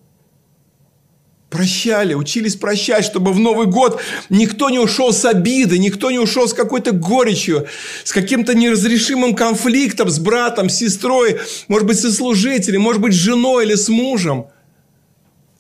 Прощали, 1.50 2.14
учились 2.14 2.56
прощать, 2.56 3.04
чтобы 3.04 3.34
в 3.34 3.40
Новый 3.40 3.66
год 3.66 4.00
никто 4.30 4.70
не 4.70 4.78
ушел 4.78 5.12
с 5.12 5.26
обидой, 5.26 5.80
никто 5.80 6.12
не 6.12 6.20
ушел 6.20 6.48
с 6.48 6.54
какой-то 6.54 6.92
горечью, 6.92 7.68
с 8.04 8.12
каким-то 8.12 8.54
неразрешимым 8.54 9.36
конфликтом 9.36 10.10
с 10.10 10.20
братом, 10.20 10.70
с 10.70 10.76
сестрой, 10.76 11.40
может 11.68 11.88
быть, 11.88 12.00
со 12.00 12.14
служителем, 12.14 12.82
может 12.82 13.02
быть, 13.02 13.14
с 13.14 13.18
женой 13.18 13.66
или 13.66 13.76
с 13.76 13.90
мужем– 13.90 14.48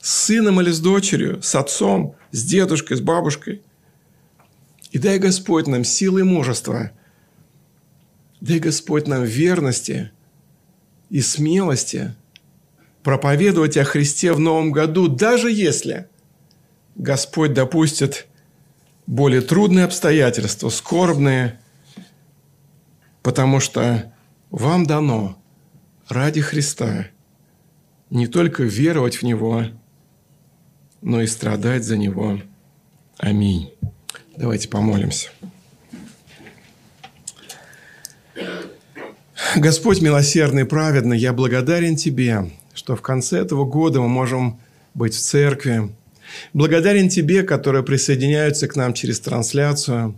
с 0.01 0.25
сыном 0.25 0.61
или 0.61 0.71
с 0.71 0.79
дочерью, 0.79 1.41
с 1.41 1.55
отцом, 1.55 2.15
с 2.31 2.43
дедушкой, 2.43 2.97
с 2.97 3.01
бабушкой. 3.01 3.61
И 4.91 4.97
дай 4.97 5.19
Господь 5.19 5.67
нам 5.67 5.83
силы 5.83 6.21
и 6.21 6.23
мужества. 6.23 6.91
Дай 8.41 8.59
Господь 8.59 9.07
нам 9.07 9.23
верности 9.23 10.11
и 11.09 11.21
смелости 11.21 12.15
проповедовать 13.03 13.77
о 13.77 13.83
Христе 13.83 14.33
в 14.33 14.39
новом 14.39 14.71
году, 14.71 15.07
даже 15.07 15.51
если 15.51 16.07
Господь 16.95 17.53
допустит 17.53 18.27
более 19.07 19.41
трудные 19.41 19.85
обстоятельства, 19.85 20.69
скорбные, 20.69 21.59
потому 23.23 23.59
что 23.59 24.13
вам 24.51 24.85
дано 24.85 25.37
ради 26.07 26.41
Христа 26.41 27.07
не 28.09 28.27
только 28.27 28.63
веровать 28.63 29.17
в 29.17 29.23
Него, 29.23 29.65
но 31.01 31.21
и 31.21 31.27
страдать 31.27 31.83
за 31.83 31.97
него. 31.97 32.39
Аминь. 33.17 33.71
Давайте 34.37 34.67
помолимся. 34.69 35.29
Господь 39.55 40.01
милосердный 40.01 40.61
и 40.61 40.65
праведный, 40.65 41.17
я 41.17 41.33
благодарен 41.33 41.95
Тебе, 41.95 42.51
что 42.73 42.95
в 42.95 43.01
конце 43.01 43.39
этого 43.39 43.65
года 43.65 43.99
мы 43.99 44.07
можем 44.07 44.59
быть 44.93 45.15
в 45.15 45.19
церкви. 45.19 45.93
Благодарен 46.53 47.09
Тебе, 47.09 47.43
которые 47.43 47.83
присоединяются 47.83 48.67
к 48.67 48.75
нам 48.75 48.93
через 48.93 49.19
трансляцию. 49.19 50.15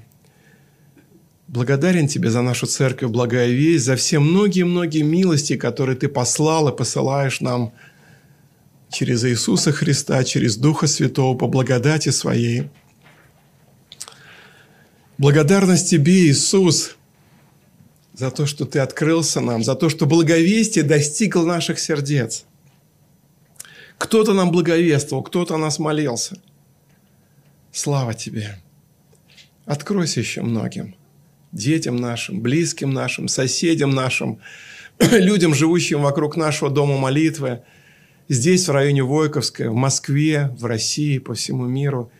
Благодарен 1.47 2.07
Тебе 2.07 2.29
за 2.29 2.41
нашу 2.41 2.65
церковь 2.65 3.09
«Благая 3.09 3.49
весть», 3.49 3.86
за 3.86 3.95
все 3.95 4.19
многие-многие 4.19 5.03
милости, 5.03 5.55
которые 5.55 5.95
Ты 5.95 6.07
послал 6.07 6.69
и 6.69 6.75
посылаешь 6.75 7.41
нам– 7.41 7.73
через 8.91 9.23
Иисуса 9.23 9.71
Христа, 9.71 10.23
через 10.23 10.57
Духа 10.57 10.87
Святого 10.87 11.37
по 11.37 11.47
благодати 11.47 12.09
Своей. 12.09 12.69
Благодарность 15.17 15.89
Тебе, 15.89 16.27
Иисус, 16.27 16.97
за 18.13 18.31
то, 18.31 18.45
что 18.45 18.65
Ты 18.65 18.79
открылся 18.79 19.39
нам, 19.39 19.63
за 19.63 19.75
то, 19.75 19.89
что 19.89 20.05
благовестие 20.05 20.83
достигло 20.83 21.45
наших 21.45 21.79
сердец. 21.79 22.45
Кто-то 23.97 24.33
нам 24.33 24.51
благовествовал, 24.51 25.23
кто-то 25.23 25.57
нас 25.57 25.79
молился. 25.79 26.37
Слава 27.71 28.13
Тебе! 28.13 28.59
Откройся 29.65 30.19
еще 30.19 30.41
многим, 30.41 30.95
детям 31.51 31.95
нашим, 31.95 32.41
близким 32.41 32.91
нашим, 32.91 33.27
соседям 33.29 33.91
нашим, 33.91 34.39
людям, 34.99 35.53
живущим 35.53 36.01
вокруг 36.01 36.35
нашего 36.35 36.69
дома 36.69 36.97
молитвы– 36.97 37.61
здесь, 38.34 38.67
в 38.67 38.71
районе 38.71 39.03
Войковской, 39.03 39.69
в 39.69 39.73
Москве, 39.73 40.55
в 40.57 40.65
России, 40.65 41.17
по 41.17 41.34
всему 41.34 41.65
миру. 41.65 42.11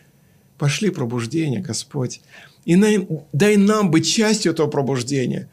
Пошли 0.58 0.90
пробуждение, 0.90 1.60
Господь. 1.60 2.20
И 2.64 2.76
дай 3.32 3.56
нам 3.56 3.90
быть 3.90 4.08
частью 4.08 4.52
этого 4.52 4.68
пробуждения. 4.68 5.50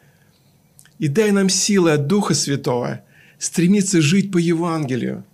И 0.98 1.08
дай 1.08 1.32
нам 1.32 1.48
силы 1.48 1.92
от 1.92 2.06
Духа 2.06 2.34
Святого 2.34 3.00
стремиться 3.38 4.00
жить 4.00 4.30
по 4.30 4.38
Евангелию. 4.38 5.24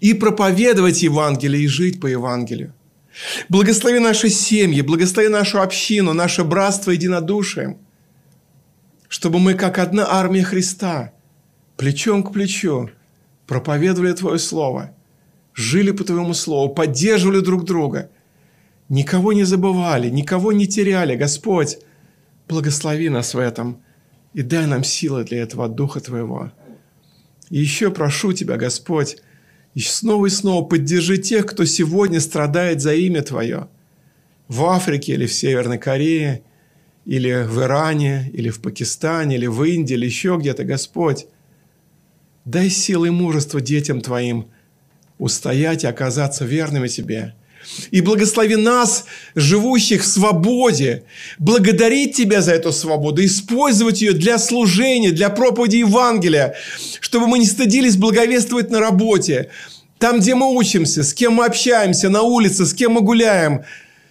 И 0.00 0.12
проповедовать 0.12 1.02
Евангелие, 1.02 1.62
и 1.62 1.68
жить 1.68 2.00
по 2.00 2.06
Евангелию. 2.08 2.74
Благослови 3.48 4.00
наши 4.00 4.28
семьи, 4.28 4.82
благослови 4.82 5.28
нашу 5.28 5.62
общину, 5.62 6.12
наше 6.12 6.42
братство 6.42 6.90
единодушием, 6.90 7.78
чтобы 9.08 9.38
мы, 9.38 9.54
как 9.54 9.78
одна 9.78 10.04
армия 10.10 10.42
Христа, 10.42 11.12
плечом 11.76 12.24
к 12.24 12.32
плечу, 12.32 12.90
проповедовали 13.46 14.12
Твое 14.12 14.38
Слово, 14.38 14.94
жили 15.54 15.90
по 15.90 16.04
Твоему 16.04 16.34
Слову, 16.34 16.74
поддерживали 16.74 17.40
друг 17.40 17.64
друга, 17.64 18.10
никого 18.88 19.32
не 19.32 19.44
забывали, 19.44 20.10
никого 20.10 20.52
не 20.52 20.66
теряли. 20.66 21.16
Господь, 21.16 21.78
благослови 22.48 23.08
нас 23.08 23.34
в 23.34 23.38
этом 23.38 23.78
и 24.34 24.42
дай 24.42 24.66
нам 24.66 24.84
силы 24.84 25.24
для 25.24 25.38
этого 25.38 25.68
Духа 25.68 26.00
Твоего. 26.00 26.52
И 27.50 27.58
еще 27.58 27.90
прошу 27.90 28.32
Тебя, 28.32 28.56
Господь, 28.56 29.16
И 29.74 29.80
снова 29.80 30.26
и 30.26 30.30
снова 30.30 30.64
поддержи 30.64 31.18
тех, 31.18 31.46
кто 31.46 31.64
сегодня 31.64 32.20
страдает 32.20 32.80
за 32.80 32.94
имя 32.94 33.22
Твое. 33.22 33.68
В 34.46 34.64
Африке 34.66 35.14
или 35.14 35.26
в 35.26 35.32
Северной 35.32 35.78
Корее, 35.78 36.42
или 37.04 37.44
в 37.44 37.60
Иране, 37.60 38.30
или 38.32 38.50
в 38.50 38.60
Пакистане, 38.60 39.36
или 39.36 39.46
в 39.46 39.62
Индии, 39.64 39.94
или 39.94 40.06
еще 40.06 40.36
где-то, 40.38 40.64
Господь. 40.64 41.26
Дай 42.44 42.68
силы 42.70 43.08
и 43.08 43.10
мужество 43.10 43.60
детям 43.60 44.00
Твоим 44.00 44.48
устоять 45.18 45.84
и 45.84 45.86
оказаться 45.86 46.44
верными 46.44 46.88
Тебе– 46.88 47.34
и 47.90 48.00
благослови 48.00 48.56
нас, 48.56 49.04
живущих 49.34 50.02
в 50.02 50.06
свободе, 50.06 51.04
благодарить 51.38 52.16
Тебя 52.16 52.42
за 52.42 52.52
эту 52.52 52.72
свободу, 52.72 53.24
использовать 53.24 54.02
ее 54.02 54.12
для 54.12 54.38
служения, 54.38 55.10
для 55.10 55.30
проповеди 55.30 55.76
Евангелия, 55.76 56.54
чтобы 57.00 57.26
мы 57.26 57.38
не 57.38 57.46
стыдились 57.46 57.96
благовествовать 57.96 58.70
на 58.70 58.80
работе, 58.80 59.50
там, 59.98 60.20
где 60.20 60.34
мы 60.34 60.54
учимся, 60.54 61.02
с 61.02 61.14
кем 61.14 61.34
мы 61.34 61.46
общаемся, 61.46 62.08
на 62.10 62.22
улице, 62.22 62.66
с 62.66 62.74
кем 62.74 62.92
мы 62.92 63.00
гуляем, 63.00 63.64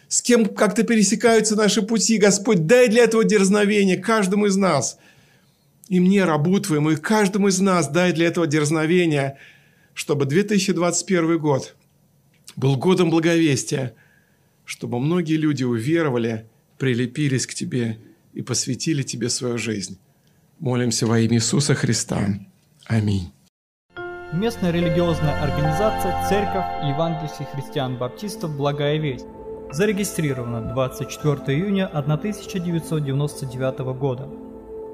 с 0.08 0.22
кем 0.22 0.46
как-то 0.46 0.84
пересекаются 0.84 1.56
наши 1.56 1.82
пути. 1.82 2.18
Господь, 2.18 2.66
дай 2.66 2.88
для 2.88 3.04
этого 3.04 3.24
дерзновение 3.24 3.98
каждому 3.98 4.46
из 4.48 4.56
нас. 4.56 4.98
И 5.90 6.00
мне, 6.00 6.26
рабу 6.26 6.60
Твоему, 6.60 6.92
и 6.92 6.96
каждому 6.96 7.50
из 7.50 7.60
нас 7.60 7.90
дай 7.90 8.14
для 8.14 8.28
этого 8.28 8.48
дерзновения, 8.48 9.38
чтобы 9.94 10.26
2021 10.26 11.40
год– 11.40 11.76
был 12.56 12.78
годом 12.78 13.10
благовестия, 13.10 13.94
чтобы 14.66 15.00
многие 15.00 15.38
люди 15.38 15.64
уверовали, 15.64 16.48
прилепились 16.78 17.48
к 17.48 17.54
Тебе 17.54 18.00
и 18.34 18.42
посвятили 18.42 19.02
Тебе 19.04 19.30
свою 19.30 19.58
жизнь. 19.58 20.00
Молимся 20.60 21.08
во 21.08 21.20
имя 21.20 21.38
Иисуса 21.38 21.74
Христа. 21.76 22.28
Аминь. 22.86 23.32
Местная 24.32 24.72
религиозная 24.72 25.42
организация 25.42 26.28
Церковь 26.28 26.66
Евангельских 26.88 27.48
христиан-баптистов 27.54 28.56
«Благая 28.56 28.98
весть» 28.98 29.26
зарегистрирована 29.72 30.74
24 30.74 31.58
июня 31.58 31.88
1999 31.88 33.80
года. 33.98 34.30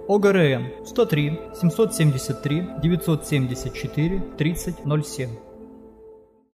ОГРН 0.10 0.64
103 0.86 1.38
773 1.54 2.80
974 2.82 4.22
3007 4.38 5.49